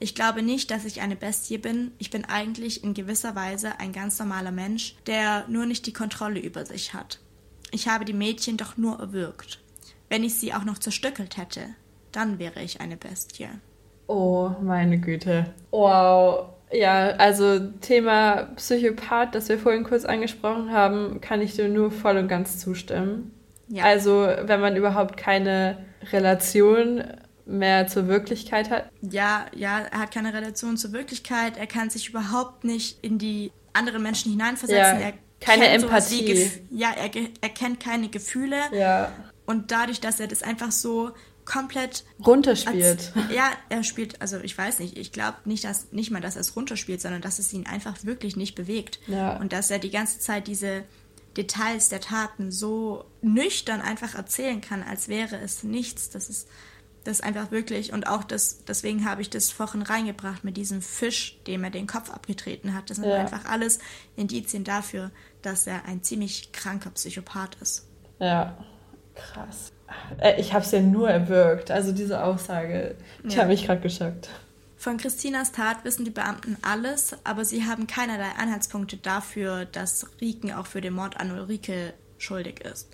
Ich 0.00 0.14
glaube 0.14 0.42
nicht, 0.42 0.70
dass 0.70 0.84
ich 0.84 1.00
eine 1.00 1.16
Bestie 1.16 1.58
bin, 1.58 1.92
ich 1.98 2.10
bin 2.10 2.24
eigentlich 2.24 2.82
in 2.82 2.94
gewisser 2.94 3.36
Weise 3.36 3.78
ein 3.78 3.92
ganz 3.92 4.18
normaler 4.18 4.50
Mensch, 4.50 4.96
der 5.06 5.46
nur 5.48 5.66
nicht 5.66 5.86
die 5.86 5.92
Kontrolle 5.92 6.40
über 6.40 6.66
sich 6.66 6.94
hat. 6.94 7.20
Ich 7.70 7.88
habe 7.88 8.04
die 8.04 8.12
Mädchen 8.12 8.56
doch 8.56 8.76
nur 8.76 8.98
erwürgt. 8.98 9.60
Wenn 10.08 10.24
ich 10.24 10.34
sie 10.34 10.52
auch 10.52 10.64
noch 10.64 10.78
zerstückelt 10.78 11.36
hätte, 11.36 11.74
dann 12.16 12.38
wäre 12.38 12.62
ich 12.62 12.80
eine 12.80 12.96
Bestie. 12.96 13.48
Oh, 14.06 14.50
meine 14.60 14.98
Güte. 14.98 15.46
Wow. 15.70 16.50
Ja, 16.72 17.10
also 17.18 17.60
Thema 17.80 18.48
Psychopath, 18.56 19.34
das 19.34 19.48
wir 19.48 19.58
vorhin 19.58 19.84
kurz 19.84 20.04
angesprochen 20.04 20.72
haben, 20.72 21.20
kann 21.20 21.40
ich 21.40 21.54
dir 21.54 21.68
nur 21.68 21.90
voll 21.90 22.16
und 22.16 22.28
ganz 22.28 22.58
zustimmen. 22.58 23.32
Ja. 23.68 23.84
Also, 23.84 24.28
wenn 24.42 24.60
man 24.60 24.76
überhaupt 24.76 25.16
keine 25.16 25.84
Relation 26.12 27.04
mehr 27.46 27.86
zur 27.86 28.08
Wirklichkeit 28.08 28.70
hat. 28.70 28.90
Ja, 29.02 29.46
ja, 29.54 29.80
er 29.90 30.00
hat 30.00 30.12
keine 30.12 30.32
Relation 30.32 30.76
zur 30.76 30.92
Wirklichkeit, 30.92 31.56
er 31.56 31.66
kann 31.66 31.90
sich 31.90 32.08
überhaupt 32.08 32.64
nicht 32.64 33.02
in 33.02 33.18
die 33.18 33.52
anderen 33.72 34.02
Menschen 34.02 34.32
hineinversetzen. 34.32 35.00
Ja, 35.00 35.06
er 35.06 35.12
keine 35.40 35.68
Empathie. 35.68 36.50
ja, 36.70 36.90
er, 36.96 37.10
er 37.40 37.48
kennt 37.50 37.80
keine 37.80 38.08
Gefühle. 38.08 38.56
Ja. 38.72 39.12
Und 39.46 39.70
dadurch, 39.70 40.00
dass 40.00 40.20
er 40.20 40.26
das 40.26 40.42
einfach 40.42 40.72
so 40.72 41.10
komplett 41.44 42.04
runterspielt. 42.24 43.12
Ja, 43.34 43.50
er 43.68 43.84
spielt, 43.84 44.20
also 44.20 44.38
ich 44.40 44.56
weiß 44.56 44.78
nicht, 44.78 44.96
ich 44.96 45.12
glaube 45.12 45.38
nicht, 45.44 45.64
dass 45.64 45.92
nicht 45.92 46.10
mal, 46.10 46.20
dass 46.20 46.36
er 46.36 46.40
es 46.40 46.56
runterspielt, 46.56 47.00
sondern 47.00 47.20
dass 47.20 47.38
es 47.38 47.52
ihn 47.52 47.66
einfach 47.66 48.04
wirklich 48.04 48.36
nicht 48.36 48.54
bewegt. 48.54 48.98
Ja. 49.06 49.36
Und 49.36 49.52
dass 49.52 49.70
er 49.70 49.78
die 49.78 49.90
ganze 49.90 50.18
Zeit 50.18 50.46
diese 50.46 50.84
Details 51.36 51.88
der 51.88 52.00
Taten 52.00 52.50
so 52.50 53.04
nüchtern 53.20 53.80
einfach 53.80 54.14
erzählen 54.14 54.60
kann, 54.60 54.82
als 54.82 55.08
wäre 55.08 55.36
es 55.36 55.62
nichts. 55.62 56.10
Das 56.10 56.28
ist 56.28 56.48
das 57.04 57.18
ist 57.18 57.24
einfach 57.24 57.50
wirklich 57.50 57.92
und 57.92 58.06
auch 58.06 58.24
das 58.24 58.64
deswegen 58.64 59.04
habe 59.04 59.20
ich 59.20 59.28
das 59.28 59.50
vorhin 59.50 59.82
reingebracht 59.82 60.42
mit 60.42 60.56
diesem 60.56 60.80
Fisch, 60.80 61.38
dem 61.46 61.62
er 61.62 61.68
den 61.68 61.86
Kopf 61.86 62.10
abgetreten 62.10 62.72
hat. 62.72 62.88
Das 62.88 62.96
sind 62.96 63.06
ja. 63.06 63.16
einfach 63.16 63.44
alles 63.44 63.78
Indizien 64.16 64.64
dafür, 64.64 65.10
dass 65.42 65.66
er 65.66 65.84
ein 65.84 66.02
ziemlich 66.02 66.52
kranker 66.52 66.90
Psychopath 66.90 67.56
ist. 67.60 67.86
Ja, 68.18 68.56
krass. 69.14 69.73
Äh, 70.18 70.40
ich 70.40 70.52
habe 70.52 70.64
es 70.64 70.70
ja 70.70 70.80
nur 70.80 71.08
erwürgt. 71.10 71.70
Also 71.70 71.92
diese 71.92 72.22
Aussage, 72.22 72.96
ich 73.24 73.34
ja. 73.34 73.42
habe 73.42 73.50
mich 73.50 73.66
gerade 73.66 73.80
geschockt. 73.80 74.30
Von 74.76 74.98
Christinas 74.98 75.52
Tat 75.52 75.84
wissen 75.84 76.04
die 76.04 76.10
Beamten 76.10 76.58
alles, 76.60 77.16
aber 77.24 77.44
sie 77.44 77.64
haben 77.64 77.86
keinerlei 77.86 78.30
Anhaltspunkte 78.38 78.98
dafür, 78.98 79.64
dass 79.64 80.06
Riken 80.20 80.52
auch 80.52 80.66
für 80.66 80.80
den 80.80 80.92
Mord 80.92 81.18
an 81.18 81.30
Ulrike 81.30 81.94
schuldig 82.18 82.60
ist. 82.60 82.88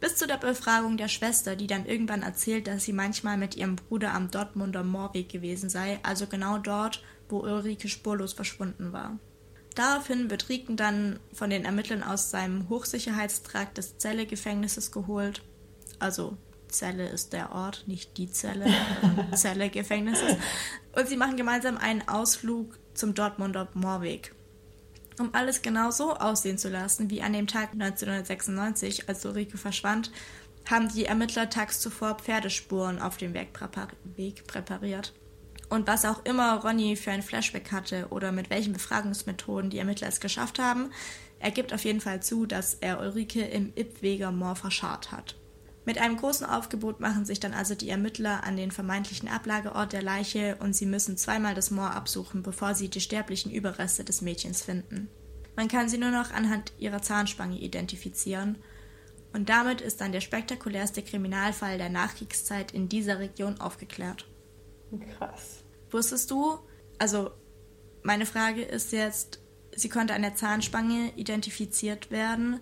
Bis 0.00 0.16
zu 0.16 0.26
der 0.26 0.38
Befragung 0.38 0.96
der 0.96 1.08
Schwester, 1.08 1.56
die 1.56 1.68
dann 1.68 1.86
irgendwann 1.86 2.22
erzählt, 2.22 2.66
dass 2.66 2.84
sie 2.84 2.92
manchmal 2.92 3.36
mit 3.36 3.56
ihrem 3.56 3.76
Bruder 3.76 4.12
am 4.12 4.30
Dortmunder 4.30 4.82
Moorweg 4.82 5.28
gewesen 5.28 5.70
sei, 5.70 6.00
also 6.02 6.26
genau 6.26 6.58
dort, 6.58 7.02
wo 7.28 7.38
Ulrike 7.38 7.88
spurlos 7.88 8.32
verschwunden 8.32 8.92
war. 8.92 9.18
Daraufhin 9.76 10.30
wird 10.30 10.48
Riken 10.48 10.76
dann 10.76 11.20
von 11.32 11.48
den 11.48 11.64
Ermittlern 11.64 12.02
aus 12.02 12.30
seinem 12.30 12.68
Hochsicherheitstrakt 12.68 13.78
des 13.78 13.98
Zelle-Gefängnisses 13.98 14.92
geholt 14.92 15.42
also 16.04 16.36
Zelle 16.68 17.08
ist 17.08 17.32
der 17.32 17.52
Ort, 17.52 17.84
nicht 17.86 18.18
die 18.18 18.30
Zelle, 18.30 18.66
Zelle 19.34 19.70
Gefängnisses. 19.70 20.36
Und 20.94 21.08
sie 21.08 21.16
machen 21.16 21.36
gemeinsam 21.36 21.78
einen 21.78 22.06
Ausflug 22.06 22.78
zum 22.92 23.14
Dortmunder 23.14 23.68
Moorweg. 23.74 24.34
Um 25.18 25.34
alles 25.34 25.62
genau 25.62 25.90
so 25.90 26.14
aussehen 26.14 26.58
zu 26.58 26.68
lassen 26.68 27.08
wie 27.08 27.22
an 27.22 27.32
dem 27.32 27.46
Tag 27.46 27.72
1996, 27.72 29.08
als 29.08 29.24
Ulrike 29.24 29.56
verschwand, 29.56 30.10
haben 30.68 30.88
die 30.92 31.06
Ermittler 31.06 31.48
tags 31.48 31.80
zuvor 31.80 32.16
Pferdespuren 32.16 33.00
auf 33.00 33.16
dem 33.16 33.32
Weg 33.34 33.52
präpariert. 34.46 35.14
Und 35.70 35.86
was 35.86 36.04
auch 36.04 36.24
immer 36.24 36.56
Ronny 36.56 36.96
für 36.96 37.12
ein 37.12 37.22
Flashback 37.22 37.72
hatte 37.72 38.08
oder 38.10 38.32
mit 38.32 38.50
welchen 38.50 38.72
Befragungsmethoden 38.72 39.70
die 39.70 39.78
Ermittler 39.78 40.08
es 40.08 40.20
geschafft 40.20 40.58
haben, 40.58 40.90
er 41.38 41.50
gibt 41.50 41.72
auf 41.72 41.84
jeden 41.84 42.00
Fall 42.00 42.22
zu, 42.22 42.46
dass 42.46 42.74
er 42.74 43.00
Ulrike 43.00 43.44
im 43.44 43.72
Ippweger 43.74 44.32
Moor 44.32 44.56
verscharrt 44.56 45.12
hat. 45.12 45.36
Mit 45.86 45.98
einem 45.98 46.16
großen 46.16 46.46
Aufgebot 46.46 47.00
machen 47.00 47.26
sich 47.26 47.40
dann 47.40 47.52
also 47.52 47.74
die 47.74 47.90
Ermittler 47.90 48.44
an 48.44 48.56
den 48.56 48.70
vermeintlichen 48.70 49.28
Ablageort 49.28 49.92
der 49.92 50.02
Leiche 50.02 50.56
und 50.60 50.74
sie 50.74 50.86
müssen 50.86 51.18
zweimal 51.18 51.54
das 51.54 51.70
Moor 51.70 51.90
absuchen, 51.90 52.42
bevor 52.42 52.74
sie 52.74 52.88
die 52.88 53.02
sterblichen 53.02 53.52
Überreste 53.52 54.02
des 54.02 54.22
Mädchens 54.22 54.62
finden. 54.62 55.10
Man 55.56 55.68
kann 55.68 55.88
sie 55.88 55.98
nur 55.98 56.10
noch 56.10 56.32
anhand 56.32 56.72
ihrer 56.78 57.02
Zahnspange 57.02 57.58
identifizieren 57.58 58.58
und 59.34 59.48
damit 59.48 59.80
ist 59.80 60.00
dann 60.00 60.12
der 60.12 60.20
spektakulärste 60.20 61.02
Kriminalfall 61.02 61.76
der 61.76 61.90
Nachkriegszeit 61.90 62.72
in 62.72 62.88
dieser 62.88 63.18
Region 63.18 63.60
aufgeklärt. 63.60 64.26
Krass. 65.18 65.64
Wusstest 65.90 66.30
du, 66.30 66.58
also 66.98 67.30
meine 68.02 68.26
Frage 68.26 68.62
ist 68.62 68.92
jetzt, 68.92 69.40
sie 69.74 69.88
konnte 69.88 70.14
an 70.14 70.22
der 70.22 70.36
Zahnspange 70.36 71.12
identifiziert 71.16 72.10
werden, 72.10 72.60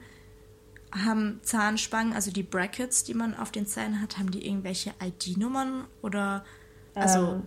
haben 0.92 1.40
Zahnspangen, 1.42 2.12
also 2.12 2.30
die 2.30 2.42
Brackets, 2.42 3.04
die 3.04 3.14
man 3.14 3.34
auf 3.36 3.50
den 3.50 3.66
Zähnen 3.66 4.00
hat, 4.00 4.18
haben 4.18 4.30
die 4.30 4.46
irgendwelche 4.46 4.92
ID-Nummern 5.02 5.84
oder 6.02 6.44
also 6.94 7.18
ähm, 7.18 7.42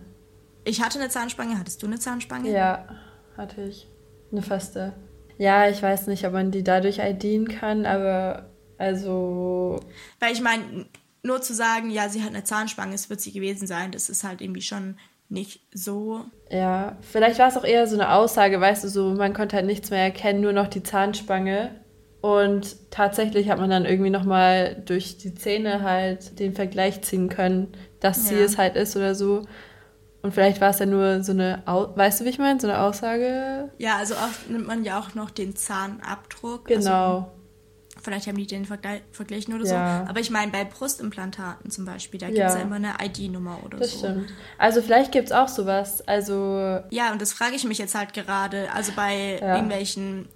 ich 0.64 0.82
hatte 0.82 0.98
eine 0.98 1.08
Zahnspange, 1.08 1.58
hattest 1.58 1.82
du 1.82 1.86
eine 1.86 1.98
Zahnspange? 1.98 2.50
Ja, 2.50 2.88
hatte 3.36 3.62
ich. 3.62 3.88
Eine 4.32 4.42
feste. 4.42 4.94
Ja, 5.38 5.68
ich 5.68 5.80
weiß 5.80 6.08
nicht, 6.08 6.26
ob 6.26 6.32
man 6.32 6.50
die 6.50 6.64
dadurch 6.64 6.98
IDen 6.98 7.46
kann, 7.46 7.86
aber 7.86 8.50
Also. 8.78 9.80
Weil 10.18 10.32
ich 10.32 10.40
meine, 10.40 10.86
nur 11.22 11.40
zu 11.40 11.54
sagen, 11.54 11.90
ja, 11.90 12.08
sie 12.08 12.22
hat 12.22 12.30
eine 12.30 12.44
Zahnspange, 12.44 12.94
es 12.94 13.10
wird 13.10 13.20
sie 13.20 13.32
gewesen 13.32 13.66
sein, 13.66 13.92
das 13.92 14.08
ist 14.08 14.24
halt 14.24 14.40
irgendwie 14.40 14.62
schon 14.62 14.98
nicht 15.28 15.60
so. 15.72 16.24
Ja, 16.50 16.96
vielleicht 17.00 17.38
war 17.38 17.48
es 17.48 17.56
auch 17.56 17.64
eher 17.64 17.86
so 17.86 17.96
eine 17.96 18.12
Aussage, 18.12 18.60
weißt 18.60 18.84
du, 18.84 18.88
so 18.88 19.14
man 19.14 19.34
konnte 19.34 19.56
halt 19.56 19.66
nichts 19.66 19.90
mehr 19.90 20.02
erkennen, 20.02 20.40
nur 20.40 20.52
noch 20.52 20.68
die 20.68 20.82
Zahnspange. 20.82 21.74
Und 22.26 22.90
tatsächlich 22.90 23.48
hat 23.48 23.60
man 23.60 23.70
dann 23.70 23.84
irgendwie 23.84 24.10
nochmal 24.10 24.82
durch 24.84 25.16
die 25.16 25.36
Zähne 25.36 25.82
halt 25.82 26.40
den 26.40 26.54
Vergleich 26.54 27.02
ziehen 27.02 27.28
können, 27.28 27.68
dass 28.00 28.28
ja. 28.28 28.36
sie 28.36 28.42
es 28.42 28.58
halt 28.58 28.74
ist 28.74 28.96
oder 28.96 29.14
so. 29.14 29.44
Und 30.22 30.32
vielleicht 30.34 30.60
war 30.60 30.70
es 30.70 30.80
ja 30.80 30.86
nur 30.86 31.22
so 31.22 31.30
eine, 31.30 31.62
weißt 31.64 32.20
du, 32.20 32.24
wie 32.24 32.30
ich 32.30 32.40
meine, 32.40 32.58
so 32.58 32.66
eine 32.66 32.80
Aussage? 32.80 33.70
Ja, 33.78 33.98
also 33.98 34.14
oft 34.14 34.50
nimmt 34.50 34.66
man 34.66 34.82
ja 34.82 34.98
auch 34.98 35.14
noch 35.14 35.30
den 35.30 35.54
Zahnabdruck. 35.54 36.68
Also 36.68 36.88
genau. 36.88 37.14
Also 37.14 37.32
vielleicht 38.02 38.26
haben 38.26 38.38
die 38.38 38.46
den 38.48 38.64
Vergle 38.64 39.02
verglichen 39.12 39.54
oder 39.54 39.64
ja. 39.64 40.02
so. 40.02 40.10
Aber 40.10 40.18
ich 40.18 40.30
meine, 40.32 40.50
bei 40.50 40.64
Brustimplantaten 40.64 41.70
zum 41.70 41.84
Beispiel, 41.84 42.18
da 42.18 42.26
gibt 42.26 42.40
es 42.40 42.54
ja. 42.54 42.58
ja. 42.58 42.64
immer 42.64 42.74
eine 42.74 42.94
ID-Nummer 43.04 43.60
oder 43.64 43.78
das 43.78 43.92
so. 43.92 44.02
Das 44.02 44.10
stimmt. 44.10 44.30
Also 44.58 44.82
vielleicht 44.82 45.12
gibt 45.12 45.28
es 45.28 45.32
auch 45.32 45.46
sowas. 45.46 46.02
Also. 46.08 46.80
Ja, 46.90 47.12
und 47.12 47.22
das 47.22 47.32
frage 47.32 47.54
ich 47.54 47.62
mich 47.62 47.78
jetzt 47.78 47.94
halt 47.94 48.14
gerade. 48.14 48.72
Also 48.72 48.90
bei 48.96 49.38
irgendwelchen 49.40 50.26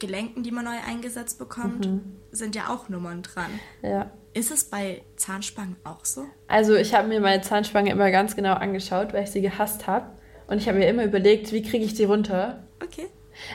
Gelenken, 0.00 0.42
die 0.42 0.50
man 0.50 0.64
neu 0.64 0.76
eingesetzt 0.86 1.38
bekommt, 1.38 1.86
mhm. 1.86 2.16
sind 2.32 2.56
ja 2.56 2.68
auch 2.68 2.88
Nummern 2.88 3.22
dran. 3.22 3.50
Ja. 3.82 4.10
Ist 4.32 4.50
es 4.50 4.64
bei 4.64 5.02
Zahnspangen 5.16 5.76
auch 5.84 6.04
so? 6.04 6.24
Also 6.48 6.74
ich 6.74 6.94
habe 6.94 7.08
mir 7.08 7.20
meine 7.20 7.42
Zahnspange 7.42 7.90
immer 7.90 8.10
ganz 8.10 8.36
genau 8.36 8.54
angeschaut, 8.54 9.12
weil 9.12 9.24
ich 9.24 9.30
sie 9.30 9.42
gehasst 9.42 9.86
habe. 9.86 10.06
Und 10.46 10.58
ich 10.58 10.68
habe 10.68 10.78
mir 10.78 10.88
immer 10.88 11.04
überlegt, 11.04 11.52
wie 11.52 11.62
kriege 11.62 11.84
ich 11.84 11.94
die 11.94 12.04
runter. 12.04 12.64
Okay. 12.82 13.06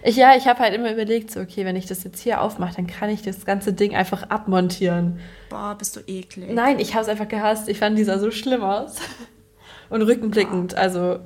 Ich, 0.04 0.16
ja, 0.16 0.36
ich 0.36 0.48
habe 0.48 0.60
halt 0.60 0.74
immer 0.74 0.92
überlegt, 0.92 1.32
so, 1.32 1.40
okay, 1.42 1.66
wenn 1.66 1.76
ich 1.76 1.86
das 1.86 2.04
jetzt 2.04 2.20
hier 2.22 2.42
aufmache, 2.42 2.76
dann 2.76 2.88
kann 2.88 3.10
ich 3.10 3.22
das 3.22 3.46
ganze 3.46 3.74
Ding 3.74 3.96
einfach 3.96 4.30
abmontieren. 4.30 5.20
Boah, 5.50 5.76
bist 5.78 5.96
du 5.96 6.02
eklig. 6.08 6.52
Nein, 6.52 6.80
ich 6.80 6.94
habe 6.94 7.04
es 7.04 7.10
einfach 7.10 7.28
gehasst. 7.28 7.70
Ich 7.70 7.80
fand 7.80 7.98
dieser 7.98 8.20
so 8.20 8.32
schlimm 8.32 8.64
aus. 8.64 8.96
Und 9.90 10.02
rückenblickend, 10.02 10.74
Boah. 10.74 10.80
also 10.80 11.20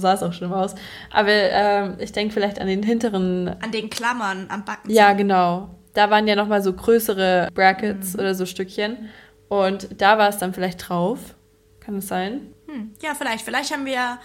sah 0.00 0.14
es 0.14 0.22
auch 0.22 0.32
schlimm 0.32 0.52
aus. 0.52 0.74
Aber 1.10 1.30
ähm, 1.30 1.96
ich 1.98 2.12
denke 2.12 2.32
vielleicht 2.32 2.60
an 2.60 2.66
den 2.66 2.82
hinteren. 2.82 3.48
An 3.60 3.72
den 3.72 3.90
Klammern 3.90 4.46
am 4.48 4.64
Backen. 4.64 4.90
Ja, 4.90 5.12
genau. 5.12 5.70
Da 5.94 6.10
waren 6.10 6.26
ja 6.26 6.36
nochmal 6.36 6.62
so 6.62 6.72
größere 6.72 7.48
Brackets 7.54 8.14
mhm. 8.14 8.20
oder 8.20 8.34
so 8.34 8.46
Stückchen. 8.46 9.08
Und 9.48 10.00
da 10.00 10.18
war 10.18 10.28
es 10.28 10.38
dann 10.38 10.52
vielleicht 10.52 10.88
drauf. 10.88 11.34
Kann 11.80 11.96
es 11.98 12.08
sein? 12.08 12.52
Hm. 12.66 12.92
Ja, 13.00 13.14
vielleicht. 13.14 13.44
Vielleicht 13.44 13.72
haben 13.72 13.86
wir 13.86 14.18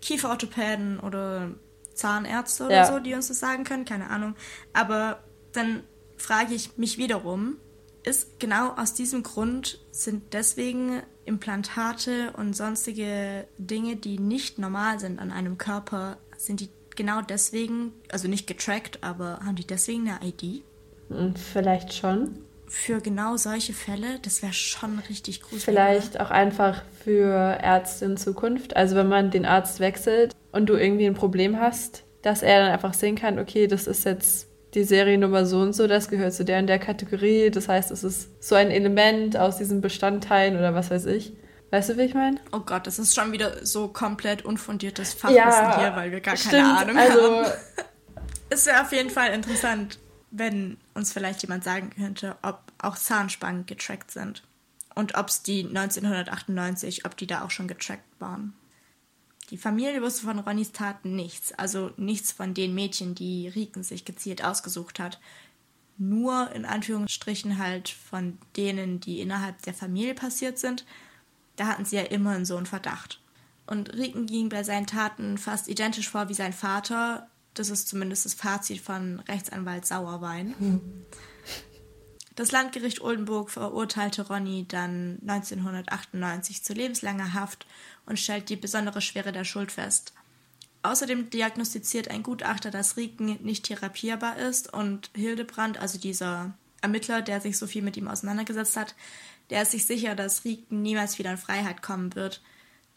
Kieferorthopäden 0.00 1.00
oder 1.00 1.50
Zahnärzte 1.94 2.66
oder 2.66 2.76
ja. 2.76 2.84
so, 2.84 3.00
die 3.00 3.14
uns 3.14 3.28
das 3.28 3.40
sagen 3.40 3.64
können, 3.64 3.84
keine 3.84 4.08
Ahnung. 4.08 4.34
Aber 4.72 5.18
dann 5.52 5.82
frage 6.16 6.54
ich 6.54 6.76
mich 6.78 6.96
wiederum, 6.96 7.56
ist 8.08 8.40
genau 8.40 8.70
aus 8.76 8.94
diesem 8.94 9.22
Grund 9.22 9.78
sind 9.90 10.32
deswegen 10.32 11.02
Implantate 11.26 12.32
und 12.36 12.56
sonstige 12.56 13.46
Dinge, 13.58 13.96
die 13.96 14.18
nicht 14.18 14.58
normal 14.58 14.98
sind 14.98 15.18
an 15.18 15.30
einem 15.30 15.58
Körper, 15.58 16.16
sind 16.36 16.60
die 16.60 16.70
genau 16.96 17.20
deswegen, 17.20 17.92
also 18.10 18.26
nicht 18.26 18.46
getrackt, 18.46 18.98
aber 19.02 19.40
haben 19.44 19.56
die 19.56 19.66
deswegen 19.66 20.08
eine 20.08 20.26
ID? 20.26 20.62
Hm, 21.08 21.36
vielleicht 21.36 21.92
schon. 21.92 22.38
Für 22.66 23.00
genau 23.00 23.36
solche 23.36 23.72
Fälle, 23.72 24.18
das 24.22 24.42
wäre 24.42 24.52
schon 24.52 24.98
richtig 25.08 25.40
gruselig. 25.40 25.64
Vielleicht 25.64 26.20
auch 26.20 26.30
einfach 26.30 26.82
für 27.02 27.58
Ärzte 27.62 28.06
in 28.06 28.16
Zukunft. 28.16 28.76
Also 28.76 28.96
wenn 28.96 29.08
man 29.08 29.30
den 29.30 29.46
Arzt 29.46 29.80
wechselt 29.80 30.34
und 30.52 30.66
du 30.66 30.74
irgendwie 30.74 31.06
ein 31.06 31.14
Problem 31.14 31.58
hast, 31.58 32.04
dass 32.22 32.42
er 32.42 32.60
dann 32.60 32.72
einfach 32.72 32.94
sehen 32.94 33.16
kann, 33.16 33.38
okay, 33.38 33.68
das 33.68 33.86
ist 33.86 34.04
jetzt 34.04 34.47
die 34.78 34.84
Seriennummer 34.84 35.44
so 35.44 35.60
und 35.60 35.74
so, 35.74 35.86
das 35.86 36.08
gehört 36.08 36.32
zu 36.32 36.44
der 36.44 36.60
und 36.60 36.68
der 36.68 36.78
Kategorie. 36.78 37.50
Das 37.50 37.68
heißt, 37.68 37.90
es 37.90 38.04
ist 38.04 38.42
so 38.42 38.54
ein 38.54 38.70
Element 38.70 39.36
aus 39.36 39.58
diesen 39.58 39.80
Bestandteilen 39.80 40.56
oder 40.56 40.74
was 40.74 40.90
weiß 40.90 41.06
ich. 41.06 41.32
Weißt 41.70 41.90
du, 41.90 41.98
wie 41.98 42.02
ich 42.02 42.14
meine? 42.14 42.38
Oh 42.52 42.60
Gott, 42.60 42.86
das 42.86 42.98
ist 42.98 43.14
schon 43.14 43.32
wieder 43.32 43.66
so 43.66 43.88
komplett 43.88 44.44
unfundiertes 44.44 45.12
Fachwissen 45.12 45.36
ja, 45.36 45.78
hier, 45.78 45.96
weil 45.96 46.12
wir 46.12 46.20
gar 46.20 46.36
keine 46.36 46.78
Ahnung 46.78 46.96
also, 46.96 47.44
haben. 47.44 47.52
es 48.50 48.66
wäre 48.66 48.80
auf 48.80 48.92
jeden 48.92 49.10
Fall 49.10 49.34
interessant, 49.34 49.98
wenn 50.30 50.78
uns 50.94 51.12
vielleicht 51.12 51.42
jemand 51.42 51.64
sagen 51.64 51.90
könnte, 51.90 52.36
ob 52.42 52.60
auch 52.78 52.96
Zahnspangen 52.96 53.66
getrackt 53.66 54.12
sind. 54.12 54.44
Und 54.94 55.16
ob 55.16 55.28
es 55.28 55.42
die 55.42 55.64
1998, 55.66 57.04
ob 57.04 57.16
die 57.16 57.26
da 57.26 57.42
auch 57.42 57.50
schon 57.50 57.68
getrackt 57.68 58.04
waren. 58.18 58.54
Die 59.50 59.58
Familie 59.58 60.02
wusste 60.02 60.22
von 60.22 60.38
Ronnys 60.38 60.72
Taten 60.72 61.16
nichts, 61.16 61.52
also 61.52 61.90
nichts 61.96 62.32
von 62.32 62.52
den 62.52 62.74
Mädchen, 62.74 63.14
die 63.14 63.48
Riken 63.48 63.82
sich 63.82 64.04
gezielt 64.04 64.44
ausgesucht 64.44 65.00
hat. 65.00 65.18
Nur 65.96 66.52
in 66.52 66.64
Anführungsstrichen 66.64 67.58
halt 67.58 67.88
von 67.88 68.38
denen, 68.56 69.00
die 69.00 69.20
innerhalb 69.20 69.60
der 69.62 69.74
Familie 69.74 70.14
passiert 70.14 70.58
sind. 70.58 70.84
Da 71.56 71.66
hatten 71.66 71.84
sie 71.84 71.96
ja 71.96 72.02
immer 72.02 72.30
einen 72.30 72.44
so 72.44 72.56
einen 72.56 72.66
Verdacht. 72.66 73.20
Und 73.66 73.92
Riken 73.94 74.26
ging 74.26 74.48
bei 74.48 74.62
seinen 74.62 74.86
Taten 74.86 75.38
fast 75.38 75.68
identisch 75.68 76.08
vor 76.08 76.28
wie 76.28 76.34
sein 76.34 76.52
Vater. 76.52 77.28
Das 77.54 77.70
ist 77.70 77.88
zumindest 77.88 78.26
das 78.26 78.34
Fazit 78.34 78.80
von 78.80 79.20
Rechtsanwalt 79.20 79.86
Sauerwein. 79.86 80.54
Hm. 80.58 80.80
Das 82.38 82.52
Landgericht 82.52 83.00
Oldenburg 83.00 83.50
verurteilte 83.50 84.28
Ronny 84.28 84.64
dann 84.68 85.18
1998 85.26 86.62
zu 86.62 86.72
lebenslanger 86.72 87.34
Haft 87.34 87.66
und 88.06 88.16
stellt 88.16 88.48
die 88.48 88.54
besondere 88.54 89.00
Schwere 89.00 89.32
der 89.32 89.42
Schuld 89.42 89.72
fest. 89.72 90.12
Außerdem 90.84 91.30
diagnostiziert 91.30 92.06
ein 92.06 92.22
Gutachter, 92.22 92.70
dass 92.70 92.96
Rieken 92.96 93.42
nicht 93.42 93.64
therapierbar 93.64 94.36
ist 94.36 94.72
und 94.72 95.10
Hildebrand, 95.16 95.78
also 95.78 95.98
dieser 95.98 96.54
Ermittler, 96.80 97.22
der 97.22 97.40
sich 97.40 97.58
so 97.58 97.66
viel 97.66 97.82
mit 97.82 97.96
ihm 97.96 98.06
auseinandergesetzt 98.06 98.76
hat, 98.76 98.94
der 99.50 99.62
ist 99.62 99.72
sich 99.72 99.84
sicher, 99.84 100.14
dass 100.14 100.44
Rieken 100.44 100.80
niemals 100.80 101.18
wieder 101.18 101.32
in 101.32 101.38
Freiheit 101.38 101.82
kommen 101.82 102.14
wird. 102.14 102.40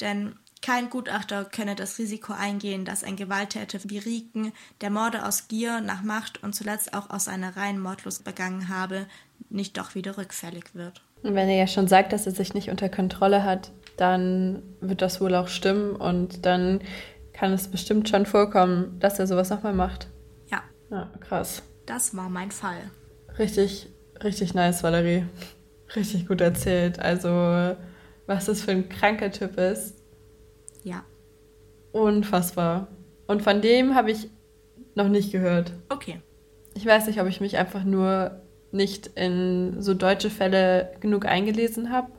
Denn 0.01 0.35
kein 0.61 0.89
Gutachter 0.89 1.45
könne 1.45 1.75
das 1.75 1.97
Risiko 1.97 2.33
eingehen, 2.33 2.85
dass 2.85 3.03
ein 3.03 3.15
Gewalttäter 3.15 3.79
wie 3.85 3.97
Rieken, 3.97 4.53
der 4.81 4.91
Morde 4.91 5.25
aus 5.25 5.47
Gier, 5.47 5.81
nach 5.81 6.03
Macht 6.03 6.43
und 6.43 6.53
zuletzt 6.53 6.93
auch 6.93 7.09
aus 7.09 7.27
einer 7.27 7.57
reinen 7.57 7.79
Mordlust 7.79 8.23
begangen 8.23 8.69
habe, 8.69 9.07
nicht 9.49 9.77
doch 9.77 9.95
wieder 9.95 10.17
rückfällig 10.17 10.65
wird. 10.73 11.01
Und 11.23 11.35
wenn 11.35 11.49
er 11.49 11.57
ja 11.57 11.67
schon 11.67 11.87
sagt, 11.87 12.13
dass 12.13 12.25
er 12.25 12.31
sich 12.31 12.53
nicht 12.53 12.69
unter 12.69 12.89
Kontrolle 12.89 13.43
hat, 13.43 13.71
dann 13.97 14.61
wird 14.81 15.01
das 15.01 15.21
wohl 15.21 15.35
auch 15.35 15.47
stimmen 15.47 15.95
und 15.95 16.45
dann 16.45 16.81
kann 17.33 17.53
es 17.53 17.67
bestimmt 17.67 18.09
schon 18.09 18.25
vorkommen, 18.25 18.99
dass 18.99 19.19
er 19.19 19.27
sowas 19.27 19.49
nochmal 19.49 19.73
macht. 19.73 20.07
Ja. 20.51 20.61
Ja, 20.89 21.09
krass. 21.19 21.63
Das 21.85 22.15
war 22.15 22.29
mein 22.29 22.51
Fall. 22.51 22.91
Richtig, 23.37 23.89
richtig 24.23 24.53
nice, 24.53 24.83
Valerie. 24.83 25.25
Richtig 25.95 26.27
gut 26.27 26.41
erzählt. 26.41 26.99
Also, 26.99 27.75
was 28.27 28.45
das 28.45 28.61
für 28.61 28.71
ein 28.71 28.89
kranker 28.89 29.31
Typ 29.31 29.57
ist. 29.57 30.00
Ja. 30.83 31.03
Unfassbar. 31.91 32.87
Und 33.27 33.41
von 33.41 33.61
dem 33.61 33.95
habe 33.95 34.11
ich 34.11 34.29
noch 34.95 35.07
nicht 35.07 35.31
gehört. 35.31 35.73
Okay. 35.89 36.21
Ich 36.73 36.85
weiß 36.85 37.07
nicht, 37.07 37.21
ob 37.21 37.27
ich 37.27 37.41
mich 37.41 37.57
einfach 37.57 37.83
nur 37.83 38.41
nicht 38.71 39.07
in 39.15 39.81
so 39.81 39.93
deutsche 39.93 40.29
Fälle 40.29 40.91
genug 40.99 41.25
eingelesen 41.25 41.91
habe, 41.91 42.11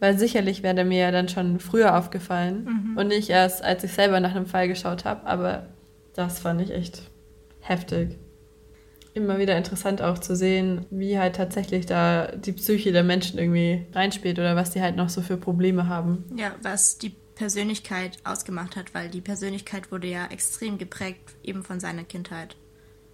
weil 0.00 0.18
sicherlich 0.18 0.62
wäre 0.62 0.74
der 0.74 0.84
mir 0.84 0.98
ja 0.98 1.10
dann 1.10 1.28
schon 1.28 1.60
früher 1.60 1.98
aufgefallen 1.98 2.64
mhm. 2.64 2.98
und 2.98 3.08
nicht 3.08 3.30
erst, 3.30 3.62
als 3.62 3.84
ich 3.84 3.92
selber 3.92 4.20
nach 4.20 4.34
einem 4.34 4.46
Fall 4.46 4.68
geschaut 4.68 5.04
habe, 5.04 5.26
aber 5.26 5.66
das 6.14 6.40
fand 6.40 6.60
ich 6.62 6.70
echt 6.70 7.02
heftig. 7.60 8.18
Immer 9.12 9.38
wieder 9.38 9.56
interessant 9.56 10.02
auch 10.02 10.18
zu 10.18 10.34
sehen, 10.34 10.86
wie 10.90 11.18
halt 11.18 11.36
tatsächlich 11.36 11.86
da 11.86 12.32
die 12.32 12.52
Psyche 12.52 12.92
der 12.92 13.04
Menschen 13.04 13.38
irgendwie 13.38 13.86
reinspielt 13.92 14.38
oder 14.38 14.56
was 14.56 14.70
die 14.70 14.80
halt 14.80 14.96
noch 14.96 15.08
so 15.08 15.22
für 15.22 15.36
Probleme 15.36 15.86
haben. 15.86 16.24
Ja, 16.36 16.52
was 16.62 16.98
die 16.98 17.14
Persönlichkeit 17.34 18.18
ausgemacht 18.24 18.76
hat, 18.76 18.94
weil 18.94 19.08
die 19.08 19.20
Persönlichkeit 19.20 19.90
wurde 19.90 20.06
ja 20.06 20.26
extrem 20.26 20.78
geprägt 20.78 21.34
eben 21.42 21.62
von 21.62 21.80
seiner 21.80 22.04
Kindheit. 22.04 22.56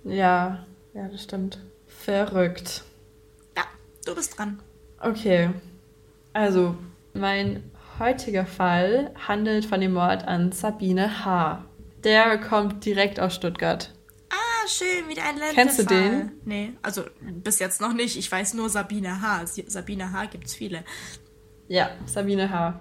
Ja, 0.04 0.66
ja, 0.94 1.08
das 1.08 1.22
stimmt. 1.22 1.58
Verrückt. 1.86 2.84
Ja, 3.56 3.64
du 4.04 4.14
bist 4.14 4.38
dran. 4.38 4.60
Okay. 5.00 5.50
Also, 6.32 6.76
mein 7.12 7.70
heutiger 7.98 8.46
Fall 8.46 9.12
handelt 9.26 9.64
von 9.66 9.80
dem 9.80 9.92
Mord 9.92 10.24
an 10.24 10.52
Sabine 10.52 11.24
H. 11.24 11.64
Der 12.04 12.38
kommt 12.38 12.84
direkt 12.84 13.20
aus 13.20 13.34
Stuttgart. 13.34 13.92
Ah, 14.30 14.68
schön, 14.68 15.08
wieder 15.08 15.22
ein 15.22 15.36
Ländefall. 15.36 15.54
Kennst 15.54 15.78
du 15.78 15.84
den? 15.84 16.32
Nee, 16.44 16.72
also 16.82 17.04
bis 17.20 17.58
jetzt 17.58 17.80
noch 17.80 17.92
nicht. 17.92 18.16
Ich 18.16 18.30
weiß 18.30 18.54
nur 18.54 18.68
Sabine 18.68 19.20
H. 19.20 19.46
Sabine 19.46 20.12
H. 20.12 20.26
gibt's 20.26 20.54
viele. 20.54 20.84
Ja, 21.68 21.90
Sabine 22.06 22.50
H. 22.50 22.80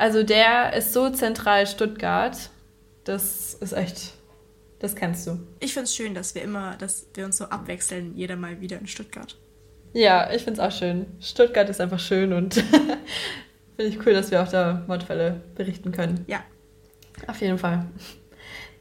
Also 0.00 0.22
der 0.22 0.72
ist 0.72 0.92
so 0.92 1.10
zentral 1.10 1.66
Stuttgart. 1.66 2.50
Das 3.04 3.54
ist 3.54 3.72
echt 3.72 4.14
das 4.80 4.96
kennst 4.96 5.26
du. 5.26 5.38
Ich 5.60 5.74
finde 5.74 5.84
es 5.84 5.94
schön, 5.94 6.14
dass 6.14 6.34
wir 6.34 6.42
immer, 6.42 6.74
dass 6.78 7.06
wir 7.14 7.26
uns 7.26 7.36
so 7.36 7.44
abwechseln, 7.44 8.16
jeder 8.16 8.36
mal 8.36 8.60
wieder 8.62 8.78
in 8.78 8.86
Stuttgart. 8.86 9.36
Ja, 9.92 10.32
ich 10.32 10.42
finde 10.42 10.60
es 10.60 10.66
auch 10.66 10.76
schön. 10.76 11.06
Stuttgart 11.20 11.68
ist 11.68 11.82
einfach 11.82 12.00
schön 12.00 12.32
und 12.32 12.54
finde 13.76 13.90
ich 13.90 13.98
cool, 14.06 14.14
dass 14.14 14.30
wir 14.30 14.42
auch 14.42 14.48
da 14.48 14.82
Mordfälle 14.86 15.42
berichten 15.54 15.92
können. 15.92 16.24
Ja. 16.26 16.42
Auf 17.26 17.42
jeden 17.42 17.58
Fall. 17.58 17.86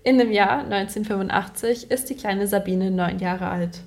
In 0.04 0.18
dem 0.18 0.32
Jahr 0.32 0.60
1985 0.60 1.92
ist 1.92 2.10
die 2.10 2.16
kleine 2.16 2.48
Sabine 2.48 2.92
neun 2.92 3.20
Jahre 3.20 3.50
alt. 3.50 3.82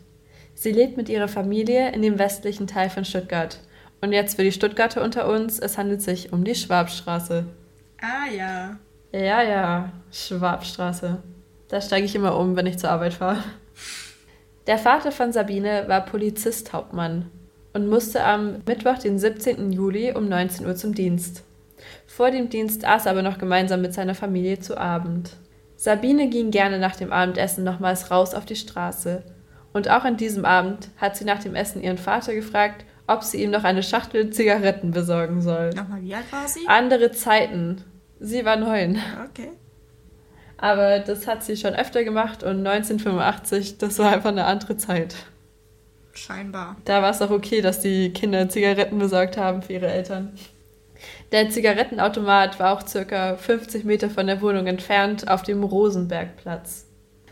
Sie 0.55 0.71
lebt 0.71 0.99
mit 0.99 1.09
ihrer 1.09 1.29
Familie 1.29 1.93
in 1.93 2.03
dem 2.03 2.19
westlichen 2.19 2.67
Teil 2.67 2.91
von 2.91 3.07
Stuttgart. 3.07 3.59
Und 4.03 4.13
jetzt 4.13 4.35
für 4.35 4.43
die 4.43 4.53
Stuttgarter 4.53 5.03
unter 5.03 5.29
uns, 5.29 5.61
es 5.61 5.79
handelt 5.79 6.03
sich 6.03 6.33
um 6.33 6.43
die 6.43 6.57
Schwabstraße. 6.57 7.47
Ah 8.01 8.29
ja. 8.37 8.77
Ja, 9.13 9.43
ja, 9.43 9.93
Schwabstraße. 10.11 11.23
Da 11.69 11.81
steige 11.81 12.07
ich 12.07 12.15
immer 12.17 12.37
um, 12.37 12.57
wenn 12.57 12.67
ich 12.67 12.79
zur 12.79 12.91
Arbeit 12.91 13.15
fahre. 13.15 13.45
Der 14.67 14.79
Vater 14.79 15.13
von 15.13 15.33
Sabine 15.33 15.85
war 15.87 16.05
Polizisthauptmann 16.05 17.31
und 17.75 17.89
musste 17.89 18.25
am 18.25 18.57
Mittwoch, 18.67 18.99
den 18.99 19.21
17. 19.21 19.71
Juli 19.71 20.13
um 20.13 20.29
19 20.29 20.67
Uhr 20.67 20.75
zum 20.75 20.95
Dienst. 20.95 21.45
Vor 22.09 22.33
dem 22.33 22.49
Dienst 22.49 22.85
aß 22.85 23.07
er 23.07 23.13
aber 23.13 23.23
noch 23.23 23.39
gemeinsam 23.39 23.83
mit 23.83 23.95
seiner 23.95 24.17
Familie 24.17 24.59
zu 24.59 24.77
Abend. 24.77 25.37
Sabine 25.77 26.29
ging 26.29 26.51
gerne 26.51 26.81
nach 26.81 26.97
dem 26.97 27.13
Abendessen 27.13 27.63
nochmals 27.63 28.11
raus 28.11 28.35
auf 28.35 28.47
die 28.47 28.57
Straße. 28.57 29.23
Und 29.73 29.89
auch 29.89 30.05
an 30.05 30.17
diesem 30.17 30.45
Abend 30.45 30.89
hat 30.97 31.17
sie 31.17 31.25
nach 31.25 31.41
dem 31.41 31.55
Essen 31.55 31.83
ihren 31.83 31.99
Vater 31.99 32.35
gefragt, 32.35 32.85
ob 33.07 33.23
sie 33.23 33.43
ihm 33.43 33.51
noch 33.51 33.65
eine 33.65 33.83
Schachtel 33.83 34.31
Zigaretten 34.31 34.91
besorgen 34.91 35.43
soll. 35.43 35.71
Nochmal, 35.71 36.03
wie 36.03 36.15
alt 36.15 36.31
war 36.31 36.47
sie? 36.49 36.67
Andere 36.67 37.11
Zeiten. 37.13 37.85
Sie 38.21 38.45
war 38.45 38.57
neun. 38.57 38.99
Okay. 39.29 39.51
Aber 40.57 41.01
das 41.01 41.27
hat 41.27 41.43
sie 41.43 41.57
schon 41.57 41.75
öfter 41.75 42.05
gemacht 42.05 42.45
und 42.45 42.65
1985, 42.65 43.79
das 43.79 43.99
war 43.99 44.13
einfach 44.13 44.31
eine 44.31 44.45
andere 44.45 44.77
Zeit. 44.77 45.17
Scheinbar. 46.13 46.77
Da 46.85 47.03
war 47.03 47.11
es 47.11 47.21
auch 47.21 47.31
okay, 47.31 47.61
dass 47.63 47.81
die 47.81 48.13
Kinder 48.13 48.49
Zigaretten 48.49 48.99
besorgt 48.99 49.37
haben 49.37 49.63
für 49.63 49.73
ihre 49.73 49.89
Eltern. 49.89 50.33
Der 51.33 51.51
Zigarettenautomat 51.51 52.61
war 52.61 52.75
auch 52.75 52.87
circa 52.87 53.37
50 53.37 53.85
Meter 53.85 54.09
von 54.09 54.29
der 54.29 54.41
Wohnung 54.41 54.67
entfernt 54.67 55.29
auf 55.29 55.43
dem 55.43 55.65
Rosenbergplatz. 55.65 56.87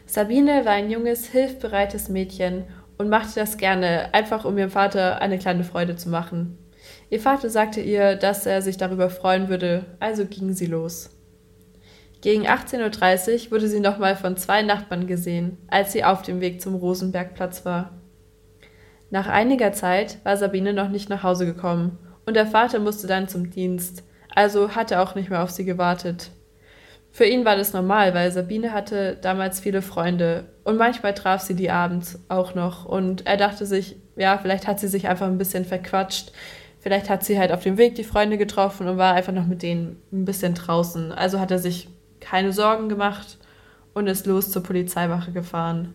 Sabine 0.07 0.65
war 0.65 0.73
ein 0.73 0.91
junges, 0.91 1.27
hilfbereites 1.27 2.09
Mädchen 2.09 2.65
und 3.01 3.09
machte 3.09 3.41
das 3.41 3.57
gerne, 3.57 4.13
einfach 4.13 4.45
um 4.45 4.59
ihrem 4.59 4.69
Vater 4.69 5.23
eine 5.23 5.39
kleine 5.39 5.65
Freude 5.65 5.97
zu 5.97 6.11
machen. 6.11 6.59
Ihr 7.09 7.19
Vater 7.19 7.49
sagte 7.49 7.81
ihr, 7.81 8.15
dass 8.15 8.45
er 8.45 8.61
sich 8.61 8.77
darüber 8.77 9.09
freuen 9.09 9.49
würde, 9.49 9.87
also 10.01 10.27
ging 10.27 10.53
sie 10.53 10.67
los. 10.67 11.09
Gegen 12.21 12.47
18.30 12.47 13.47
Uhr 13.47 13.53
wurde 13.53 13.69
sie 13.69 13.81
nochmal 13.81 14.17
von 14.17 14.37
zwei 14.37 14.61
Nachbarn 14.61 15.07
gesehen, 15.07 15.57
als 15.69 15.93
sie 15.93 16.05
auf 16.05 16.21
dem 16.21 16.43
Weg 16.43 16.61
zum 16.61 16.75
Rosenbergplatz 16.75 17.65
war. 17.65 17.99
Nach 19.09 19.29
einiger 19.29 19.73
Zeit 19.73 20.19
war 20.23 20.37
Sabine 20.37 20.75
noch 20.75 20.91
nicht 20.91 21.09
nach 21.09 21.23
Hause 21.23 21.47
gekommen 21.47 21.99
und 22.27 22.35
der 22.35 22.47
Vater 22.47 22.81
musste 22.81 23.07
dann 23.07 23.29
zum 23.29 23.49
Dienst, 23.49 24.05
also 24.35 24.75
hatte 24.75 24.97
er 24.97 25.03
auch 25.03 25.15
nicht 25.15 25.31
mehr 25.31 25.43
auf 25.43 25.51
sie 25.51 25.65
gewartet. 25.65 26.33
Für 27.13 27.25
ihn 27.25 27.45
war 27.45 27.57
das 27.57 27.73
normal, 27.73 28.15
weil 28.15 28.31
Sabine 28.31 28.73
hatte 28.73 29.17
damals 29.21 29.61
viele 29.61 29.83
Freunde 29.83 30.45
und 30.65 30.77
manchmal 30.77 31.13
traf 31.13 31.41
sie 31.43 31.55
die 31.55 31.71
abends 31.71 32.21
auch 32.29 32.55
noch 32.55 32.85
und 32.85 33.27
er 33.27 33.37
dachte 33.37 33.67
sich, 33.67 33.97
ja, 34.17 34.39
vielleicht 34.39 34.67
hat 34.67 34.79
sie 34.79 34.89
sich 34.89 35.09
einfach 35.09 35.27
ein 35.27 35.39
bisschen 35.39 35.65
verquatscht, 35.65 36.33
vielleicht 36.79 37.11
hat 37.11 37.25
sie 37.25 37.39
halt 37.39 37.51
auf 37.53 37.65
dem 37.65 37.79
Weg 37.79 37.97
die 37.97 38.05
Freunde 38.05 38.39
getroffen 38.39 38.89
und 38.89 38.97
war 38.97 39.15
einfach 39.15 39.33
noch 39.33 39.47
mit 39.47 39.63
denen 39.63 40.01
ein 40.13 40.25
bisschen 40.25 40.55
draußen. 40.55 41.11
Also 41.11 41.41
hat 41.41 41.51
er 41.51 41.59
sich 41.59 41.89
keine 42.21 42.53
Sorgen 42.53 42.89
gemacht 42.89 43.39
und 43.93 44.07
ist 44.07 44.27
los 44.27 44.51
zur 44.51 44.63
Polizeiwache 44.63 45.33
gefahren. 45.33 45.95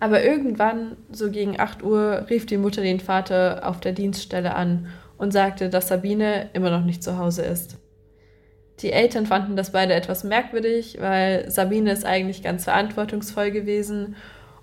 Aber 0.00 0.24
irgendwann, 0.24 0.96
so 1.12 1.30
gegen 1.30 1.60
8 1.60 1.84
Uhr, 1.84 2.26
rief 2.28 2.46
die 2.46 2.56
Mutter 2.56 2.82
den 2.82 3.00
Vater 3.00 3.62
auf 3.64 3.80
der 3.80 3.92
Dienststelle 3.92 4.54
an 4.54 4.88
und 5.16 5.32
sagte, 5.32 5.68
dass 5.68 5.88
Sabine 5.88 6.50
immer 6.54 6.70
noch 6.70 6.84
nicht 6.84 7.04
zu 7.04 7.18
Hause 7.18 7.42
ist. 7.42 7.78
Die 8.82 8.92
Eltern 8.92 9.26
fanden 9.26 9.54
das 9.54 9.70
beide 9.70 9.94
etwas 9.94 10.24
merkwürdig, 10.24 10.98
weil 11.00 11.50
Sabine 11.50 11.92
ist 11.92 12.04
eigentlich 12.04 12.42
ganz 12.42 12.64
verantwortungsvoll 12.64 13.52
gewesen 13.52 14.16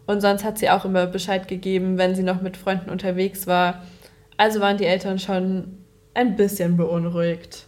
und 0.05 0.21
sonst 0.21 0.43
hat 0.43 0.57
sie 0.57 0.69
auch 0.69 0.85
immer 0.85 1.07
Bescheid 1.07 1.47
gegeben, 1.47 1.97
wenn 1.97 2.15
sie 2.15 2.23
noch 2.23 2.41
mit 2.41 2.57
Freunden 2.57 2.89
unterwegs 2.89 3.47
war. 3.47 3.83
Also 4.35 4.59
waren 4.59 4.77
die 4.77 4.85
Eltern 4.85 5.19
schon 5.19 5.77
ein 6.13 6.35
bisschen 6.35 6.75
beunruhigt. 6.75 7.65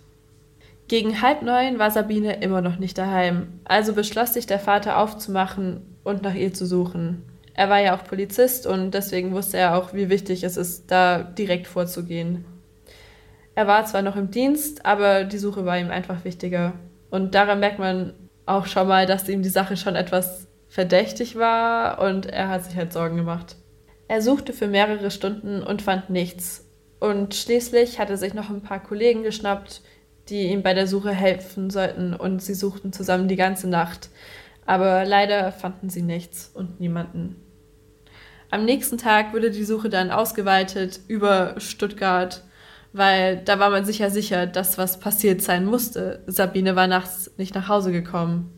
Gegen 0.89 1.22
halb 1.22 1.41
neun 1.41 1.80
war 1.80 1.89
Sabine 1.89 2.41
immer 2.41 2.62
noch 2.62 2.78
nicht 2.78 2.97
daheim, 2.97 3.62
also 3.64 3.93
beschloss 3.93 4.34
sich 4.34 4.45
der 4.45 4.60
Vater 4.60 4.97
aufzumachen 4.97 5.82
und 6.04 6.22
nach 6.22 6.34
ihr 6.34 6.54
zu 6.54 6.66
suchen. 6.66 7.24
Er 7.54 7.70
war 7.70 7.80
ja 7.80 7.95
auch 7.95 8.04
Polizist 8.04 8.68
und 8.68 8.91
deswegen 8.91 9.32
wusste 9.32 9.58
er 9.58 9.78
auch, 9.78 9.93
wie 9.93 10.10
wichtig 10.10 10.43
es 10.43 10.58
ist, 10.58 10.91
da 10.91 11.24
direkt 11.24 11.68
vorzugehen. 11.68 12.43
Er 13.56 13.68
war 13.68 13.86
zwar 13.86 14.02
noch 14.02 14.16
im 14.16 14.32
Dienst, 14.32 14.86
aber 14.86 15.24
die 15.24 15.38
Suche 15.38 15.66
war 15.66 15.78
ihm 15.78 15.91
einfach 15.91 16.24
wichtiger. 16.24 16.74
Und 17.10 17.36
daran 17.36 17.60
merkt 17.60 17.80
man 17.80 18.14
auch 18.45 18.66
schon 18.66 18.88
mal, 18.88 19.06
dass 19.06 19.28
ihm 19.28 19.41
die 19.41 19.49
Sache 19.49 19.78
schon 19.78 19.95
etwas 19.95 20.47
verdächtig 20.70 21.36
war 21.36 21.99
und 21.99 22.26
er 22.28 22.47
hat 22.47 22.64
sich 22.64 22.76
halt 22.78 22.93
Sorgen 22.93 23.18
gemacht. 23.18 23.58
Er 24.08 24.22
suchte 24.22 24.54
für 24.54 24.68
mehrere 24.68 25.12
Stunden 25.12 25.62
und 25.62 25.82
fand 25.82 26.10
nichts. 26.10 26.68
Und 26.99 27.36
schließlich 27.36 27.99
hat 27.99 28.10
er 28.10 28.18
sich 28.18 28.34
noch 28.34 28.49
ein 28.49 28.62
paar 28.62 28.82
Kollegen 28.82 29.24
geschnappt, 29.24 29.82
die 30.30 30.47
ihm 30.47 30.64
bei 30.64 30.74
der 30.74 30.88
Suche 30.88 31.12
helfen 31.12 31.70
sollten 31.70 32.14
und 32.14 32.41
sie 32.41 32.54
suchten 32.54 32.93
zusammen 32.93 33.28
die 33.28 33.36
ganze 33.36 33.68
Nacht. 33.68 34.10
Aber 34.66 35.04
leider 35.04 35.52
fanden 35.52 35.89
sie 35.89 36.04
nichts 36.04 36.52
und 36.54 36.80
niemanden. 36.80 37.36
Am 38.49 38.66
nächsten 38.66 38.97
Tag 38.97 39.34
wurde 39.34 39.52
die 39.52 39.64
Suche 39.64 39.89
dann 39.89 40.12
ausgeweitet 40.12 40.99
über 41.08 41.56
Stuttgart 41.58 42.43
weil 42.94 43.38
da 43.38 43.60
war 43.60 43.70
man 43.70 43.86
sicher 43.86 44.10
sicher, 44.10 44.48
dass 44.48 44.78
was 44.78 45.00
passiert 45.00 45.42
sein 45.42 45.66
musste. 45.66 46.24
Sabine 46.28 46.76
war 46.76 46.88
nachts 46.88 47.32
nicht 47.38 47.56
nach 47.56 47.68
Hause 47.68 47.92
gekommen. 47.92 48.52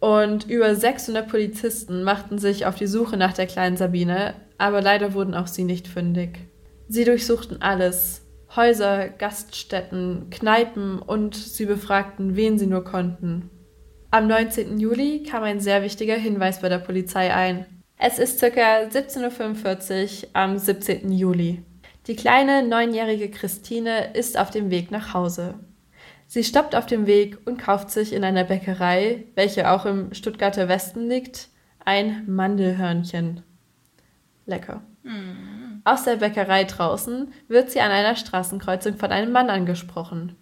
Und 0.00 0.48
über 0.48 0.74
600 0.74 1.28
Polizisten 1.28 2.02
machten 2.02 2.38
sich 2.38 2.66
auf 2.66 2.74
die 2.74 2.86
Suche 2.86 3.16
nach 3.16 3.32
der 3.32 3.46
kleinen 3.46 3.76
Sabine, 3.76 4.34
aber 4.58 4.82
leider 4.82 5.14
wurden 5.14 5.34
auch 5.34 5.46
sie 5.46 5.64
nicht 5.64 5.86
fündig. 5.86 6.40
Sie 6.88 7.04
durchsuchten 7.04 7.62
alles. 7.62 8.22
Häuser, 8.54 9.08
Gaststätten, 9.08 10.26
Kneipen 10.30 10.98
und 10.98 11.34
sie 11.34 11.66
befragten, 11.66 12.36
wen 12.36 12.58
sie 12.58 12.66
nur 12.66 12.84
konnten. 12.84 13.48
Am 14.10 14.26
19. 14.26 14.78
Juli 14.78 15.22
kam 15.22 15.42
ein 15.42 15.60
sehr 15.60 15.82
wichtiger 15.82 16.16
Hinweis 16.16 16.60
bei 16.60 16.68
der 16.68 16.78
Polizei 16.78 17.32
ein. 17.32 17.64
Es 17.96 18.18
ist 18.18 18.40
ca. 18.40 18.48
17.45 18.48 20.24
Uhr 20.24 20.28
am 20.34 20.58
17. 20.58 21.10
Juli. 21.12 21.64
Die 22.06 22.16
kleine 22.16 22.66
neunjährige 22.66 23.30
Christine 23.30 24.12
ist 24.14 24.36
auf 24.36 24.50
dem 24.50 24.70
Weg 24.70 24.90
nach 24.90 25.14
Hause. 25.14 25.54
Sie 26.26 26.42
stoppt 26.42 26.74
auf 26.74 26.86
dem 26.86 27.06
Weg 27.06 27.38
und 27.44 27.58
kauft 27.58 27.90
sich 27.90 28.12
in 28.12 28.24
einer 28.24 28.44
Bäckerei, 28.44 29.26
welche 29.34 29.70
auch 29.70 29.86
im 29.86 30.12
Stuttgarter 30.12 30.68
Westen 30.68 31.08
liegt, 31.08 31.48
ein 31.84 32.24
Mandelhörnchen. 32.26 33.42
Lecker. 34.46 34.82
Mm. 35.04 35.82
Aus 35.84 36.04
der 36.04 36.16
Bäckerei 36.16 36.64
draußen 36.64 37.32
wird 37.48 37.70
sie 37.70 37.80
an 37.80 37.90
einer 37.90 38.16
Straßenkreuzung 38.16 38.96
von 38.96 39.12
einem 39.12 39.30
Mann 39.30 39.50
angesprochen. 39.50 40.36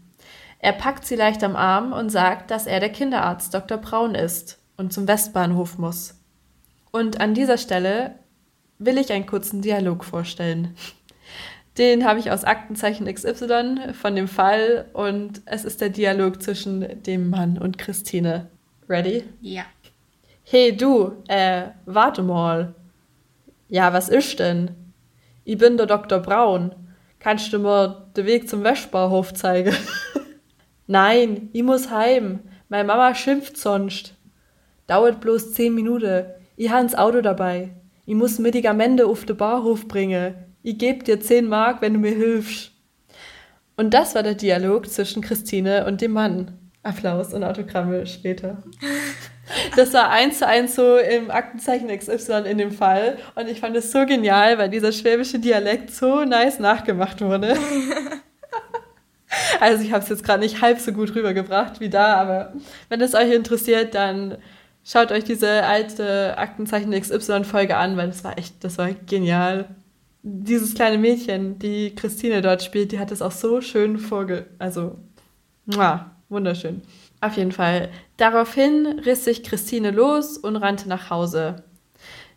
Er 0.61 0.73
packt 0.73 1.07
sie 1.07 1.17
leicht 1.17 1.43
am 1.43 1.57
Arm 1.57 1.93
und 1.93 2.11
sagt, 2.11 2.51
dass 2.51 2.67
er 2.67 2.81
der 2.81 2.91
Kinderarzt 2.91 3.53
Dr. 3.53 3.79
Braun 3.79 4.15
ist 4.15 4.59
und 4.77 4.93
zum 4.93 5.09
Westbahnhof 5.09 5.79
muss. 5.79 6.21
Und 6.91 7.21
an 7.21 7.35
dieser 7.35 7.59
Stelle 7.59 8.15
will 8.79 8.99
ich 8.99 9.13
einen 9.13 9.27
kurzen 9.27 9.63
Dialog 9.63 10.05
vorstellen. 10.05 10.75
Den 11.79 12.05
habe 12.05 12.19
ich 12.19 12.31
aus 12.31 12.45
Aktenzeichen 12.45 13.13
XY 13.13 13.93
von 13.93 14.17
dem 14.17 14.29
Fall 14.29 14.87
und 14.93 15.43
es 15.47 15.65
ist 15.65 15.81
der 15.81 15.91
Dialog 15.91 16.43
zwischen 16.43 17.03
dem 17.03 17.31
Mann 17.31 17.59
und 17.59 17.79
Christine. 17.79 18.49
Ready? 18.89 19.23
Ja. 19.41 19.63
Hey 20.43 20.77
du, 20.77 21.13
äh, 21.29 21.69
warte 21.87 22.23
mal. 22.23 22.75
Ja, 23.69 23.93
was 23.93 24.09
ist 24.09 24.41
denn? 24.41 24.73
Ich 25.45 25.59
bin 25.59 25.77
der 25.77 25.87
Dr. 25.87 26.19
Braun. 26.19 26.75
Kannst 27.21 27.53
du 27.53 27.61
mir 27.61 28.09
den 28.17 28.27
Weg 28.27 28.49
zum 28.49 28.65
Wäschbarhof 28.65 29.33
zeigen? 29.33 29.75
Nein, 30.89 31.51
ich 31.53 31.63
muss 31.63 31.91
heim. 31.91 32.41
Meine 32.69 32.85
Mama 32.85 33.15
schimpft 33.15 33.57
sonst. 33.57 34.17
Dauert 34.89 35.21
bloß 35.21 35.53
zehn 35.53 35.75
Minuten. 35.75 36.25
Ich 36.57 36.71
habe 36.71 36.99
Auto 36.99 37.21
dabei. 37.21 37.71
Ich 38.07 38.15
muss 38.17 38.41
Medikamente 38.41 39.07
auf 39.07 39.25
den 39.25 39.37
Barhof 39.37 39.87
bringen 39.87 40.50
ich 40.63 40.79
gebe 40.79 41.05
dir 41.05 41.21
10 41.21 41.49
Mark, 41.49 41.81
wenn 41.83 41.95
du 41.95 42.01
mir 42.01 42.15
hilfst. 42.15 42.73
Und 43.77 43.95
das 43.95 44.15
war 44.15 44.23
der 44.23 44.35
Dialog 44.35 44.89
zwischen 44.89 45.23
Christine 45.23 45.87
und 45.87 46.01
dem 46.01 46.13
Mann. 46.13 46.59
Applaus 46.83 47.35
und 47.35 47.45
Autogramme 47.45 48.07
später. 48.07 48.63
Das 49.75 49.93
war 49.93 50.11
eins 50.11 50.39
zu 50.39 50.47
eins 50.47 50.77
so 50.77 50.97
im 50.97 51.29
Aktenzeichen 51.29 51.89
XY 51.89 52.45
in 52.49 52.59
dem 52.59 52.71
Fall. 52.71 53.19
Und 53.35 53.49
ich 53.49 53.59
fand 53.59 53.77
es 53.77 53.91
so 53.91 54.07
genial, 54.07 54.59
weil 54.59 54.71
dieser 54.71 54.93
schwäbische 54.93 55.41
Dialekt 55.41 55.91
so 55.91 56.25
nice 56.25 56.61
nachgemacht 56.61 57.21
wurde. 57.21 57.57
Also 59.61 59.85
ich 59.85 59.93
habe 59.93 60.03
es 60.03 60.09
jetzt 60.09 60.25
gerade 60.25 60.41
nicht 60.41 60.61
halb 60.61 60.81
so 60.81 60.93
gut 60.93 61.15
rübergebracht 61.15 61.79
wie 61.79 61.89
da, 61.89 62.15
aber 62.17 62.53
wenn 62.89 63.01
es 63.01 63.15
euch 63.15 63.33
interessiert, 63.33 63.95
dann 63.95 64.39
schaut 64.85 65.13
euch 65.13 65.23
diese 65.23 65.63
alte 65.65 66.37
Aktenzeichen 66.37 66.91
XY-Folge 66.93 67.77
an, 67.77 67.97
weil 67.97 68.09
das 68.09 68.25
war 68.25 68.39
echt, 68.39 68.65
das 68.65 68.79
war 68.79 68.91
genial 69.07 69.69
dieses 70.23 70.75
kleine 70.75 70.99
Mädchen, 70.99 71.59
die 71.59 71.95
Christine 71.95 72.43
dort 72.43 72.63
spielt, 72.63 72.93
die 72.93 72.99
hat 72.99 73.11
es 73.11 73.23
auch 73.23 73.33
so 73.33 73.61
schön 73.61 73.99
vorge... 73.99 74.47
Also, 74.59 74.99
muah, 75.67 76.11
wunderschön. 76.29 76.83
Auf 77.21 77.37
jeden 77.37 77.53
Fall. 77.53 77.91
Daraufhin 78.17 79.01
riss 79.05 79.25
sich 79.25 79.43
Christine 79.43 79.91
los 79.91 80.39
und 80.39 80.57
rannte 80.57 80.89
nach 80.89 81.11
Hause. 81.11 81.65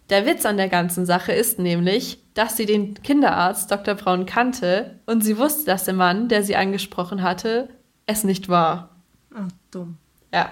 Der 0.09 0.25
Witz 0.25 0.45
an 0.45 0.57
der 0.57 0.69
ganzen 0.69 1.05
Sache 1.05 1.31
ist 1.31 1.59
nämlich, 1.59 2.19
dass 2.33 2.57
sie 2.57 2.65
den 2.65 3.01
Kinderarzt 3.01 3.71
Dr. 3.71 3.95
Braun 3.95 4.25
kannte 4.25 4.99
und 5.05 5.23
sie 5.23 5.37
wusste, 5.37 5.65
dass 5.65 5.85
der 5.85 5.93
Mann, 5.93 6.27
der 6.27 6.43
sie 6.43 6.55
angesprochen 6.55 7.23
hatte, 7.23 7.69
es 8.05 8.23
nicht 8.23 8.49
war. 8.49 8.97
Oh, 9.33 9.47
dumm. 9.71 9.97
Ja. 10.33 10.51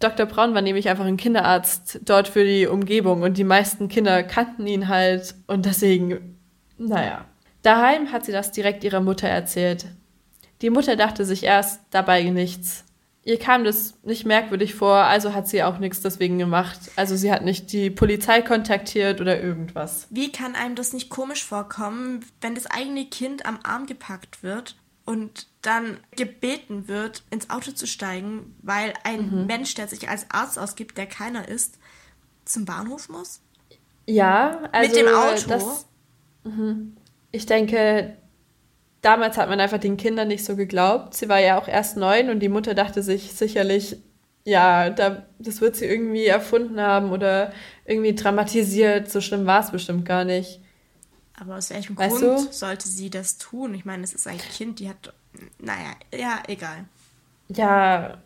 Dr. 0.00 0.26
Braun 0.26 0.54
war 0.54 0.62
nämlich 0.62 0.88
einfach 0.88 1.04
ein 1.04 1.16
Kinderarzt 1.16 2.00
dort 2.04 2.28
für 2.28 2.44
die 2.44 2.66
Umgebung 2.66 3.22
und 3.22 3.36
die 3.36 3.44
meisten 3.44 3.88
Kinder 3.88 4.22
kannten 4.22 4.66
ihn 4.66 4.88
halt 4.88 5.34
und 5.46 5.66
deswegen, 5.66 6.37
naja. 6.78 7.24
Daheim 7.62 8.12
hat 8.12 8.24
sie 8.24 8.32
das 8.32 8.52
direkt 8.52 8.84
ihrer 8.84 9.00
Mutter 9.00 9.28
erzählt. 9.28 9.86
Die 10.62 10.70
Mutter 10.70 10.96
dachte 10.96 11.24
sich 11.24 11.44
erst 11.44 11.80
dabei 11.90 12.22
nichts. 12.24 12.84
Ihr 13.24 13.38
kam 13.38 13.62
das 13.64 13.94
nicht 14.04 14.24
merkwürdig 14.24 14.74
vor, 14.74 14.94
also 14.94 15.34
hat 15.34 15.48
sie 15.48 15.62
auch 15.62 15.78
nichts 15.78 16.00
deswegen 16.00 16.38
gemacht. 16.38 16.78
Also 16.96 17.14
sie 17.14 17.30
hat 17.30 17.44
nicht 17.44 17.72
die 17.72 17.90
Polizei 17.90 18.40
kontaktiert 18.40 19.20
oder 19.20 19.40
irgendwas. 19.40 20.06
Wie 20.08 20.32
kann 20.32 20.54
einem 20.54 20.76
das 20.76 20.94
nicht 20.94 21.10
komisch 21.10 21.44
vorkommen, 21.44 22.24
wenn 22.40 22.54
das 22.54 22.66
eigene 22.66 23.04
Kind 23.04 23.44
am 23.44 23.58
Arm 23.64 23.86
gepackt 23.86 24.42
wird 24.42 24.76
und 25.04 25.46
dann 25.62 25.98
gebeten 26.12 26.88
wird, 26.88 27.22
ins 27.30 27.50
Auto 27.50 27.72
zu 27.72 27.86
steigen, 27.86 28.56
weil 28.62 28.94
ein 29.04 29.30
mhm. 29.30 29.46
Mensch, 29.46 29.74
der 29.74 29.88
sich 29.88 30.08
als 30.08 30.30
Arzt 30.30 30.58
ausgibt, 30.58 30.96
der 30.96 31.06
keiner 31.06 31.48
ist, 31.48 31.78
zum 32.46 32.64
Bahnhof 32.64 33.10
muss? 33.10 33.40
Ja, 34.06 34.70
also 34.72 34.88
mit 34.88 34.98
dem 34.98 35.14
Auto. 35.14 35.48
Das. 35.48 35.87
Ich 37.30 37.46
denke, 37.46 38.16
damals 39.02 39.36
hat 39.36 39.48
man 39.48 39.60
einfach 39.60 39.78
den 39.78 39.96
Kindern 39.96 40.28
nicht 40.28 40.44
so 40.44 40.56
geglaubt. 40.56 41.14
Sie 41.14 41.28
war 41.28 41.40
ja 41.40 41.58
auch 41.58 41.68
erst 41.68 41.96
neun 41.96 42.30
und 42.30 42.40
die 42.40 42.48
Mutter 42.48 42.74
dachte 42.74 43.02
sich 43.02 43.32
sicherlich, 43.32 43.96
ja, 44.44 44.90
da, 44.90 45.26
das 45.38 45.60
wird 45.60 45.76
sie 45.76 45.84
irgendwie 45.84 46.26
erfunden 46.26 46.80
haben 46.80 47.12
oder 47.12 47.52
irgendwie 47.84 48.14
dramatisiert. 48.14 49.10
So 49.10 49.20
schlimm 49.20 49.46
war 49.46 49.60
es 49.60 49.70
bestimmt 49.70 50.04
gar 50.04 50.24
nicht. 50.24 50.60
Aber 51.38 51.56
aus 51.56 51.70
welchem 51.70 51.96
weißt 51.96 52.18
Grund 52.18 52.48
du? 52.48 52.52
sollte 52.52 52.88
sie 52.88 53.10
das 53.10 53.38
tun? 53.38 53.74
Ich 53.74 53.84
meine, 53.84 54.02
es 54.02 54.12
ist 54.12 54.26
ein 54.26 54.38
Kind, 54.38 54.80
die 54.80 54.88
hat. 54.88 55.12
Naja, 55.58 55.92
ja, 56.12 56.42
egal. 56.48 56.86
Ja, 57.48 58.18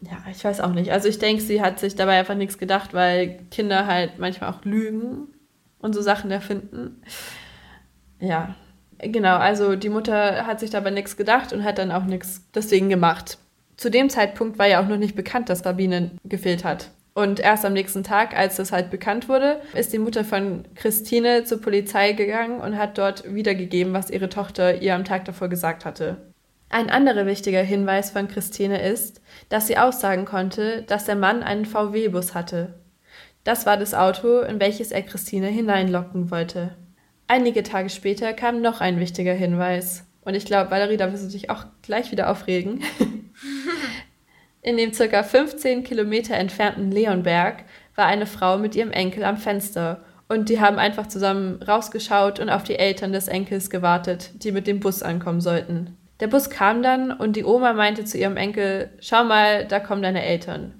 ja, 0.00 0.24
ich 0.30 0.44
weiß 0.44 0.60
auch 0.60 0.72
nicht. 0.72 0.92
Also 0.92 1.08
ich 1.08 1.18
denke, 1.18 1.42
sie 1.42 1.60
hat 1.60 1.78
sich 1.78 1.94
dabei 1.94 2.18
einfach 2.18 2.34
nichts 2.34 2.58
gedacht, 2.58 2.94
weil 2.94 3.40
Kinder 3.50 3.86
halt 3.86 4.18
manchmal 4.18 4.50
auch 4.50 4.64
lügen 4.64 5.28
und 5.80 5.94
so 5.94 6.02
Sachen 6.02 6.30
erfinden. 6.30 7.02
Ja, 8.20 8.54
Genau, 9.00 9.36
also 9.36 9.76
die 9.76 9.90
Mutter 9.90 10.46
hat 10.46 10.60
sich 10.60 10.70
dabei 10.70 10.90
nichts 10.90 11.16
gedacht 11.16 11.52
und 11.52 11.62
hat 11.62 11.78
dann 11.78 11.92
auch 11.92 12.04
nichts 12.04 12.42
deswegen 12.54 12.88
gemacht. 12.88 13.38
Zu 13.76 13.90
dem 13.90 14.10
Zeitpunkt 14.10 14.58
war 14.58 14.66
ja 14.66 14.82
auch 14.82 14.88
noch 14.88 14.96
nicht 14.96 15.14
bekannt, 15.14 15.48
dass 15.48 15.60
Sabine 15.60 16.10
gefehlt 16.24 16.64
hat. 16.64 16.90
Und 17.14 17.40
erst 17.40 17.64
am 17.64 17.72
nächsten 17.72 18.02
Tag, 18.02 18.36
als 18.36 18.56
das 18.56 18.72
halt 18.72 18.90
bekannt 18.90 19.28
wurde, 19.28 19.60
ist 19.74 19.92
die 19.92 19.98
Mutter 19.98 20.24
von 20.24 20.64
Christine 20.74 21.44
zur 21.44 21.60
Polizei 21.60 22.12
gegangen 22.12 22.60
und 22.60 22.76
hat 22.76 22.98
dort 22.98 23.32
wiedergegeben, 23.32 23.92
was 23.92 24.10
ihre 24.10 24.28
Tochter 24.28 24.82
ihr 24.82 24.94
am 24.94 25.04
Tag 25.04 25.24
davor 25.24 25.48
gesagt 25.48 25.84
hatte. 25.84 26.16
Ein 26.68 26.90
anderer 26.90 27.24
wichtiger 27.26 27.62
Hinweis 27.62 28.10
von 28.10 28.28
Christine 28.28 28.82
ist, 28.82 29.20
dass 29.48 29.68
sie 29.68 29.78
aussagen 29.78 30.26
konnte, 30.26 30.82
dass 30.82 31.06
der 31.06 31.16
Mann 31.16 31.42
einen 31.42 31.64
VW-Bus 31.64 32.34
hatte. 32.34 32.74
Das 33.44 33.66
war 33.66 33.76
das 33.76 33.94
Auto, 33.94 34.40
in 34.40 34.60
welches 34.60 34.90
er 34.90 35.02
Christine 35.02 35.48
hineinlocken 35.48 36.30
wollte. 36.30 36.76
Einige 37.26 37.62
Tage 37.62 37.90
später 37.90 38.32
kam 38.32 38.60
noch 38.60 38.80
ein 38.80 39.00
wichtiger 39.00 39.34
Hinweis. 39.34 40.06
Und 40.22 40.34
ich 40.34 40.44
glaube, 40.44 40.70
Valerie, 40.70 40.96
da 40.96 41.12
wirst 41.12 41.24
du 41.24 41.30
dich 41.30 41.50
auch 41.50 41.64
gleich 41.82 42.10
wieder 42.12 42.30
aufregen. 42.30 42.82
In 44.62 44.76
dem 44.76 44.92
circa 44.92 45.22
15 45.22 45.84
Kilometer 45.84 46.34
entfernten 46.34 46.90
Leonberg 46.90 47.64
war 47.94 48.06
eine 48.06 48.26
Frau 48.26 48.58
mit 48.58 48.74
ihrem 48.74 48.90
Enkel 48.90 49.24
am 49.24 49.36
Fenster 49.36 50.02
und 50.28 50.48
die 50.48 50.60
haben 50.60 50.78
einfach 50.78 51.06
zusammen 51.06 51.62
rausgeschaut 51.62 52.38
und 52.38 52.50
auf 52.50 52.62
die 52.62 52.78
Eltern 52.78 53.12
des 53.12 53.28
Enkels 53.28 53.70
gewartet, 53.70 54.30
die 54.42 54.52
mit 54.52 54.66
dem 54.66 54.80
Bus 54.80 55.02
ankommen 55.02 55.40
sollten. 55.40 55.96
Der 56.20 56.26
Bus 56.26 56.50
kam 56.50 56.82
dann 56.82 57.12
und 57.12 57.36
die 57.36 57.44
Oma 57.44 57.72
meinte 57.72 58.04
zu 58.04 58.18
ihrem 58.18 58.36
Enkel, 58.36 58.90
schau 59.00 59.24
mal, 59.24 59.64
da 59.66 59.80
kommen 59.80 60.02
deine 60.02 60.22
Eltern. 60.22 60.77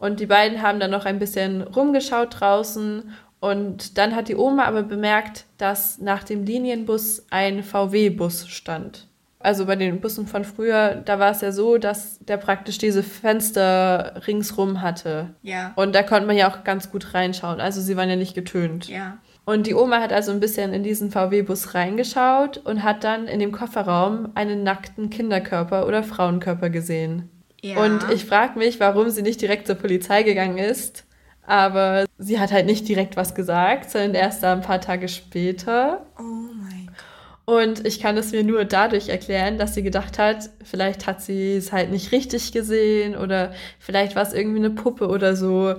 Und 0.00 0.18
die 0.18 0.26
beiden 0.26 0.62
haben 0.62 0.80
dann 0.80 0.90
noch 0.90 1.04
ein 1.04 1.18
bisschen 1.18 1.62
rumgeschaut 1.62 2.40
draußen 2.40 3.12
und 3.38 3.98
dann 3.98 4.16
hat 4.16 4.28
die 4.28 4.34
Oma 4.34 4.64
aber 4.64 4.82
bemerkt, 4.82 5.44
dass 5.58 5.98
nach 5.98 6.24
dem 6.24 6.44
Linienbus 6.44 7.26
ein 7.30 7.62
VW-Bus 7.62 8.48
stand. 8.48 9.06
Also 9.38 9.66
bei 9.66 9.76
den 9.76 10.00
Bussen 10.00 10.26
von 10.26 10.44
früher, 10.44 10.96
da 10.96 11.18
war 11.18 11.30
es 11.30 11.42
ja 11.42 11.52
so, 11.52 11.78
dass 11.78 12.18
der 12.20 12.38
praktisch 12.38 12.78
diese 12.78 13.02
Fenster 13.02 14.22
ringsrum 14.26 14.82
hatte. 14.82 15.34
Ja. 15.42 15.72
Und 15.76 15.94
da 15.94 16.02
konnte 16.02 16.26
man 16.26 16.36
ja 16.36 16.50
auch 16.50 16.64
ganz 16.64 16.90
gut 16.90 17.14
reinschauen. 17.14 17.60
Also 17.60 17.80
sie 17.80 17.96
waren 17.96 18.10
ja 18.10 18.16
nicht 18.16 18.34
getönt. 18.34 18.88
Ja. 18.88 19.18
Und 19.46 19.66
die 19.66 19.74
Oma 19.74 20.00
hat 20.00 20.12
also 20.12 20.30
ein 20.32 20.40
bisschen 20.40 20.74
in 20.74 20.82
diesen 20.82 21.10
VW-Bus 21.10 21.74
reingeschaut 21.74 22.58
und 22.58 22.82
hat 22.82 23.04
dann 23.04 23.26
in 23.26 23.40
dem 23.40 23.52
Kofferraum 23.52 24.30
einen 24.34 24.62
nackten 24.62 25.10
Kinderkörper 25.10 25.86
oder 25.86 26.02
Frauenkörper 26.02 26.68
gesehen. 26.70 27.30
Ja. 27.62 27.82
Und 27.84 28.10
ich 28.10 28.24
frage 28.24 28.58
mich, 28.58 28.80
warum 28.80 29.10
sie 29.10 29.22
nicht 29.22 29.40
direkt 29.40 29.66
zur 29.66 29.76
Polizei 29.76 30.22
gegangen 30.22 30.58
ist 30.58 31.04
aber 31.50 32.04
sie 32.16 32.38
hat 32.38 32.52
halt 32.52 32.66
nicht 32.66 32.88
direkt 32.88 33.16
was 33.16 33.34
gesagt, 33.34 33.90
sondern 33.90 34.14
erst 34.14 34.44
ein 34.44 34.60
paar 34.60 34.80
Tage 34.80 35.08
später. 35.08 36.06
Oh 36.16 36.22
mein 36.22 36.86
Gott. 36.86 36.96
Und 37.44 37.84
ich 37.84 37.98
kann 37.98 38.16
es 38.16 38.30
mir 38.30 38.44
nur 38.44 38.64
dadurch 38.64 39.08
erklären, 39.08 39.58
dass 39.58 39.74
sie 39.74 39.82
gedacht 39.82 40.20
hat, 40.20 40.50
vielleicht 40.62 41.08
hat 41.08 41.20
sie 41.20 41.56
es 41.56 41.72
halt 41.72 41.90
nicht 41.90 42.12
richtig 42.12 42.52
gesehen 42.52 43.16
oder 43.16 43.52
vielleicht 43.80 44.14
war 44.14 44.22
es 44.22 44.32
irgendwie 44.32 44.58
eine 44.58 44.70
Puppe 44.70 45.08
oder 45.08 45.34
so. 45.34 45.74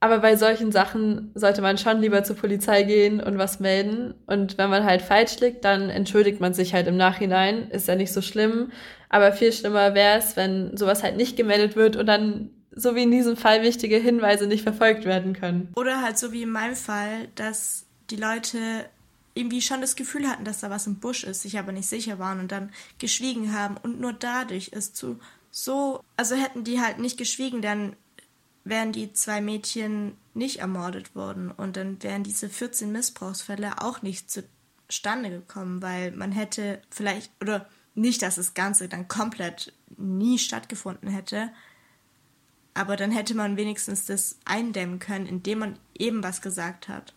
Aber 0.00 0.18
bei 0.18 0.34
solchen 0.34 0.72
Sachen 0.72 1.30
sollte 1.36 1.62
man 1.62 1.78
schon 1.78 2.00
lieber 2.00 2.24
zur 2.24 2.34
Polizei 2.34 2.82
gehen 2.82 3.22
und 3.22 3.38
was 3.38 3.60
melden. 3.60 4.14
Und 4.26 4.58
wenn 4.58 4.68
man 4.68 4.82
halt 4.82 5.00
falsch 5.02 5.38
liegt, 5.38 5.64
dann 5.64 5.90
entschuldigt 5.90 6.40
man 6.40 6.54
sich 6.54 6.74
halt 6.74 6.88
im 6.88 6.96
Nachhinein. 6.96 7.68
Ist 7.70 7.86
ja 7.86 7.94
nicht 7.94 8.12
so 8.12 8.20
schlimm. 8.20 8.72
Aber 9.12 9.32
viel 9.32 9.52
schlimmer 9.52 9.94
wäre 9.94 10.18
es, 10.18 10.36
wenn 10.36 10.76
sowas 10.76 11.02
halt 11.02 11.16
nicht 11.16 11.36
gemeldet 11.36 11.76
wird 11.76 11.96
und 11.96 12.06
dann 12.06 12.50
so 12.74 12.94
wie 12.96 13.02
in 13.02 13.10
diesem 13.10 13.36
Fall 13.36 13.62
wichtige 13.62 13.98
Hinweise 13.98 14.46
nicht 14.46 14.62
verfolgt 14.62 15.04
werden 15.04 15.34
können. 15.34 15.70
Oder 15.76 16.00
halt 16.00 16.18
so 16.18 16.32
wie 16.32 16.42
in 16.42 16.50
meinem 16.50 16.74
Fall, 16.74 17.28
dass 17.34 17.84
die 18.08 18.16
Leute 18.16 18.86
irgendwie 19.34 19.60
schon 19.60 19.82
das 19.82 19.96
Gefühl 19.96 20.26
hatten, 20.26 20.46
dass 20.46 20.60
da 20.60 20.70
was 20.70 20.86
im 20.86 20.98
Busch 20.98 21.24
ist, 21.24 21.42
sich 21.42 21.58
aber 21.58 21.72
nicht 21.72 21.88
sicher 21.88 22.18
waren 22.18 22.40
und 22.40 22.50
dann 22.50 22.70
geschwiegen 22.98 23.52
haben 23.52 23.76
und 23.82 24.00
nur 24.00 24.14
dadurch 24.14 24.68
ist 24.68 24.96
zu 24.96 25.18
so, 25.50 26.02
also 26.16 26.34
hätten 26.34 26.64
die 26.64 26.80
halt 26.80 26.98
nicht 26.98 27.18
geschwiegen, 27.18 27.60
dann 27.60 27.94
wären 28.64 28.92
die 28.92 29.12
zwei 29.12 29.42
Mädchen 29.42 30.16
nicht 30.32 30.60
ermordet 30.60 31.14
worden 31.14 31.50
und 31.50 31.76
dann 31.76 32.02
wären 32.02 32.22
diese 32.22 32.48
14 32.48 32.90
Missbrauchsfälle 32.90 33.82
auch 33.82 34.00
nicht 34.00 34.30
zustande 34.30 35.28
gekommen, 35.28 35.82
weil 35.82 36.12
man 36.12 36.32
hätte 36.32 36.80
vielleicht, 36.88 37.30
oder 37.42 37.68
nicht, 37.94 38.22
dass 38.22 38.36
das 38.36 38.54
Ganze 38.54 38.88
dann 38.88 39.08
komplett 39.08 39.72
nie 39.96 40.38
stattgefunden 40.38 41.10
hätte, 41.10 41.50
aber 42.74 42.96
dann 42.96 43.10
hätte 43.10 43.34
man 43.34 43.56
wenigstens 43.56 44.06
das 44.06 44.38
eindämmen 44.44 44.98
können, 44.98 45.26
indem 45.26 45.58
man 45.58 45.78
eben 45.96 46.22
was 46.22 46.40
gesagt 46.40 46.88
hat 46.88 47.14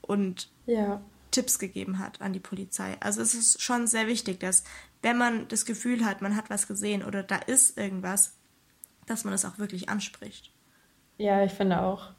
und 0.00 0.48
ja. 0.66 1.00
Tipps 1.32 1.58
gegeben 1.58 1.98
hat 1.98 2.20
an 2.20 2.32
die 2.32 2.40
Polizei. 2.40 2.96
Also 3.00 3.20
es 3.20 3.34
ist 3.34 3.60
schon 3.60 3.86
sehr 3.86 4.06
wichtig, 4.06 4.38
dass 4.40 4.64
wenn 5.02 5.18
man 5.18 5.48
das 5.48 5.64
Gefühl 5.64 6.04
hat, 6.04 6.22
man 6.22 6.36
hat 6.36 6.50
was 6.50 6.68
gesehen 6.68 7.04
oder 7.04 7.22
da 7.22 7.36
ist 7.36 7.76
irgendwas, 7.76 8.36
dass 9.06 9.24
man 9.24 9.34
es 9.34 9.44
auch 9.44 9.58
wirklich 9.58 9.88
anspricht. 9.88 10.52
Ja, 11.18 11.44
ich 11.44 11.52
finde 11.52 11.82
auch. 11.82 12.10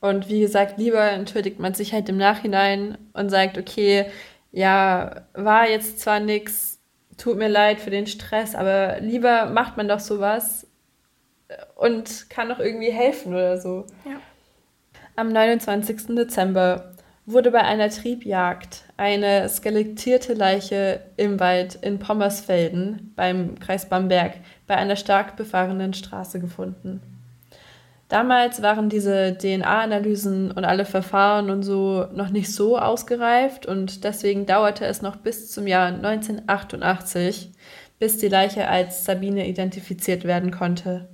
Und 0.00 0.28
wie 0.28 0.40
gesagt, 0.40 0.78
lieber 0.78 1.10
entschuldigt 1.10 1.58
man 1.58 1.74
sich 1.74 1.92
halt 1.92 2.08
im 2.08 2.16
Nachhinein 2.16 2.98
und 3.12 3.30
sagt, 3.30 3.56
okay, 3.56 4.10
ja, 4.52 5.26
war 5.32 5.68
jetzt 5.68 5.98
zwar 6.00 6.20
nichts, 6.20 6.73
tut 7.16 7.36
mir 7.36 7.48
leid 7.48 7.80
für 7.80 7.90
den 7.90 8.06
Stress, 8.06 8.54
aber 8.54 9.00
lieber 9.00 9.46
macht 9.46 9.76
man 9.76 9.88
doch 9.88 10.00
sowas, 10.00 10.66
und 11.76 12.30
kann 12.30 12.48
noch 12.48 12.58
irgendwie 12.58 12.90
helfen 12.90 13.34
oder 13.34 13.58
so. 13.58 13.86
Ja. 14.04 14.20
Am 15.16 15.28
29. 15.28 16.14
Dezember 16.16 16.92
wurde 17.26 17.50
bei 17.50 17.62
einer 17.62 17.88
Triebjagd 17.88 18.84
eine 18.96 19.48
skelettierte 19.48 20.34
Leiche 20.34 21.00
im 21.16 21.40
Wald 21.40 21.76
in 21.76 21.98
Pommersfelden 21.98 23.12
beim 23.16 23.58
Kreis 23.60 23.88
Bamberg 23.88 24.34
bei 24.66 24.76
einer 24.76 24.96
stark 24.96 25.36
befahrenen 25.36 25.94
Straße 25.94 26.40
gefunden. 26.40 27.00
Damals 28.14 28.62
waren 28.62 28.88
diese 28.88 29.36
DNA-Analysen 29.36 30.52
und 30.52 30.64
alle 30.64 30.84
Verfahren 30.84 31.50
und 31.50 31.64
so 31.64 32.06
noch 32.14 32.28
nicht 32.28 32.54
so 32.54 32.78
ausgereift 32.78 33.66
und 33.66 34.04
deswegen 34.04 34.46
dauerte 34.46 34.84
es 34.84 35.02
noch 35.02 35.16
bis 35.16 35.50
zum 35.50 35.66
Jahr 35.66 35.88
1988, 35.88 37.50
bis 37.98 38.18
die 38.18 38.28
Leiche 38.28 38.68
als 38.68 39.04
Sabine 39.04 39.48
identifiziert 39.48 40.22
werden 40.22 40.52
konnte. 40.52 41.08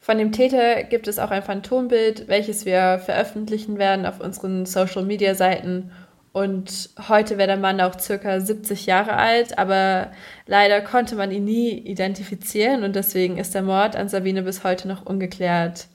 Von 0.00 0.18
dem 0.18 0.32
Täter 0.32 0.82
gibt 0.82 1.06
es 1.06 1.20
auch 1.20 1.30
ein 1.30 1.44
Phantombild, 1.44 2.26
welches 2.26 2.66
wir 2.66 2.98
veröffentlichen 2.98 3.78
werden 3.78 4.04
auf 4.04 4.18
unseren 4.18 4.66
Social-Media-Seiten. 4.66 5.92
Und 6.32 6.90
heute 7.08 7.38
wäre 7.38 7.48
der 7.48 7.56
Mann 7.56 7.80
auch 7.80 7.98
circa 7.98 8.40
70 8.40 8.86
Jahre 8.86 9.14
alt, 9.14 9.58
aber 9.58 10.12
leider 10.46 10.80
konnte 10.82 11.16
man 11.16 11.30
ihn 11.30 11.44
nie 11.44 11.70
identifizieren 11.70 12.84
und 12.84 12.94
deswegen 12.94 13.38
ist 13.38 13.54
der 13.54 13.62
Mord 13.62 13.96
an 13.96 14.08
Sabine 14.08 14.42
bis 14.42 14.62
heute 14.62 14.88
noch 14.88 15.06
ungeklärt. 15.06 15.88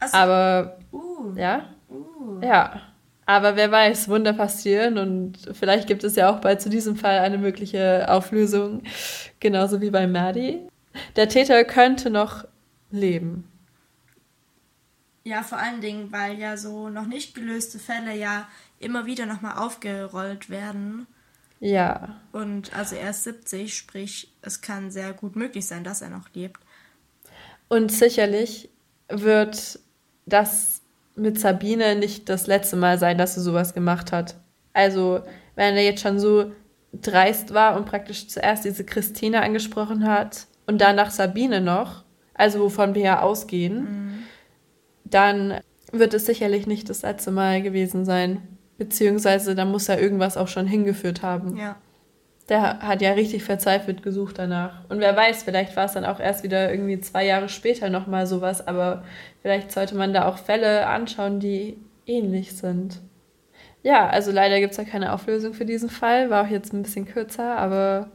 Also, 0.00 0.16
aber 0.16 0.78
uh, 0.92 1.34
ja. 1.36 1.68
Oh. 1.88 2.40
Ja. 2.42 2.80
Aber 3.26 3.56
wer 3.56 3.70
weiß, 3.70 4.08
Wunder 4.08 4.34
passieren 4.34 4.98
und 4.98 5.38
vielleicht 5.52 5.88
gibt 5.88 6.04
es 6.04 6.14
ja 6.14 6.30
auch 6.30 6.40
bald 6.40 6.60
zu 6.60 6.68
diesem 6.68 6.96
Fall 6.96 7.18
eine 7.20 7.38
mögliche 7.38 8.06
Auflösung, 8.08 8.82
genauso 9.40 9.80
wie 9.80 9.90
bei 9.90 10.06
Maddie. 10.06 10.60
Der 11.16 11.28
Täter 11.28 11.64
könnte 11.64 12.10
noch 12.10 12.44
leben. 12.90 13.48
Ja, 15.26 15.42
vor 15.42 15.56
allen 15.56 15.80
Dingen, 15.80 16.12
weil 16.12 16.38
ja 16.38 16.58
so 16.58 16.90
noch 16.90 17.06
nicht 17.06 17.34
gelöste 17.34 17.78
Fälle 17.78 18.14
ja 18.14 18.46
immer 18.84 19.06
wieder 19.06 19.26
nochmal 19.26 19.58
aufgerollt 19.58 20.50
werden. 20.50 21.06
Ja. 21.60 22.20
Und 22.32 22.76
also 22.76 22.94
er 22.96 23.10
ist 23.10 23.24
70, 23.24 23.76
sprich, 23.76 24.32
es 24.42 24.60
kann 24.60 24.90
sehr 24.90 25.12
gut 25.12 25.36
möglich 25.36 25.66
sein, 25.66 25.84
dass 25.84 26.02
er 26.02 26.10
noch 26.10 26.28
lebt. 26.34 26.60
Und 27.68 27.90
sicherlich 27.90 28.70
wird 29.08 29.78
das 30.26 30.82
mit 31.16 31.38
Sabine 31.38 31.96
nicht 31.96 32.28
das 32.28 32.46
letzte 32.46 32.76
Mal 32.76 32.98
sein, 32.98 33.18
dass 33.18 33.36
er 33.36 33.42
sowas 33.42 33.74
gemacht 33.74 34.12
hat. 34.12 34.36
Also, 34.72 35.22
wenn 35.54 35.76
er 35.76 35.84
jetzt 35.84 36.02
schon 36.02 36.18
so 36.18 36.52
dreist 36.92 37.54
war 37.54 37.76
und 37.76 37.86
praktisch 37.86 38.28
zuerst 38.28 38.64
diese 38.64 38.84
Christine 38.84 39.42
angesprochen 39.42 40.06
hat 40.06 40.46
und 40.66 40.80
danach 40.80 41.10
Sabine 41.10 41.60
noch, 41.60 42.04
also 42.34 42.60
wovon 42.60 42.94
wir 42.94 43.02
ja 43.02 43.20
ausgehen, 43.20 43.76
mhm. 43.76 44.22
dann 45.04 45.60
wird 45.92 46.14
es 46.14 46.26
sicherlich 46.26 46.66
nicht 46.66 46.90
das 46.90 47.02
letzte 47.02 47.30
Mal 47.30 47.62
gewesen 47.62 48.04
sein. 48.04 48.53
Beziehungsweise 48.78 49.54
da 49.54 49.64
muss 49.64 49.88
er 49.88 50.00
irgendwas 50.00 50.36
auch 50.36 50.48
schon 50.48 50.66
hingeführt 50.66 51.22
haben. 51.22 51.56
Ja. 51.56 51.76
Der 52.48 52.80
hat 52.80 53.00
ja 53.00 53.12
richtig 53.12 53.42
verzweifelt 53.44 54.02
gesucht 54.02 54.38
danach. 54.38 54.84
Und 54.90 55.00
wer 55.00 55.16
weiß, 55.16 55.44
vielleicht 55.44 55.76
war 55.76 55.86
es 55.86 55.92
dann 55.92 56.04
auch 56.04 56.20
erst 56.20 56.42
wieder 56.42 56.70
irgendwie 56.70 57.00
zwei 57.00 57.24
Jahre 57.24 57.48
später 57.48 57.88
nochmal 57.88 58.26
sowas, 58.26 58.66
aber 58.66 59.04
vielleicht 59.40 59.72
sollte 59.72 59.94
man 59.94 60.12
da 60.12 60.28
auch 60.28 60.36
Fälle 60.36 60.86
anschauen, 60.86 61.40
die 61.40 61.78
ähnlich 62.06 62.54
sind. 62.54 63.00
Ja, 63.82 64.08
also 64.08 64.30
leider 64.30 64.60
gibt 64.60 64.72
es 64.72 64.78
ja 64.78 64.84
keine 64.84 65.12
Auflösung 65.12 65.54
für 65.54 65.64
diesen 65.64 65.88
Fall, 65.88 66.30
war 66.30 66.44
auch 66.44 66.50
jetzt 66.50 66.72
ein 66.72 66.82
bisschen 66.82 67.06
kürzer, 67.06 67.56
aber 67.56 68.08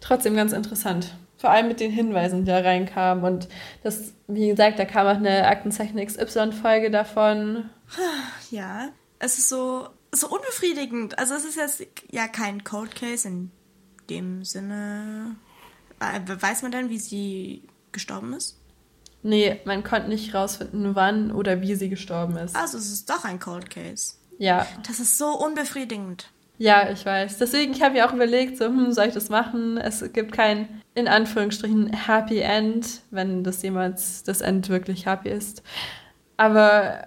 trotzdem 0.00 0.36
ganz 0.36 0.52
interessant. 0.52 1.14
Vor 1.38 1.50
allem 1.50 1.68
mit 1.68 1.80
den 1.80 1.90
Hinweisen, 1.90 2.44
die 2.44 2.50
da 2.50 2.60
reinkamen. 2.60 3.24
Und 3.24 3.48
das, 3.82 4.14
wie 4.26 4.48
gesagt, 4.48 4.78
da 4.78 4.86
kam 4.86 5.06
auch 5.06 5.16
eine 5.16 5.46
Aktenzeichen 5.46 6.04
XY-Folge 6.04 6.90
davon. 6.90 7.68
Ja, 8.50 8.88
es 9.18 9.38
ist 9.38 9.48
so, 9.48 9.86
so 10.16 10.28
unbefriedigend. 10.28 11.18
Also 11.18 11.34
es 11.34 11.44
ist 11.44 11.56
jetzt 11.56 11.86
ja 12.10 12.28
kein 12.28 12.64
Cold 12.64 12.94
Case 12.94 13.26
in 13.26 13.50
dem 14.10 14.44
Sinne. 14.44 15.36
Äh, 16.00 16.20
weiß 16.26 16.62
man 16.62 16.72
dann, 16.72 16.90
wie 16.90 16.98
sie 16.98 17.62
gestorben 17.92 18.32
ist? 18.34 18.58
Nee, 19.22 19.60
man 19.64 19.82
konnte 19.82 20.08
nicht 20.08 20.34
rausfinden, 20.34 20.94
wann 20.94 21.32
oder 21.32 21.60
wie 21.60 21.74
sie 21.74 21.88
gestorben 21.88 22.36
ist. 22.36 22.54
Also 22.54 22.78
es 22.78 22.92
ist 22.92 23.10
doch 23.10 23.24
ein 23.24 23.40
Cold 23.40 23.70
Case. 23.70 24.14
Ja. 24.38 24.66
Das 24.86 25.00
ist 25.00 25.18
so 25.18 25.28
unbefriedigend. 25.28 26.30
Ja, 26.58 26.90
ich 26.90 27.04
weiß. 27.04 27.38
Deswegen, 27.38 27.72
ich 27.72 27.82
habe 27.82 27.94
mir 27.94 28.08
auch 28.08 28.14
überlegt, 28.14 28.56
so, 28.56 28.66
hm, 28.66 28.92
soll 28.92 29.06
ich 29.06 29.14
das 29.14 29.28
machen? 29.28 29.76
Es 29.76 30.04
gibt 30.12 30.32
kein, 30.32 30.82
in 30.94 31.08
Anführungsstrichen, 31.08 31.92
Happy 31.92 32.38
End, 32.38 33.02
wenn 33.10 33.44
das 33.44 33.62
jemals 33.62 34.22
das 34.22 34.40
End 34.40 34.68
wirklich 34.68 35.06
happy 35.06 35.28
ist. 35.28 35.62
Aber 36.36 37.06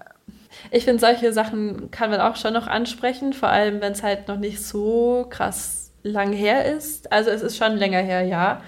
ich 0.72 0.86
finde, 0.86 1.00
solche 1.00 1.34
Sachen 1.34 1.92
kann 1.92 2.10
man 2.10 2.22
auch 2.22 2.36
schon 2.36 2.54
noch 2.54 2.68
ansprechen, 2.68 3.34
vor 3.34 3.50
allem 3.50 3.82
wenn 3.82 3.94
es 3.94 4.04
halt 4.04 4.28
noch 4.28 4.38
nicht 4.38 4.64
so 4.64 5.26
krass 5.30 5.92
lang 6.04 6.32
her 6.34 6.66
ist. 6.66 7.12
Also 7.12 7.30
es 7.30 7.42
ist 7.42 7.58
schon 7.58 7.78
länger 7.78 8.00
her, 8.00 8.22
ja. 8.22 8.62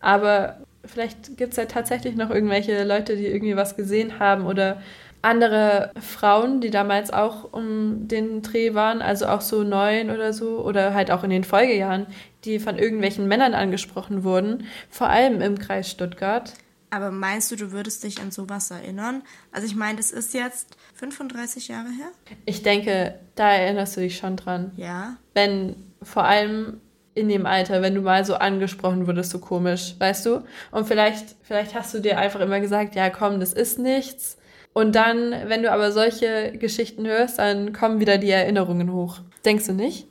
Aber 0.00 0.58
vielleicht 0.84 1.36
gibt 1.36 1.52
es 1.52 1.56
ja 1.56 1.66
tatsächlich 1.66 2.16
noch 2.16 2.30
irgendwelche 2.30 2.84
Leute, 2.84 3.16
die 3.16 3.26
irgendwie 3.26 3.56
was 3.56 3.76
gesehen 3.76 4.18
haben 4.18 4.46
oder 4.46 4.80
andere 5.20 5.90
Frauen, 6.00 6.60
die 6.60 6.70
damals 6.70 7.12
auch 7.12 7.52
um 7.52 8.06
den 8.06 8.42
Dreh 8.42 8.74
waren, 8.74 9.02
also 9.02 9.26
auch 9.26 9.40
so 9.40 9.64
neun 9.64 10.10
oder 10.10 10.32
so, 10.32 10.60
oder 10.60 10.94
halt 10.94 11.10
auch 11.10 11.24
in 11.24 11.30
den 11.30 11.44
Folgejahren, 11.44 12.06
die 12.44 12.60
von 12.60 12.78
irgendwelchen 12.78 13.26
Männern 13.26 13.54
angesprochen 13.54 14.22
wurden, 14.22 14.66
vor 14.88 15.08
allem 15.08 15.40
im 15.40 15.58
Kreis 15.58 15.90
Stuttgart. 15.90 16.52
Aber 16.90 17.10
meinst 17.10 17.50
du, 17.50 17.56
du 17.56 17.72
würdest 17.72 18.02
dich 18.02 18.20
an 18.20 18.30
sowas 18.30 18.70
erinnern? 18.70 19.22
Also 19.52 19.66
ich 19.66 19.76
meine, 19.76 19.98
das 19.98 20.10
ist 20.10 20.32
jetzt 20.32 20.76
35 20.94 21.68
Jahre 21.68 21.88
her? 21.88 22.10
Ich 22.46 22.62
denke, 22.62 23.18
da 23.34 23.50
erinnerst 23.52 23.96
du 23.96 24.00
dich 24.00 24.16
schon 24.16 24.36
dran. 24.36 24.72
Ja. 24.76 25.16
Wenn 25.34 25.76
vor 26.02 26.24
allem 26.24 26.80
in 27.14 27.28
dem 27.28 27.46
Alter, 27.46 27.82
wenn 27.82 27.94
du 27.94 28.00
mal 28.00 28.24
so 28.24 28.36
angesprochen 28.36 29.06
wurdest, 29.06 29.30
so 29.30 29.38
komisch, 29.38 29.96
weißt 29.98 30.26
du? 30.26 30.44
Und 30.70 30.86
vielleicht, 30.86 31.36
vielleicht 31.42 31.74
hast 31.74 31.92
du 31.92 32.00
dir 32.00 32.18
einfach 32.18 32.40
immer 32.40 32.60
gesagt, 32.60 32.94
ja 32.94 33.10
komm, 33.10 33.40
das 33.40 33.52
ist 33.52 33.78
nichts. 33.78 34.38
Und 34.72 34.94
dann, 34.94 35.32
wenn 35.48 35.62
du 35.62 35.72
aber 35.72 35.90
solche 35.92 36.52
Geschichten 36.52 37.06
hörst, 37.06 37.38
dann 37.38 37.72
kommen 37.72 38.00
wieder 38.00 38.18
die 38.18 38.30
Erinnerungen 38.30 38.92
hoch. 38.92 39.20
Denkst 39.44 39.66
du 39.66 39.72
nicht? 39.72 40.06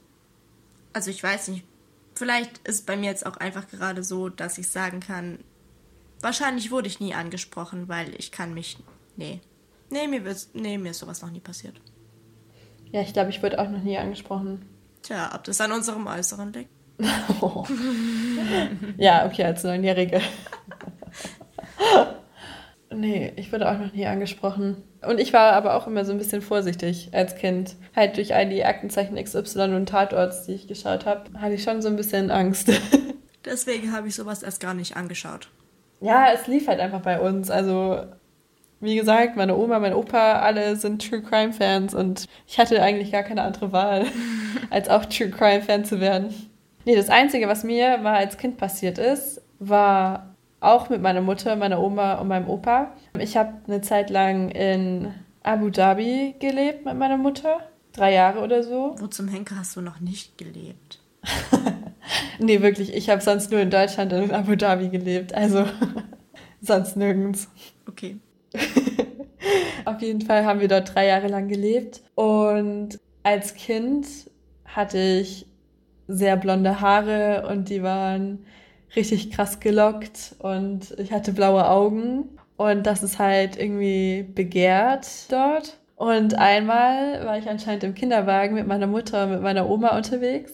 Also 0.94 1.10
ich 1.10 1.24
weiß 1.24 1.48
nicht. 1.50 1.64
Vielleicht 2.16 2.68
ist 2.68 2.86
bei 2.86 2.98
mir 2.98 3.10
jetzt 3.10 3.26
auch 3.26 3.38
einfach 3.38 3.68
gerade 3.70 4.04
so, 4.04 4.30
dass 4.30 4.58
ich 4.58 4.68
sagen 4.68 5.00
kann, 5.00 5.40
Wahrscheinlich 6.22 6.72
wurde 6.72 6.88
ich 6.88 7.00
nie 7.00 7.14
angesprochen, 7.14 7.88
weil 7.88 8.14
ich 8.18 8.32
kann 8.32 8.54
mich. 8.54 8.78
Nee. 9.16 9.42
Nee, 9.90 10.08
mir, 10.08 10.26
wird, 10.26 10.48
nee, 10.54 10.78
mir 10.78 10.92
ist 10.92 11.00
sowas 11.00 11.22
noch 11.22 11.32
nie 11.32 11.40
passiert. 11.40 11.80
Ja, 12.92 13.02
ich 13.02 13.14
glaube, 13.14 13.30
ich 13.30 13.42
wurde 13.44 13.60
auch 13.60 13.70
noch 13.70 13.84
nie 13.84 13.98
angesprochen. 13.98 14.66
Tja, 15.02 15.32
ob 15.34 15.44
das 15.44 15.62
an 15.62 15.72
unserem 15.72 16.08
Äußeren 16.08 16.52
liegt? 16.54 16.72
ja, 18.98 19.26
okay, 19.28 19.44
als 19.44 19.64
Neunjährige. 19.64 20.20
nee, 22.94 23.32
ich 23.36 23.54
wurde 23.54 23.70
auch 23.72 23.78
noch 23.78 23.94
nie 23.94 24.08
angesprochen. 24.08 24.78
Und 25.06 25.20
ich 25.20 25.32
war 25.32 25.54
aber 25.54 25.76
auch 25.76 25.86
immer 25.86 26.04
so 26.06 26.12
ein 26.12 26.18
bisschen 26.18 26.42
vorsichtig 26.42 27.10
als 27.14 27.36
Kind. 27.36 27.76
Halt 27.96 28.18
durch 28.18 28.34
all 28.34 28.50
die 28.50 28.66
Aktenzeichen 28.66 29.24
XY 29.24 29.76
und 29.76 29.88
Tatorts, 29.88 30.48
die 30.48 30.54
ich 30.54 30.68
geschaut 30.68 31.06
habe, 31.06 31.40
hatte 31.40 31.54
ich 31.54 31.64
schon 31.64 31.84
so 31.84 31.88
ein 31.88 31.96
bisschen 31.96 32.32
Angst. 32.32 32.72
Deswegen 33.46 33.94
habe 33.94 34.08
ich 34.08 34.16
sowas 34.16 34.42
erst 34.42 34.60
gar 34.60 34.74
nicht 34.74 34.98
angeschaut 34.98 35.50
ja, 36.02 36.32
es 36.34 36.48
lief 36.48 36.68
halt 36.68 36.80
einfach 36.80 37.02
bei 37.02 37.20
uns. 37.20 37.50
Also, 37.50 38.00
wie 38.80 38.96
gesagt, 38.96 39.36
meine 39.36 39.58
Oma, 39.58 39.80
mein 39.80 39.94
Opa, 39.94 40.40
alle 40.40 40.76
sind 40.76 41.08
True 41.08 41.22
Crime 41.22 41.54
Fans 41.54 41.94
und 41.94 42.26
ich 42.48 42.60
hatte 42.60 42.82
eigentlich 42.82 43.12
gar 43.12 43.24
keine 43.24 43.42
andere 43.42 43.72
Wahl, 43.72 44.06
als 44.70 44.90
auch 44.90 45.06
True 45.06 45.30
Crime 45.30 45.62
Fan 45.62 45.86
zu 45.86 46.00
werden. 46.00 46.34
Nee, 46.86 46.96
das 46.96 47.10
Einzige, 47.10 47.48
was 47.48 47.64
mir 47.64 47.98
mal 47.98 48.16
als 48.16 48.38
Kind 48.38 48.58
passiert 48.58 48.98
ist, 48.98 49.42
war 49.60 50.36
auch 50.60 50.90
mit 50.90 51.02
meiner 51.02 51.22
Mutter, 51.22 51.56
meiner 51.56 51.82
Oma 51.82 52.16
und 52.16 52.28
meinem 52.28 52.48
Opa. 52.48 52.94
Ich 53.20 53.38
habe 53.38 53.54
eine 53.68 53.82
Zeit 53.82 54.10
lang 54.10 54.50
in 54.50 55.14
Abu 55.44 55.70
Dhabi 55.70 56.36
gelebt 56.40 56.86
mit 56.86 56.96
meiner 56.96 57.18
Mutter. 57.18 57.60
Drei 57.94 58.14
Jahre 58.14 58.42
oder 58.42 58.64
so. 58.64 58.96
Wo 59.00 59.08
zum 59.08 59.28
Henker 59.28 59.58
hast 59.58 59.76
du 59.76 59.82
noch 59.82 60.00
nicht 60.00 60.38
gelebt? 60.38 61.00
nee, 62.40 62.62
wirklich. 62.62 62.94
Ich 62.94 63.10
habe 63.10 63.22
sonst 63.22 63.52
nur 63.52 63.60
in 63.60 63.70
Deutschland 63.70 64.14
und 64.14 64.24
in 64.24 64.32
Abu 64.32 64.56
Dhabi 64.56 64.90
gelebt. 64.90 65.34
Also 65.34 65.66
sonst 66.62 66.98
nirgends. 66.98 67.50
Okay. 67.88 68.18
Auf 69.86 70.02
jeden 70.02 70.22
Fall 70.22 70.46
haben 70.46 70.60
wir 70.60 70.68
dort 70.68 70.94
drei 70.94 71.08
Jahre 71.08 71.28
lang 71.28 71.48
gelebt. 71.48 72.02
Und 72.16 73.00
als 73.24 73.54
Kind 73.54 74.08
hatte 74.66 74.98
ich 74.98 75.46
sehr 76.08 76.38
blonde 76.38 76.82
Haare 76.82 77.48
und 77.50 77.70
die 77.70 77.84
waren 77.84 78.46
richtig 78.96 79.32
krass 79.32 79.60
gelockt 79.60 80.36
und 80.40 80.96
ich 80.98 81.12
hatte 81.12 81.34
blaue 81.34 81.70
Augen. 81.70 82.38
Und 82.56 82.88
das 82.88 83.04
ist 83.04 83.20
halt 83.20 83.58
irgendwie 83.58 84.24
begehrt 84.24 85.32
dort. 85.32 85.78
Und 85.98 86.36
einmal 86.36 87.26
war 87.26 87.40
ich 87.40 87.50
anscheinend 87.50 87.84
im 87.84 87.96
Kinderwagen 87.96 88.54
mit 88.54 88.68
meiner 88.68 88.86
Mutter 88.86 89.24
und 89.24 89.32
mit 89.32 89.42
meiner 89.42 89.68
Oma 89.68 89.98
unterwegs. 89.98 90.54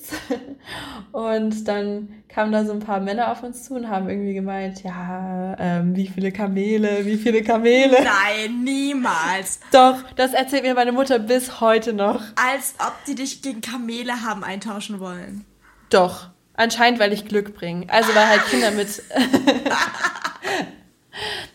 Und 1.12 1.68
dann 1.68 2.24
kamen 2.30 2.54
da 2.54 2.64
so 2.64 2.72
ein 2.72 2.80
paar 2.80 3.02
Männer 3.02 3.30
auf 3.30 3.44
uns 3.44 3.66
zu 3.66 3.76
und 3.76 3.88
haben 3.88 4.10
irgendwie 4.10 4.34
gemeint, 4.34 4.82
ja, 4.84 5.56
ähm, 5.60 5.96
wie 5.96 6.08
viele 6.08 6.32
Kamele, 6.32 7.06
wie 7.06 7.18
viele 7.18 7.44
Kamele. 7.44 7.98
Nein, 8.04 8.64
niemals. 8.64 9.60
Doch, 9.72 10.02
das 10.16 10.34
erzählt 10.34 10.64
mir 10.64 10.74
meine 10.74 10.94
Mutter 10.94 11.20
bis 11.20 11.60
heute 11.60 11.94
noch. 11.94 12.22
Als 12.36 12.74
ob 12.80 12.94
die 13.06 13.14
dich 13.14 13.44
gegen 13.44 13.62
Kamele 13.62 14.24
haben 14.24 14.44
eintauschen 14.44 15.00
wollen. 15.00 15.46
Doch, 15.92 16.30
anscheinend, 16.56 17.00
weil 17.00 17.14
ich 17.14 17.28
Glück 17.28 17.54
bringe. 17.54 17.88
Also 17.90 18.16
weil 18.16 18.28
halt 18.28 18.46
Kinder 18.46 18.72
mit... 18.72 19.04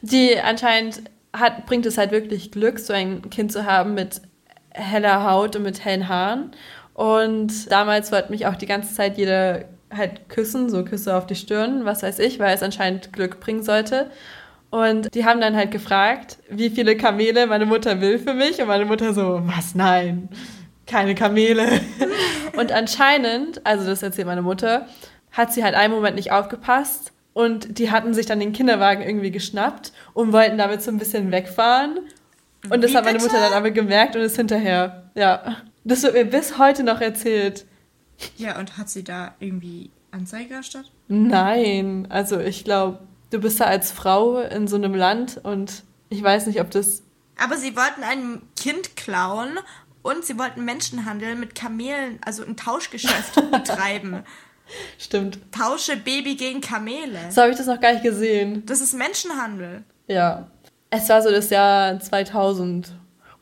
die 0.03 0.39
anscheinend 0.39 1.03
hat, 1.33 1.67
bringt 1.67 1.87
es 1.87 1.99
halt 1.99 2.11
wirklich 2.11 2.51
Glück, 2.51 2.79
so 2.79 2.93
ein 2.93 3.29
Kind 3.31 3.53
zu 3.53 3.65
haben 3.65 3.95
mit 3.95 4.21
heller 4.71 5.25
Haut 5.25 5.57
und 5.57 5.63
mit 5.63 5.85
hellen 5.85 6.09
Haaren. 6.09 6.53
Und 6.95 7.71
damals 7.71 8.11
wollte 8.13 8.31
mich 8.31 8.47
auch 8.47 8.57
die 8.57 8.67
ganze 8.67 8.95
Zeit 8.95 9.19
jeder 9.19 9.65
halt 9.95 10.29
küssen, 10.29 10.69
so 10.69 10.85
Küsse 10.85 11.17
auf 11.17 11.27
die 11.27 11.35
Stirn, 11.35 11.85
was 11.85 12.03
weiß 12.03 12.19
ich, 12.19 12.39
weil 12.39 12.55
es 12.55 12.63
anscheinend 12.63 13.13
Glück 13.13 13.41
bringen 13.41 13.63
sollte. 13.63 14.11
Und 14.71 15.15
die 15.15 15.25
haben 15.25 15.41
dann 15.41 15.57
halt 15.57 15.71
gefragt, 15.71 16.39
wie 16.51 16.69
viele 16.69 16.97
Kamele 16.97 17.47
meine 17.47 17.65
Mutter 17.65 18.01
will 18.01 18.19
für 18.19 18.35
mich. 18.35 18.61
Und 18.61 18.69
meine 18.69 18.85
Mutter 18.85 19.15
so, 19.15 19.41
was, 19.45 19.75
nein, 19.75 20.29
keine 20.87 21.15
Kamele. 21.15 21.81
und 22.59 22.73
anscheinend, 22.73 23.65
also 23.65 23.87
das 23.87 24.03
erzählt 24.03 24.27
meine 24.27 24.43
Mutter, 24.43 24.87
hat 25.31 25.53
sie 25.53 25.65
halt 25.65 25.75
einen 25.75 25.95
Moment 25.95 26.17
nicht 26.17 26.33
aufgepasst 26.33 27.13
und 27.39 27.79
die 27.79 27.93
hatten 27.93 28.15
sich 28.15 28.27
dann 28.27 28.41
den 28.41 28.53
Kinderwagen 28.53 29.03
irgendwie 29.03 29.31
geschnappt 29.31 29.93
und 30.13 30.33
wollten 30.33 30.59
damit 30.59 30.83
so 30.83 30.91
ein 30.91 30.99
bisschen 30.99 31.31
wegfahren. 31.31 32.01
Und 32.69 32.83
das 32.83 32.91
Wie 32.91 32.97
hat 32.97 33.05
meine 33.05 33.19
bitte? 33.19 33.31
Mutter 33.31 33.41
dann 33.41 33.53
aber 33.53 33.71
gemerkt 33.71 34.17
und 34.17 34.23
ist 34.23 34.37
hinterher, 34.37 35.11
Ja. 35.15 35.57
Das 35.85 36.03
wird 36.03 36.15
mir 36.15 36.25
bis 36.25 36.59
heute 36.59 36.83
noch 36.83 37.01
erzählt. 37.01 37.65
Ja, 38.37 38.59
und 38.59 38.77
hat 38.77 38.91
sie 38.91 39.05
da 39.05 39.37
irgendwie 39.39 39.91
Anzeige 40.11 40.55
erstattet? 40.55 40.91
Nein. 41.07 42.07
Also 42.11 42.41
ich 42.41 42.65
glaube, 42.65 42.99
du 43.31 43.39
bist 43.39 43.61
da 43.61 43.65
als 43.67 43.93
Frau 43.93 44.41
in 44.41 44.67
so 44.67 44.75
einem 44.77 44.95
Land 44.95 45.39
und 45.45 45.85
ich 46.09 46.21
weiß 46.23 46.49
nicht, 46.49 46.61
ob 46.61 46.71
das. 46.73 47.05
Aber 47.41 47.57
sie 47.57 47.77
wollten 47.77 48.03
ein 48.03 48.43
Kind 48.57 48.97
klauen 48.97 49.59
und 50.03 50.25
sie 50.25 50.37
wollten 50.39 50.65
Menschenhandel 50.65 51.37
mit 51.37 51.55
Kamelen, 51.55 52.19
also 52.25 52.45
ein 52.45 52.57
Tauschgeschäft 52.57 53.37
betreiben. 53.53 54.25
Stimmt. 54.99 55.39
Tausche 55.53 55.97
Baby 55.97 56.37
gegen 56.37 56.61
Kamele. 56.61 57.19
So 57.31 57.43
habe 57.43 57.51
ich 57.51 57.57
das 57.57 57.67
noch 57.67 57.81
gar 57.81 57.93
nicht 57.93 58.03
gesehen. 58.03 58.65
Das 58.67 58.81
ist 58.81 58.95
Menschenhandel. 58.95 59.85
Ja. 60.07 60.49
Es 60.91 61.09
war 61.09 61.23
so 61.23 61.31
das 61.31 61.51
Jahr 61.51 62.01
2000 62.01 62.93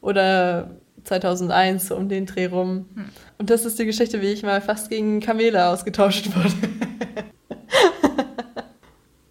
oder 0.00 0.70
2001 1.04 1.90
um 1.92 2.08
den 2.08 2.26
Dreh 2.26 2.46
rum. 2.46 2.86
Hm. 2.94 3.04
Und 3.38 3.50
das 3.50 3.64
ist 3.64 3.78
die 3.78 3.86
Geschichte, 3.86 4.20
wie 4.20 4.32
ich 4.32 4.42
mal 4.42 4.60
fast 4.60 4.90
gegen 4.90 5.20
Kamele 5.20 5.66
ausgetauscht 5.66 6.28
wurde. 6.34 6.54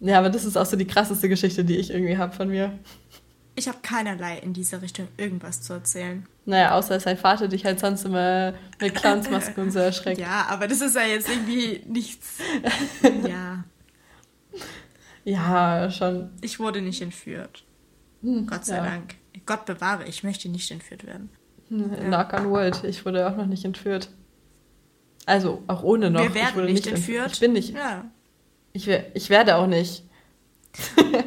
ja, 0.00 0.18
aber 0.18 0.30
das 0.30 0.44
ist 0.44 0.56
auch 0.56 0.66
so 0.66 0.76
die 0.76 0.86
krasseste 0.86 1.28
Geschichte, 1.28 1.64
die 1.64 1.76
ich 1.76 1.90
irgendwie 1.90 2.16
habe 2.16 2.34
von 2.34 2.48
mir. 2.48 2.72
Ich 3.56 3.68
habe 3.68 3.78
keinerlei 3.82 4.38
in 4.38 4.52
diese 4.52 4.82
Richtung 4.82 5.08
irgendwas 5.16 5.62
zu 5.62 5.72
erzählen. 5.72 6.26
Naja, 6.44 6.74
außer 6.74 6.94
dass 6.94 7.04
sein 7.04 7.16
Vater 7.16 7.48
dich 7.48 7.64
halt 7.64 7.80
sonst 7.80 8.04
immer 8.04 8.52
mit 8.80 8.94
Clownsmasken 8.94 9.64
und 9.64 9.70
so 9.70 9.78
erschreckt. 9.78 10.20
Ja, 10.20 10.46
aber 10.48 10.68
das 10.68 10.80
ist 10.82 10.94
ja 10.94 11.02
jetzt 11.06 11.28
irgendwie 11.28 11.82
nichts. 11.86 12.38
Ja. 13.28 13.64
Ja, 15.24 15.90
schon. 15.90 16.30
Ich 16.40 16.60
wurde 16.60 16.80
nicht 16.80 17.02
entführt. 17.02 17.64
Hm, 18.22 18.46
Gott 18.46 18.64
sei 18.64 18.76
ja. 18.76 18.84
Dank. 18.84 19.16
Gott 19.44 19.64
bewahre, 19.64 20.04
ich 20.06 20.22
möchte 20.22 20.48
nicht 20.48 20.70
entführt 20.70 21.04
werden. 21.04 21.30
Hm, 21.68 21.96
Knock 21.96 22.32
on 22.32 22.50
wood. 22.50 22.84
Ich 22.84 23.04
wurde 23.04 23.28
auch 23.28 23.36
noch 23.36 23.46
nicht 23.46 23.64
entführt. 23.64 24.08
Also 25.24 25.64
auch 25.66 25.82
ohne 25.82 26.10
noch. 26.10 26.22
Wir 26.22 26.34
werden 26.34 26.48
ich 26.50 26.54
wurde 26.54 26.72
nicht 26.72 26.86
entführt. 26.86 27.32
Ich 27.32 27.40
bin 27.40 27.54
nicht. 27.54 27.74
Ja. 27.74 28.04
Ich, 28.72 28.88
ich 28.88 29.30
werde 29.30 29.56
auch 29.56 29.66
nicht. 29.66 30.04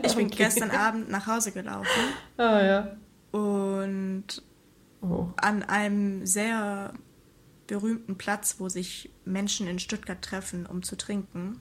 Ich 0.04 0.16
bin 0.16 0.28
okay. 0.28 0.36
gestern 0.36 0.72
Abend 0.72 1.10
nach 1.10 1.28
Hause 1.28 1.52
gelaufen. 1.52 1.88
Ah, 2.38 2.62
ja. 2.62 2.98
Und 3.32 4.44
oh. 5.02 5.28
an 5.38 5.64
einem 5.64 6.26
sehr 6.26 6.94
berühmten 7.68 8.18
Platz, 8.18 8.56
wo 8.58 8.70
sich 8.70 9.12
Menschen 9.26 9.68
in 9.68 9.80
Stuttgart 9.80 10.22
treffen, 10.22 10.66
um 10.66 10.82
zu 10.84 10.98
trinken, 10.98 11.60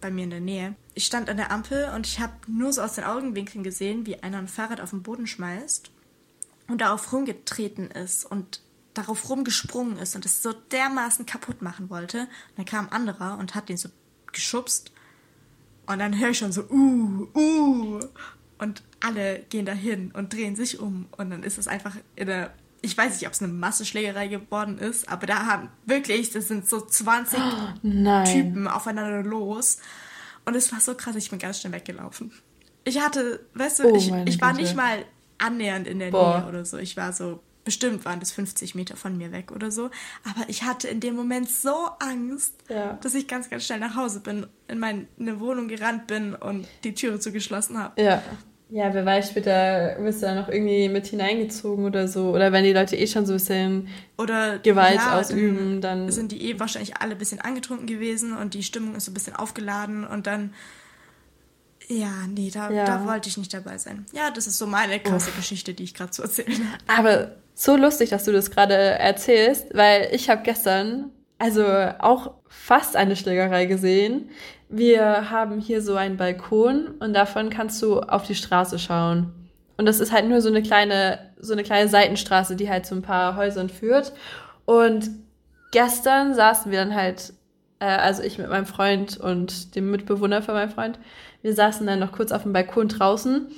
bei 0.00 0.10
mir 0.10 0.24
in 0.24 0.30
der 0.30 0.40
Nähe. 0.40 0.74
Ich 0.94 1.06
stand 1.06 1.28
an 1.28 1.36
der 1.36 1.50
Ampel 1.50 1.90
und 1.94 2.06
ich 2.06 2.20
habe 2.20 2.34
nur 2.46 2.72
so 2.72 2.82
aus 2.82 2.94
den 2.94 3.04
Augenwinkeln 3.04 3.64
gesehen, 3.64 4.06
wie 4.06 4.22
einer 4.22 4.38
ein 4.38 4.48
Fahrrad 4.48 4.80
auf 4.80 4.90
den 4.90 5.02
Boden 5.02 5.26
schmeißt 5.26 5.90
und 6.68 6.80
darauf 6.80 7.12
rumgetreten 7.12 7.90
ist 7.90 8.24
und 8.24 8.62
darauf 8.94 9.28
rumgesprungen 9.28 9.98
ist 9.98 10.16
und 10.16 10.26
es 10.26 10.42
so 10.42 10.52
dermaßen 10.52 11.26
kaputt 11.26 11.62
machen 11.62 11.90
wollte. 11.90 12.20
Und 12.20 12.58
dann 12.58 12.64
kam 12.64 12.86
ein 12.86 12.92
anderer 12.92 13.38
und 13.38 13.54
hat 13.54 13.68
den 13.68 13.76
so 13.76 13.88
geschubst 14.32 14.92
und 15.90 15.98
dann 15.98 16.18
höre 16.18 16.30
ich 16.30 16.38
schon 16.38 16.52
so, 16.52 16.62
uh, 16.70 17.26
uh. 17.34 18.00
Und 18.58 18.82
alle 19.00 19.40
gehen 19.48 19.66
dahin 19.66 20.12
und 20.12 20.32
drehen 20.32 20.54
sich 20.54 20.78
um. 20.78 21.06
Und 21.16 21.30
dann 21.30 21.42
ist 21.42 21.58
es 21.58 21.66
einfach 21.66 21.96
in 22.14 22.26
der. 22.28 22.52
Ich 22.82 22.96
weiß 22.96 23.14
nicht, 23.14 23.26
ob 23.26 23.32
es 23.34 23.42
eine 23.42 23.52
Massenschlägerei 23.52 24.28
geworden 24.28 24.78
ist, 24.78 25.08
aber 25.08 25.26
da 25.26 25.44
haben 25.44 25.68
wirklich, 25.84 26.30
das 26.30 26.48
sind 26.48 26.66
so 26.66 26.80
20 26.80 27.38
oh, 27.38 28.24
Typen 28.24 28.68
aufeinander 28.68 29.22
los. 29.22 29.78
Und 30.46 30.54
es 30.54 30.72
war 30.72 30.80
so 30.80 30.94
krass, 30.94 31.14
ich 31.16 31.28
bin 31.28 31.38
ganz 31.38 31.60
schnell 31.60 31.74
weggelaufen. 31.74 32.32
Ich 32.84 32.98
hatte, 32.98 33.44
weißt 33.52 33.80
du, 33.80 33.84
oh, 33.90 33.96
ich, 33.96 34.10
ich 34.24 34.40
war 34.40 34.54
nicht 34.54 34.74
mal 34.74 35.04
annähernd 35.36 35.86
in 35.86 35.98
der 35.98 36.10
Boah. 36.10 36.38
Nähe 36.38 36.48
oder 36.48 36.64
so. 36.64 36.78
Ich 36.78 36.96
war 36.96 37.12
so 37.12 37.42
bestimmt 37.64 38.04
waren 38.04 38.20
das 38.20 38.32
50 38.32 38.74
Meter 38.74 38.96
von 38.96 39.16
mir 39.16 39.32
weg 39.32 39.52
oder 39.52 39.70
so. 39.70 39.90
Aber 40.24 40.48
ich 40.48 40.62
hatte 40.62 40.88
in 40.88 41.00
dem 41.00 41.14
Moment 41.14 41.50
so 41.50 41.88
Angst, 41.98 42.54
ja. 42.68 42.94
dass 43.02 43.14
ich 43.14 43.28
ganz, 43.28 43.50
ganz 43.50 43.64
schnell 43.64 43.80
nach 43.80 43.96
Hause 43.96 44.20
bin, 44.20 44.46
in 44.68 44.78
meine 44.78 45.06
Wohnung 45.40 45.68
gerannt 45.68 46.06
bin 46.06 46.34
und 46.34 46.66
die 46.84 46.94
Türe 46.94 47.20
zugeschlossen 47.20 47.78
habe. 47.78 48.00
Ja. 48.00 48.22
Ja, 48.72 48.94
wer 48.94 49.04
weiß, 49.04 49.30
später 49.30 49.96
wirst 49.98 50.22
du 50.22 50.26
da 50.26 50.34
noch 50.36 50.48
irgendwie 50.48 50.88
mit 50.88 51.08
hineingezogen 51.08 51.84
oder 51.84 52.06
so. 52.06 52.30
Oder 52.30 52.52
wenn 52.52 52.62
die 52.62 52.72
Leute 52.72 52.96
eh 52.96 53.08
schon 53.08 53.26
so 53.26 53.32
ein 53.32 53.38
bisschen 53.38 53.88
oder, 54.16 54.60
Gewalt 54.60 54.94
ja, 54.94 55.18
ausüben, 55.18 55.80
dann, 55.80 56.04
dann. 56.04 56.12
Sind 56.12 56.30
die 56.30 56.50
eh 56.50 56.60
wahrscheinlich 56.60 56.96
alle 56.96 57.12
ein 57.12 57.18
bisschen 57.18 57.40
angetrunken 57.40 57.88
gewesen 57.88 58.36
und 58.36 58.54
die 58.54 58.62
Stimmung 58.62 58.94
ist 58.94 59.06
so 59.06 59.10
ein 59.10 59.14
bisschen 59.14 59.34
aufgeladen 59.34 60.06
und 60.06 60.28
dann. 60.28 60.54
Ja, 61.88 62.12
nee, 62.28 62.52
da, 62.52 62.70
ja. 62.70 62.84
da 62.84 63.04
wollte 63.04 63.28
ich 63.28 63.36
nicht 63.36 63.52
dabei 63.52 63.76
sein. 63.76 64.06
Ja, 64.12 64.30
das 64.30 64.46
ist 64.46 64.58
so 64.58 64.68
meine 64.68 65.00
krasse 65.00 65.30
Uff. 65.30 65.36
Geschichte, 65.36 65.74
die 65.74 65.82
ich 65.82 65.94
gerade 65.94 66.12
zu 66.12 66.22
erzählen 66.22 66.72
habe. 66.86 67.00
Aber 67.00 67.36
so 67.60 67.76
lustig, 67.76 68.08
dass 68.08 68.24
du 68.24 68.32
das 68.32 68.50
gerade 68.50 68.74
erzählst, 68.74 69.74
weil 69.74 70.08
ich 70.12 70.30
habe 70.30 70.40
gestern 70.42 71.10
also 71.38 71.62
auch 71.98 72.32
fast 72.48 72.96
eine 72.96 73.16
Schlägerei 73.16 73.66
gesehen. 73.66 74.30
Wir 74.70 75.30
haben 75.30 75.60
hier 75.60 75.82
so 75.82 75.94
einen 75.94 76.16
Balkon 76.16 76.88
und 77.00 77.12
davon 77.12 77.50
kannst 77.50 77.82
du 77.82 78.00
auf 78.00 78.26
die 78.26 78.34
Straße 78.34 78.78
schauen. 78.78 79.34
Und 79.76 79.84
das 79.84 80.00
ist 80.00 80.10
halt 80.10 80.26
nur 80.26 80.40
so 80.40 80.48
eine 80.48 80.62
kleine, 80.62 81.18
so 81.38 81.52
eine 81.52 81.62
kleine 81.62 81.90
Seitenstraße, 81.90 82.56
die 82.56 82.70
halt 82.70 82.86
zu 82.86 82.94
ein 82.94 83.02
paar 83.02 83.36
Häusern 83.36 83.68
führt. 83.68 84.14
Und 84.64 85.10
gestern 85.70 86.32
saßen 86.32 86.72
wir 86.72 86.78
dann 86.78 86.94
halt, 86.94 87.34
äh, 87.78 87.84
also 87.84 88.22
ich 88.22 88.38
mit 88.38 88.48
meinem 88.48 88.66
Freund 88.66 89.18
und 89.18 89.74
dem 89.74 89.90
Mitbewohner 89.90 90.40
von 90.40 90.54
meinem 90.54 90.70
Freund, 90.70 90.98
wir 91.42 91.54
saßen 91.54 91.86
dann 91.86 91.98
noch 91.98 92.12
kurz 92.12 92.32
auf 92.32 92.44
dem 92.44 92.54
Balkon 92.54 92.88
draußen 92.88 93.48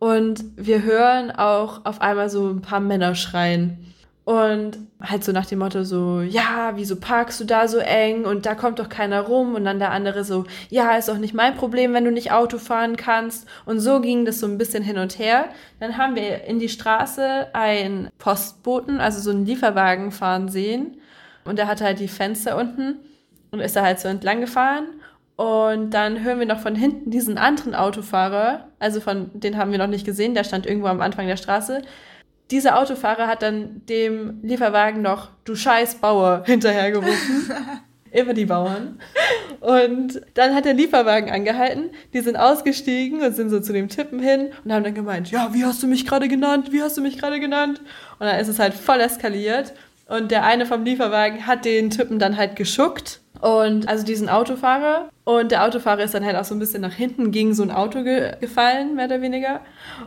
und 0.00 0.42
wir 0.56 0.82
hören 0.82 1.30
auch 1.30 1.84
auf 1.84 2.00
einmal 2.00 2.30
so 2.30 2.48
ein 2.48 2.62
paar 2.62 2.80
Männer 2.80 3.14
schreien. 3.14 3.86
Und 4.24 4.78
halt 5.00 5.24
so 5.24 5.32
nach 5.32 5.46
dem 5.46 5.58
Motto 5.58 5.82
so, 5.82 6.20
ja, 6.20 6.72
wieso 6.74 6.96
parkst 6.96 7.40
du 7.40 7.44
da 7.44 7.68
so 7.68 7.78
eng 7.78 8.24
und 8.24 8.46
da 8.46 8.54
kommt 8.54 8.78
doch 8.78 8.88
keiner 8.88 9.22
rum 9.22 9.54
und 9.54 9.64
dann 9.64 9.78
der 9.78 9.90
andere 9.90 10.24
so, 10.24 10.44
ja, 10.68 10.96
ist 10.96 11.08
doch 11.08 11.18
nicht 11.18 11.34
mein 11.34 11.56
Problem, 11.56 11.92
wenn 11.92 12.04
du 12.04 12.12
nicht 12.12 12.32
Auto 12.32 12.58
fahren 12.58 12.96
kannst. 12.96 13.46
Und 13.66 13.80
so 13.80 14.00
ging 14.00 14.24
das 14.24 14.40
so 14.40 14.46
ein 14.46 14.56
bisschen 14.56 14.82
hin 14.82 14.98
und 14.98 15.18
her. 15.18 15.46
Dann 15.80 15.98
haben 15.98 16.14
wir 16.14 16.44
in 16.44 16.60
die 16.60 16.68
Straße 16.68 17.48
einen 17.52 18.08
Postboten, 18.18 19.00
also 19.00 19.20
so 19.20 19.30
einen 19.30 19.44
Lieferwagen 19.44 20.12
fahren 20.12 20.48
sehen 20.48 20.96
und 21.44 21.58
der 21.58 21.66
hatte 21.66 21.84
halt 21.84 21.98
die 21.98 22.08
Fenster 22.08 22.56
unten 22.56 22.96
und 23.50 23.60
ist 23.60 23.76
da 23.76 23.82
halt 23.82 24.00
so 24.00 24.08
entlang 24.08 24.40
gefahren 24.40 24.86
und 25.40 25.92
dann 25.92 26.22
hören 26.22 26.38
wir 26.38 26.44
noch 26.44 26.60
von 26.60 26.74
hinten 26.74 27.10
diesen 27.10 27.38
anderen 27.38 27.74
Autofahrer, 27.74 28.68
also 28.78 29.00
von 29.00 29.30
den 29.32 29.56
haben 29.56 29.72
wir 29.72 29.78
noch 29.78 29.86
nicht 29.86 30.04
gesehen, 30.04 30.34
der 30.34 30.44
stand 30.44 30.66
irgendwo 30.66 30.88
am 30.88 31.00
Anfang 31.00 31.26
der 31.26 31.38
Straße. 31.38 31.80
Dieser 32.50 32.78
Autofahrer 32.78 33.26
hat 33.26 33.40
dann 33.40 33.80
dem 33.88 34.40
Lieferwagen 34.42 35.00
noch 35.00 35.30
du 35.46 35.56
scheiß 35.56 35.94
Bauer 35.94 36.42
hinterhergerufen. 36.46 37.50
Immer 38.10 38.34
die 38.34 38.44
Bauern. 38.44 39.00
Und 39.60 40.20
dann 40.34 40.54
hat 40.54 40.66
der 40.66 40.74
Lieferwagen 40.74 41.30
angehalten. 41.30 41.88
Die 42.12 42.20
sind 42.20 42.36
ausgestiegen 42.36 43.22
und 43.22 43.34
sind 43.34 43.48
so 43.48 43.60
zu 43.60 43.72
dem 43.72 43.88
Tippen 43.88 44.18
hin 44.18 44.50
und 44.62 44.74
haben 44.74 44.84
dann 44.84 44.94
gemeint, 44.94 45.30
ja, 45.30 45.54
wie 45.54 45.64
hast 45.64 45.82
du 45.82 45.86
mich 45.86 46.06
gerade 46.06 46.28
genannt? 46.28 46.70
Wie 46.70 46.82
hast 46.82 46.98
du 46.98 47.00
mich 47.00 47.16
gerade 47.16 47.40
genannt? 47.40 47.80
Und 48.18 48.26
dann 48.26 48.38
ist 48.38 48.48
es 48.48 48.58
halt 48.58 48.74
voll 48.74 49.00
eskaliert. 49.00 49.72
Und 50.06 50.32
der 50.32 50.44
eine 50.44 50.66
vom 50.66 50.84
Lieferwagen 50.84 51.46
hat 51.46 51.64
den 51.64 51.88
Typen 51.88 52.18
dann 52.18 52.36
halt 52.36 52.56
geschuckt 52.56 53.20
und 53.40 53.88
also 53.88 54.04
diesen 54.04 54.28
Autofahrer. 54.28 55.08
Und 55.24 55.52
der 55.52 55.64
Autofahrer 55.64 56.02
ist 56.02 56.14
dann 56.14 56.24
halt 56.24 56.36
auch 56.36 56.44
so 56.44 56.54
ein 56.54 56.58
bisschen 56.58 56.80
nach 56.80 56.92
hinten 56.92 57.30
gegen 57.30 57.54
so 57.54 57.62
ein 57.62 57.70
Auto 57.70 58.02
ge 58.02 58.32
gefallen, 58.40 58.96
mehr 58.96 59.06
oder 59.06 59.22
weniger. 59.22 59.60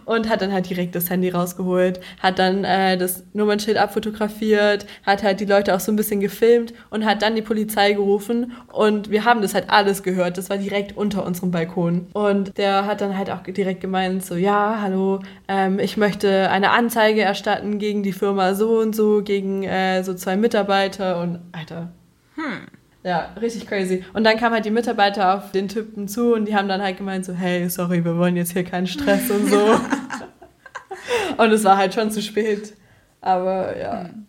Und 0.05 0.29
hat 0.29 0.41
dann 0.41 0.51
halt 0.51 0.69
direkt 0.69 0.95
das 0.95 1.09
Handy 1.09 1.29
rausgeholt, 1.29 1.99
hat 2.19 2.39
dann 2.39 2.63
äh, 2.63 2.97
das 2.97 3.23
Nummernschild 3.33 3.77
abfotografiert, 3.77 4.85
hat 5.03 5.23
halt 5.23 5.39
die 5.39 5.45
Leute 5.45 5.73
auch 5.73 5.79
so 5.79 5.91
ein 5.91 5.95
bisschen 5.95 6.19
gefilmt 6.19 6.73
und 6.89 7.05
hat 7.05 7.21
dann 7.21 7.35
die 7.35 7.41
Polizei 7.41 7.93
gerufen. 7.93 8.51
Und 8.71 9.09
wir 9.09 9.23
haben 9.23 9.41
das 9.41 9.53
halt 9.53 9.69
alles 9.69 10.03
gehört. 10.03 10.37
Das 10.37 10.49
war 10.49 10.57
direkt 10.57 10.97
unter 10.97 11.25
unserem 11.25 11.51
Balkon. 11.51 12.07
Und 12.13 12.57
der 12.57 12.85
hat 12.85 13.01
dann 13.01 13.17
halt 13.17 13.31
auch 13.31 13.43
direkt 13.43 13.81
gemeint, 13.81 14.25
so, 14.25 14.35
ja, 14.35 14.79
hallo, 14.81 15.21
ähm, 15.47 15.79
ich 15.79 15.95
möchte 15.95 16.49
eine 16.49 16.71
Anzeige 16.71 17.21
erstatten 17.21 17.79
gegen 17.79 18.03
die 18.03 18.13
Firma 18.13 18.53
so 18.55 18.79
und 18.79 18.95
so, 18.95 19.23
gegen 19.23 19.63
äh, 19.63 20.03
so 20.03 20.13
zwei 20.13 20.35
Mitarbeiter 20.35 21.21
und, 21.21 21.39
Alter. 21.53 21.91
Hm. 22.35 22.82
Ja, 23.03 23.33
richtig 23.39 23.67
crazy. 23.67 24.05
Und 24.13 24.23
dann 24.23 24.37
kamen 24.37 24.55
halt 24.55 24.65
die 24.65 24.71
Mitarbeiter 24.71 25.35
auf 25.35 25.51
den 25.51 25.67
Typen 25.67 26.07
zu 26.07 26.33
und 26.33 26.45
die 26.45 26.55
haben 26.55 26.69
dann 26.69 26.81
halt 26.81 26.97
gemeint 26.97 27.25
so, 27.25 27.33
hey, 27.33 27.69
sorry, 27.69 28.03
wir 28.05 28.17
wollen 28.17 28.37
jetzt 28.37 28.53
hier 28.53 28.63
keinen 28.63 28.87
Stress 28.87 29.29
und 29.29 29.47
so. 29.47 29.79
und 31.37 31.51
es 31.51 31.65
war 31.65 31.75
halt 31.75 31.93
schon 31.93 32.11
zu 32.11 32.21
spät. 32.21 32.73
Aber 33.19 33.77
ja, 33.77 34.05
hm. 34.05 34.25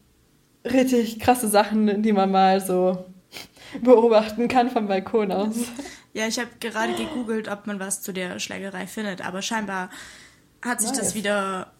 richtig 0.64 1.20
krasse 1.20 1.49
Sachen, 1.49 2.03
die 2.03 2.12
man 2.12 2.33
mal 2.33 2.61
so 2.61 3.05
beobachten 3.81 4.49
kann 4.49 4.70
vom 4.70 4.89
Balkon 4.89 5.31
aus. 5.31 5.57
Ja, 6.12 6.27
ich 6.27 6.39
habe 6.39 6.51
gerade 6.61 6.95
gegoogelt, 6.95 7.49
ob 7.49 7.66
man 7.66 7.81
was 7.81 8.03
zu 8.03 8.12
der 8.12 8.39
Schlägerei 8.39 8.87
findet, 8.87 9.25
aber 9.27 9.43
scheinbar 9.43 9.91
hat 10.62 10.81
sich 10.81 10.91
nice. 10.91 11.01
das 11.01 11.14
wieder 11.14 11.72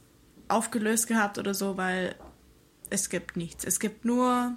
aufgelöst 0.49 1.07
gehabt 1.07 1.39
oder 1.39 1.55
so, 1.55 1.77
weil 1.77 2.15
es 2.91 3.11
gibt 3.11 3.37
nichts. 3.37 3.65
Es 3.65 3.81
gibt 3.81 4.05
nur 4.05 4.57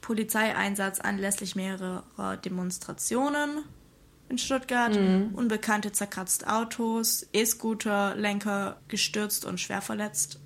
Polizeieinsatz 0.00 1.00
anlässlich 1.00 1.56
mehrerer 1.56 2.36
Demonstrationen 2.36 3.64
in 4.28 4.38
Stuttgart, 4.38 4.94
mhm. 4.94 5.30
Unbekannte 5.34 5.92
zerkratzt 5.92 6.46
Autos, 6.46 7.26
E-Scooter, 7.32 8.14
Lenker 8.14 8.80
gestürzt 8.88 9.44
und 9.44 9.58
schwer 9.58 9.80
verletzt. 9.80 10.40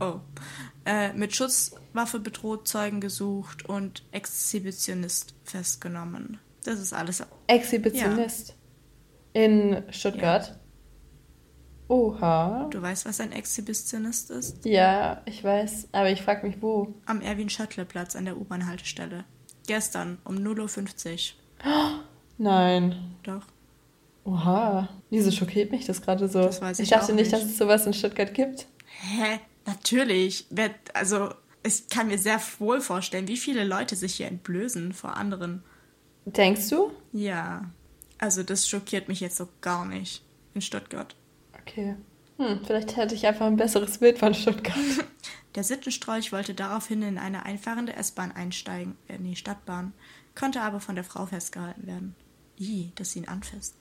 Oh. 0.00 0.20
äh, 0.84 1.12
mit 1.14 1.34
Schusswaffe 1.34 2.20
bedroht, 2.20 2.68
Zeugen 2.68 3.00
gesucht 3.00 3.64
und 3.66 4.02
Exhibitionist 4.12 5.34
festgenommen. 5.44 6.38
Das 6.64 6.80
ist 6.80 6.92
alles. 6.92 7.22
Exhibitionist? 7.46 8.48
Ja. 9.34 9.42
In 9.42 9.82
Stuttgart? 9.90 10.58
Oha. 11.88 12.68
Du 12.70 12.82
weißt, 12.82 13.06
was 13.06 13.20
ein 13.20 13.32
Exhibitionist 13.32 14.30
ist? 14.30 14.64
Ja, 14.64 15.22
ich 15.24 15.42
weiß, 15.42 15.88
aber 15.92 16.10
ich 16.10 16.22
frage 16.22 16.46
mich 16.46 16.60
wo. 16.60 16.94
Am 17.06 17.20
Erwin-Schöttler-Platz 17.20 18.16
an 18.16 18.24
der 18.24 18.36
U-Bahn-Haltestelle. 18.36 19.24
Gestern 19.66 20.18
um 20.24 20.36
0.50 20.36 21.32
Uhr. 21.64 22.00
Nein. 22.38 23.14
Doch. 23.22 23.42
Oha. 24.24 24.88
Wieso 25.10 25.30
schockiert 25.30 25.70
mich 25.70 25.86
das 25.86 26.02
gerade 26.02 26.28
so? 26.28 26.42
Das 26.42 26.60
weiß 26.60 26.80
ich 26.80 26.84
ich 26.84 26.90
dachte 26.90 27.14
nicht, 27.14 27.30
nicht, 27.30 27.32
dass 27.32 27.44
es 27.44 27.56
sowas 27.56 27.86
in 27.86 27.94
Stuttgart 27.94 28.34
gibt. 28.34 28.66
Hä? 28.86 29.38
Natürlich. 29.64 30.46
Also, 30.92 31.30
ich 31.62 31.88
kann 31.88 32.08
mir 32.08 32.18
sehr 32.18 32.40
wohl 32.58 32.80
vorstellen, 32.80 33.28
wie 33.28 33.36
viele 33.36 33.64
Leute 33.64 33.94
sich 33.94 34.14
hier 34.14 34.26
entblößen 34.26 34.92
vor 34.92 35.16
anderen. 35.16 35.62
Denkst 36.24 36.68
du? 36.70 36.90
Ja. 37.12 37.70
Also, 38.18 38.42
das 38.42 38.68
schockiert 38.68 39.06
mich 39.06 39.20
jetzt 39.20 39.36
so 39.36 39.48
gar 39.60 39.84
nicht 39.84 40.24
in 40.54 40.60
Stuttgart. 40.60 41.14
Okay. 41.76 41.96
Hm, 42.38 42.60
vielleicht 42.64 42.96
hätte 42.96 43.14
ich 43.14 43.26
einfach 43.26 43.46
ein 43.46 43.56
besseres 43.56 43.98
Bild 43.98 44.18
von 44.18 44.34
Stuttgart. 44.34 44.76
Der 45.54 45.64
Sittenstrolch 45.64 46.32
wollte 46.32 46.54
daraufhin 46.54 47.02
in 47.02 47.18
eine 47.18 47.44
einfahrende 47.46 47.94
S-Bahn 47.94 48.32
einsteigen, 48.32 48.96
in 49.08 49.24
die 49.24 49.36
Stadtbahn, 49.36 49.94
konnte 50.34 50.60
aber 50.60 50.80
von 50.80 50.94
der 50.94 51.04
Frau 51.04 51.24
festgehalten 51.24 51.86
werden. 51.86 52.14
I, 52.60 52.92
dass 52.94 53.12
sie 53.12 53.20
ihn 53.20 53.28
anfasst. 53.28 53.74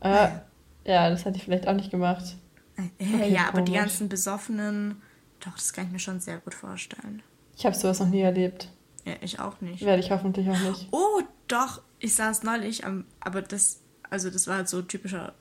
Äh, 0.00 0.08
naja. 0.08 0.42
Ja, 0.86 1.10
das 1.10 1.24
hätte 1.24 1.36
ich 1.36 1.44
vielleicht 1.44 1.68
auch 1.68 1.74
nicht 1.74 1.90
gemacht. 1.90 2.36
Äh, 2.76 2.88
okay, 2.98 3.32
ja, 3.32 3.48
aber 3.48 3.60
die 3.60 3.72
ganzen 3.72 4.08
Besoffenen, 4.08 5.02
doch, 5.40 5.52
das 5.52 5.74
kann 5.74 5.86
ich 5.86 5.92
mir 5.92 5.98
schon 5.98 6.20
sehr 6.20 6.38
gut 6.38 6.54
vorstellen. 6.54 7.22
Ich 7.56 7.66
habe 7.66 7.76
sowas 7.76 8.00
noch 8.00 8.08
nie 8.08 8.22
erlebt. 8.22 8.70
Ja, 9.04 9.14
ich 9.20 9.40
auch 9.40 9.60
nicht. 9.60 9.84
Werde 9.84 10.00
ich 10.02 10.10
hoffentlich 10.10 10.48
auch 10.48 10.58
nicht. 10.58 10.88
Oh, 10.90 11.20
doch, 11.48 11.82
ich 11.98 12.14
saß 12.14 12.44
neulich, 12.44 12.86
am, 12.86 13.04
aber 13.20 13.42
das, 13.42 13.80
also 14.08 14.30
das 14.30 14.46
war 14.46 14.56
halt 14.56 14.68
so 14.68 14.80
typischer 14.80 15.34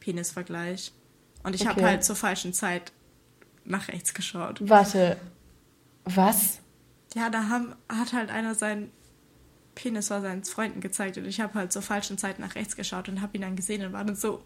Penisvergleich. 0.00 0.92
Und 1.44 1.54
ich 1.54 1.60
okay. 1.60 1.70
habe 1.70 1.84
halt 1.84 2.04
zur 2.04 2.16
falschen 2.16 2.52
Zeit 2.52 2.92
nach 3.64 3.88
rechts 3.88 4.14
geschaut. 4.14 4.58
Warte, 4.68 5.16
was? 6.04 6.58
Ja, 7.14 7.30
da 7.30 7.48
haben, 7.48 7.74
hat 7.88 8.12
halt 8.12 8.30
einer 8.30 8.54
seinen 8.54 8.90
Penis 9.74 10.08
vor 10.08 10.20
seinen 10.20 10.44
Freunden 10.44 10.80
gezeigt 10.80 11.18
und 11.18 11.24
ich 11.26 11.40
habe 11.40 11.54
halt 11.54 11.72
zur 11.72 11.82
falschen 11.82 12.18
Zeit 12.18 12.38
nach 12.38 12.54
rechts 12.54 12.76
geschaut 12.76 13.08
und 13.08 13.20
habe 13.20 13.36
ihn 13.36 13.42
dann 13.42 13.56
gesehen 13.56 13.84
und 13.84 13.92
war 13.92 14.04
dann 14.04 14.16
so. 14.16 14.42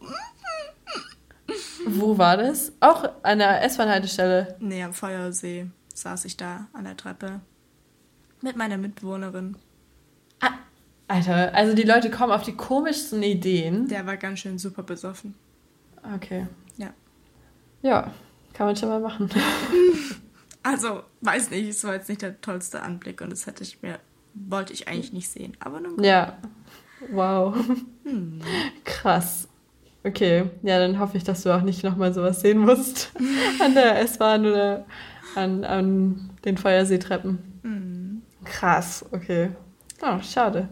Wo 1.87 2.19
war 2.19 2.37
das? 2.37 2.73
Auch 2.81 3.09
an 3.23 3.39
der 3.39 3.63
S-Bahn-Haltestelle? 3.63 4.57
Nee, 4.61 4.83
am 4.83 4.93
Feuersee 4.93 5.67
saß 5.95 6.25
ich 6.25 6.37
da 6.37 6.69
an 6.73 6.85
der 6.85 6.97
Treppe. 6.97 7.41
Mit 8.43 8.57
meiner 8.57 8.77
Mitbewohnerin. 8.77 9.57
Ah, 10.41 10.51
Alter, 11.09 11.55
also 11.55 11.75
die 11.75 11.83
Leute 11.83 12.11
kommen 12.11 12.33
auf 12.33 12.43
die 12.43 12.55
komischsten 12.55 13.23
Ideen. 13.23 13.89
Der 13.89 14.07
war 14.07 14.17
ganz 14.17 14.41
schön 14.41 14.59
super 14.59 14.83
besoffen. 14.83 15.35
Okay. 16.15 16.47
Ja. 17.83 18.13
Kann 18.53 18.67
man 18.67 18.77
schon 18.77 18.89
mal 18.89 19.01
machen. 19.01 19.31
Also, 20.65 21.03
weiß 21.23 21.51
nicht, 21.51 21.69
es 21.69 21.83
war 21.85 21.95
jetzt 21.95 22.11
nicht 22.11 22.21
der 22.21 22.43
tollste 22.43 22.83
Anblick 22.83 23.23
und 23.23 23.31
das 23.31 23.47
hätte 23.47 23.63
ich 23.63 23.81
mir, 23.81 23.99
wollte 24.35 24.75
ich 24.75 24.87
eigentlich 24.87 25.15
nicht 25.15 25.31
sehen. 25.31 25.57
Aber 25.61 25.81
nun. 25.81 26.03
Ja. 26.05 26.37
Wow. 27.11 27.57
Hm. 28.05 28.43
Krass. 28.85 29.49
Okay, 30.05 30.51
ja, 30.63 30.79
dann 30.79 30.99
hoffe 30.99 31.17
ich, 31.17 31.25
dass 31.25 31.43
du 31.43 31.55
auch 31.55 31.63
nicht 31.63 31.85
nochmal 31.85 32.13
sowas 32.13 32.41
sehen 32.41 32.59
musst 32.59 33.13
an 33.61 33.75
der 33.75 34.01
S-Bahn 34.01 34.47
oder 34.47 34.85
an, 35.35 35.65
an 35.65 36.31
den 36.45 36.57
Feuerseetreppen. 36.57 37.61
Mhm. 37.63 38.23
Krass, 38.45 39.05
okay. 39.13 39.51
Oh, 40.03 40.21
schade. 40.23 40.69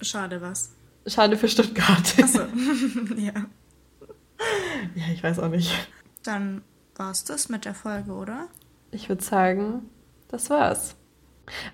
Schade 0.00 0.40
was? 0.40 0.74
Schade 1.06 1.36
für 1.36 1.48
Stuttgart. 1.48 2.14
Achso, 2.22 2.40
ja. 3.16 3.32
Ja, 4.94 5.04
ich 5.12 5.22
weiß 5.22 5.38
auch 5.38 5.48
nicht. 5.48 5.72
Dann 6.28 6.60
war 6.94 7.10
es 7.10 7.24
das 7.24 7.48
mit 7.48 7.64
der 7.64 7.72
Folge, 7.72 8.12
oder? 8.12 8.48
Ich 8.90 9.08
würde 9.08 9.24
sagen, 9.24 9.88
das 10.28 10.50
war's. 10.50 10.94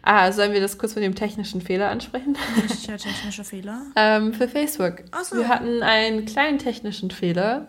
Ah, 0.03 0.31
sollen 0.31 0.53
wir 0.53 0.61
das 0.61 0.79
kurz 0.79 0.95
mit 0.95 1.03
dem 1.03 1.17
technischen 1.17 1.61
Fehler 1.61 1.91
ansprechen? 1.91 2.37
Welcher 2.57 2.97
technische 2.97 3.43
Fehler? 3.43 3.83
ähm, 3.97 4.33
für 4.33 4.47
Facebook. 4.47 5.03
Ach 5.11 5.25
so. 5.25 5.39
Wir 5.39 5.49
hatten 5.49 5.83
einen 5.83 6.25
kleinen 6.25 6.61
technischen 6.61 7.11
Fehler. 7.11 7.67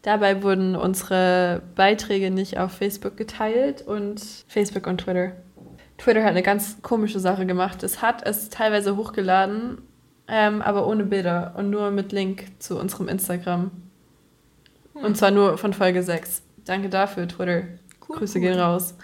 Dabei 0.00 0.42
wurden 0.42 0.74
unsere 0.74 1.60
Beiträge 1.74 2.30
nicht 2.30 2.56
auf 2.56 2.72
Facebook 2.72 3.18
geteilt 3.18 3.82
und 3.82 4.22
Facebook 4.48 4.86
und 4.86 5.02
Twitter. 5.02 5.32
Twitter 5.98 6.22
hat 6.22 6.30
eine 6.30 6.42
ganz 6.42 6.80
komische 6.80 7.20
Sache 7.20 7.44
gemacht. 7.44 7.82
Es 7.82 8.00
hat 8.00 8.26
es 8.26 8.48
teilweise 8.48 8.96
hochgeladen, 8.96 9.82
ähm, 10.28 10.62
aber 10.62 10.86
ohne 10.86 11.04
Bilder 11.04 11.52
und 11.58 11.68
nur 11.68 11.90
mit 11.90 12.10
Link 12.10 12.46
zu 12.58 12.78
unserem 12.78 13.08
Instagram. 13.08 13.70
Hm. 14.94 15.04
Und 15.04 15.16
zwar 15.16 15.30
nur 15.30 15.58
von 15.58 15.72
Folge 15.72 16.02
6. 16.02 16.42
Danke 16.64 16.88
dafür, 16.88 17.28
Twitter. 17.28 17.62
Cool, 18.08 18.18
Grüße 18.18 18.38
cool. 18.38 18.44
gehen 18.44 18.58
raus. 18.58 18.94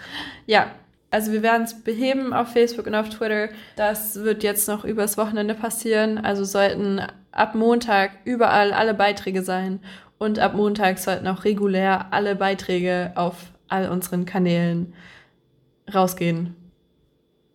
Ja, 0.45 0.71
also 1.11 1.31
wir 1.31 1.41
werden 1.41 1.63
es 1.63 1.73
beheben 1.73 2.33
auf 2.33 2.49
Facebook 2.49 2.87
und 2.87 2.95
auf 2.95 3.09
Twitter. 3.09 3.49
Das 3.75 4.15
wird 4.15 4.43
jetzt 4.43 4.67
noch 4.67 4.85
übers 4.85 5.17
Wochenende 5.17 5.55
passieren. 5.55 6.17
Also 6.17 6.43
sollten 6.43 7.01
ab 7.31 7.55
Montag 7.55 8.11
überall 8.25 8.73
alle 8.73 8.93
Beiträge 8.93 9.43
sein. 9.43 9.79
Und 10.17 10.37
ab 10.39 10.53
Montag 10.53 10.99
sollten 10.99 11.27
auch 11.27 11.45
regulär 11.45 12.07
alle 12.11 12.35
Beiträge 12.35 13.11
auf 13.15 13.35
all 13.69 13.89
unseren 13.89 14.25
Kanälen 14.25 14.93
rausgehen. 15.93 16.55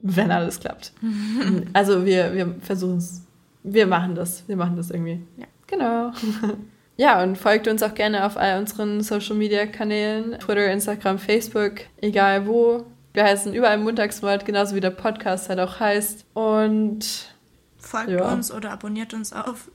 Wenn 0.00 0.30
alles 0.30 0.60
klappt. 0.60 0.92
also 1.72 2.04
wir, 2.04 2.34
wir 2.34 2.56
versuchen 2.60 2.98
es. 2.98 3.24
Wir 3.62 3.86
machen 3.86 4.14
das. 4.14 4.46
Wir 4.48 4.56
machen 4.56 4.76
das 4.76 4.90
irgendwie. 4.90 5.20
Ja. 5.36 5.46
Genau. 5.66 6.10
Ja, 6.96 7.22
und 7.22 7.36
folgt 7.36 7.66
uns 7.66 7.82
auch 7.82 7.94
gerne 7.94 8.24
auf 8.24 8.36
all 8.36 8.58
unseren 8.58 9.02
Social 9.02 9.34
Media 9.34 9.66
Kanälen: 9.66 10.38
Twitter, 10.38 10.70
Instagram, 10.70 11.18
Facebook, 11.18 11.80
egal 12.00 12.46
wo. 12.46 12.86
Wir 13.12 13.24
heißen 13.24 13.54
überall 13.54 13.78
Montagsmord, 13.78 14.44
genauso 14.44 14.74
wie 14.74 14.80
der 14.80 14.90
Podcast 14.90 15.48
halt 15.48 15.60
auch 15.60 15.80
heißt. 15.80 16.24
Und 16.34 17.34
folgt 17.78 18.10
ja. 18.10 18.32
uns 18.32 18.52
oder 18.52 18.72
abonniert 18.72 19.14
uns 19.14 19.32
auf 19.32 19.70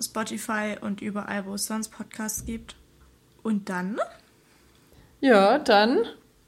Spotify 0.00 0.76
und 0.80 1.00
überall, 1.00 1.46
wo 1.46 1.54
es 1.54 1.66
sonst 1.66 1.88
Podcasts 1.88 2.44
gibt. 2.44 2.76
Und 3.42 3.68
dann? 3.68 4.00
Ja, 5.20 5.58
dann. 5.58 6.04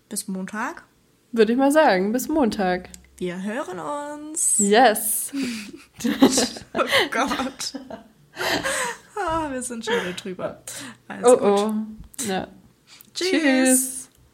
Bis 0.09 0.29
Montag. 0.29 0.85
Würde 1.33 1.53
ich 1.53 1.59
mal 1.59 1.73
sagen, 1.73 2.13
bis 2.13 2.29
Montag. 2.29 2.91
Wir 3.19 3.43
hören 3.43 3.79
uns. 3.79 4.59
Yes. 4.59 5.33
oh 6.75 6.85
Gott. 7.11 7.81
Oh, 9.29 9.51
wir 9.51 9.63
sind 9.63 9.85
schon 9.85 9.95
wieder 9.95 10.13
drüber. 10.13 10.63
Also 11.09 11.41
oh, 11.41 11.47
oh. 11.47 11.75
Ja. 12.29 12.47
Tschüss. 13.13 13.31
Tschüss. 13.31 14.06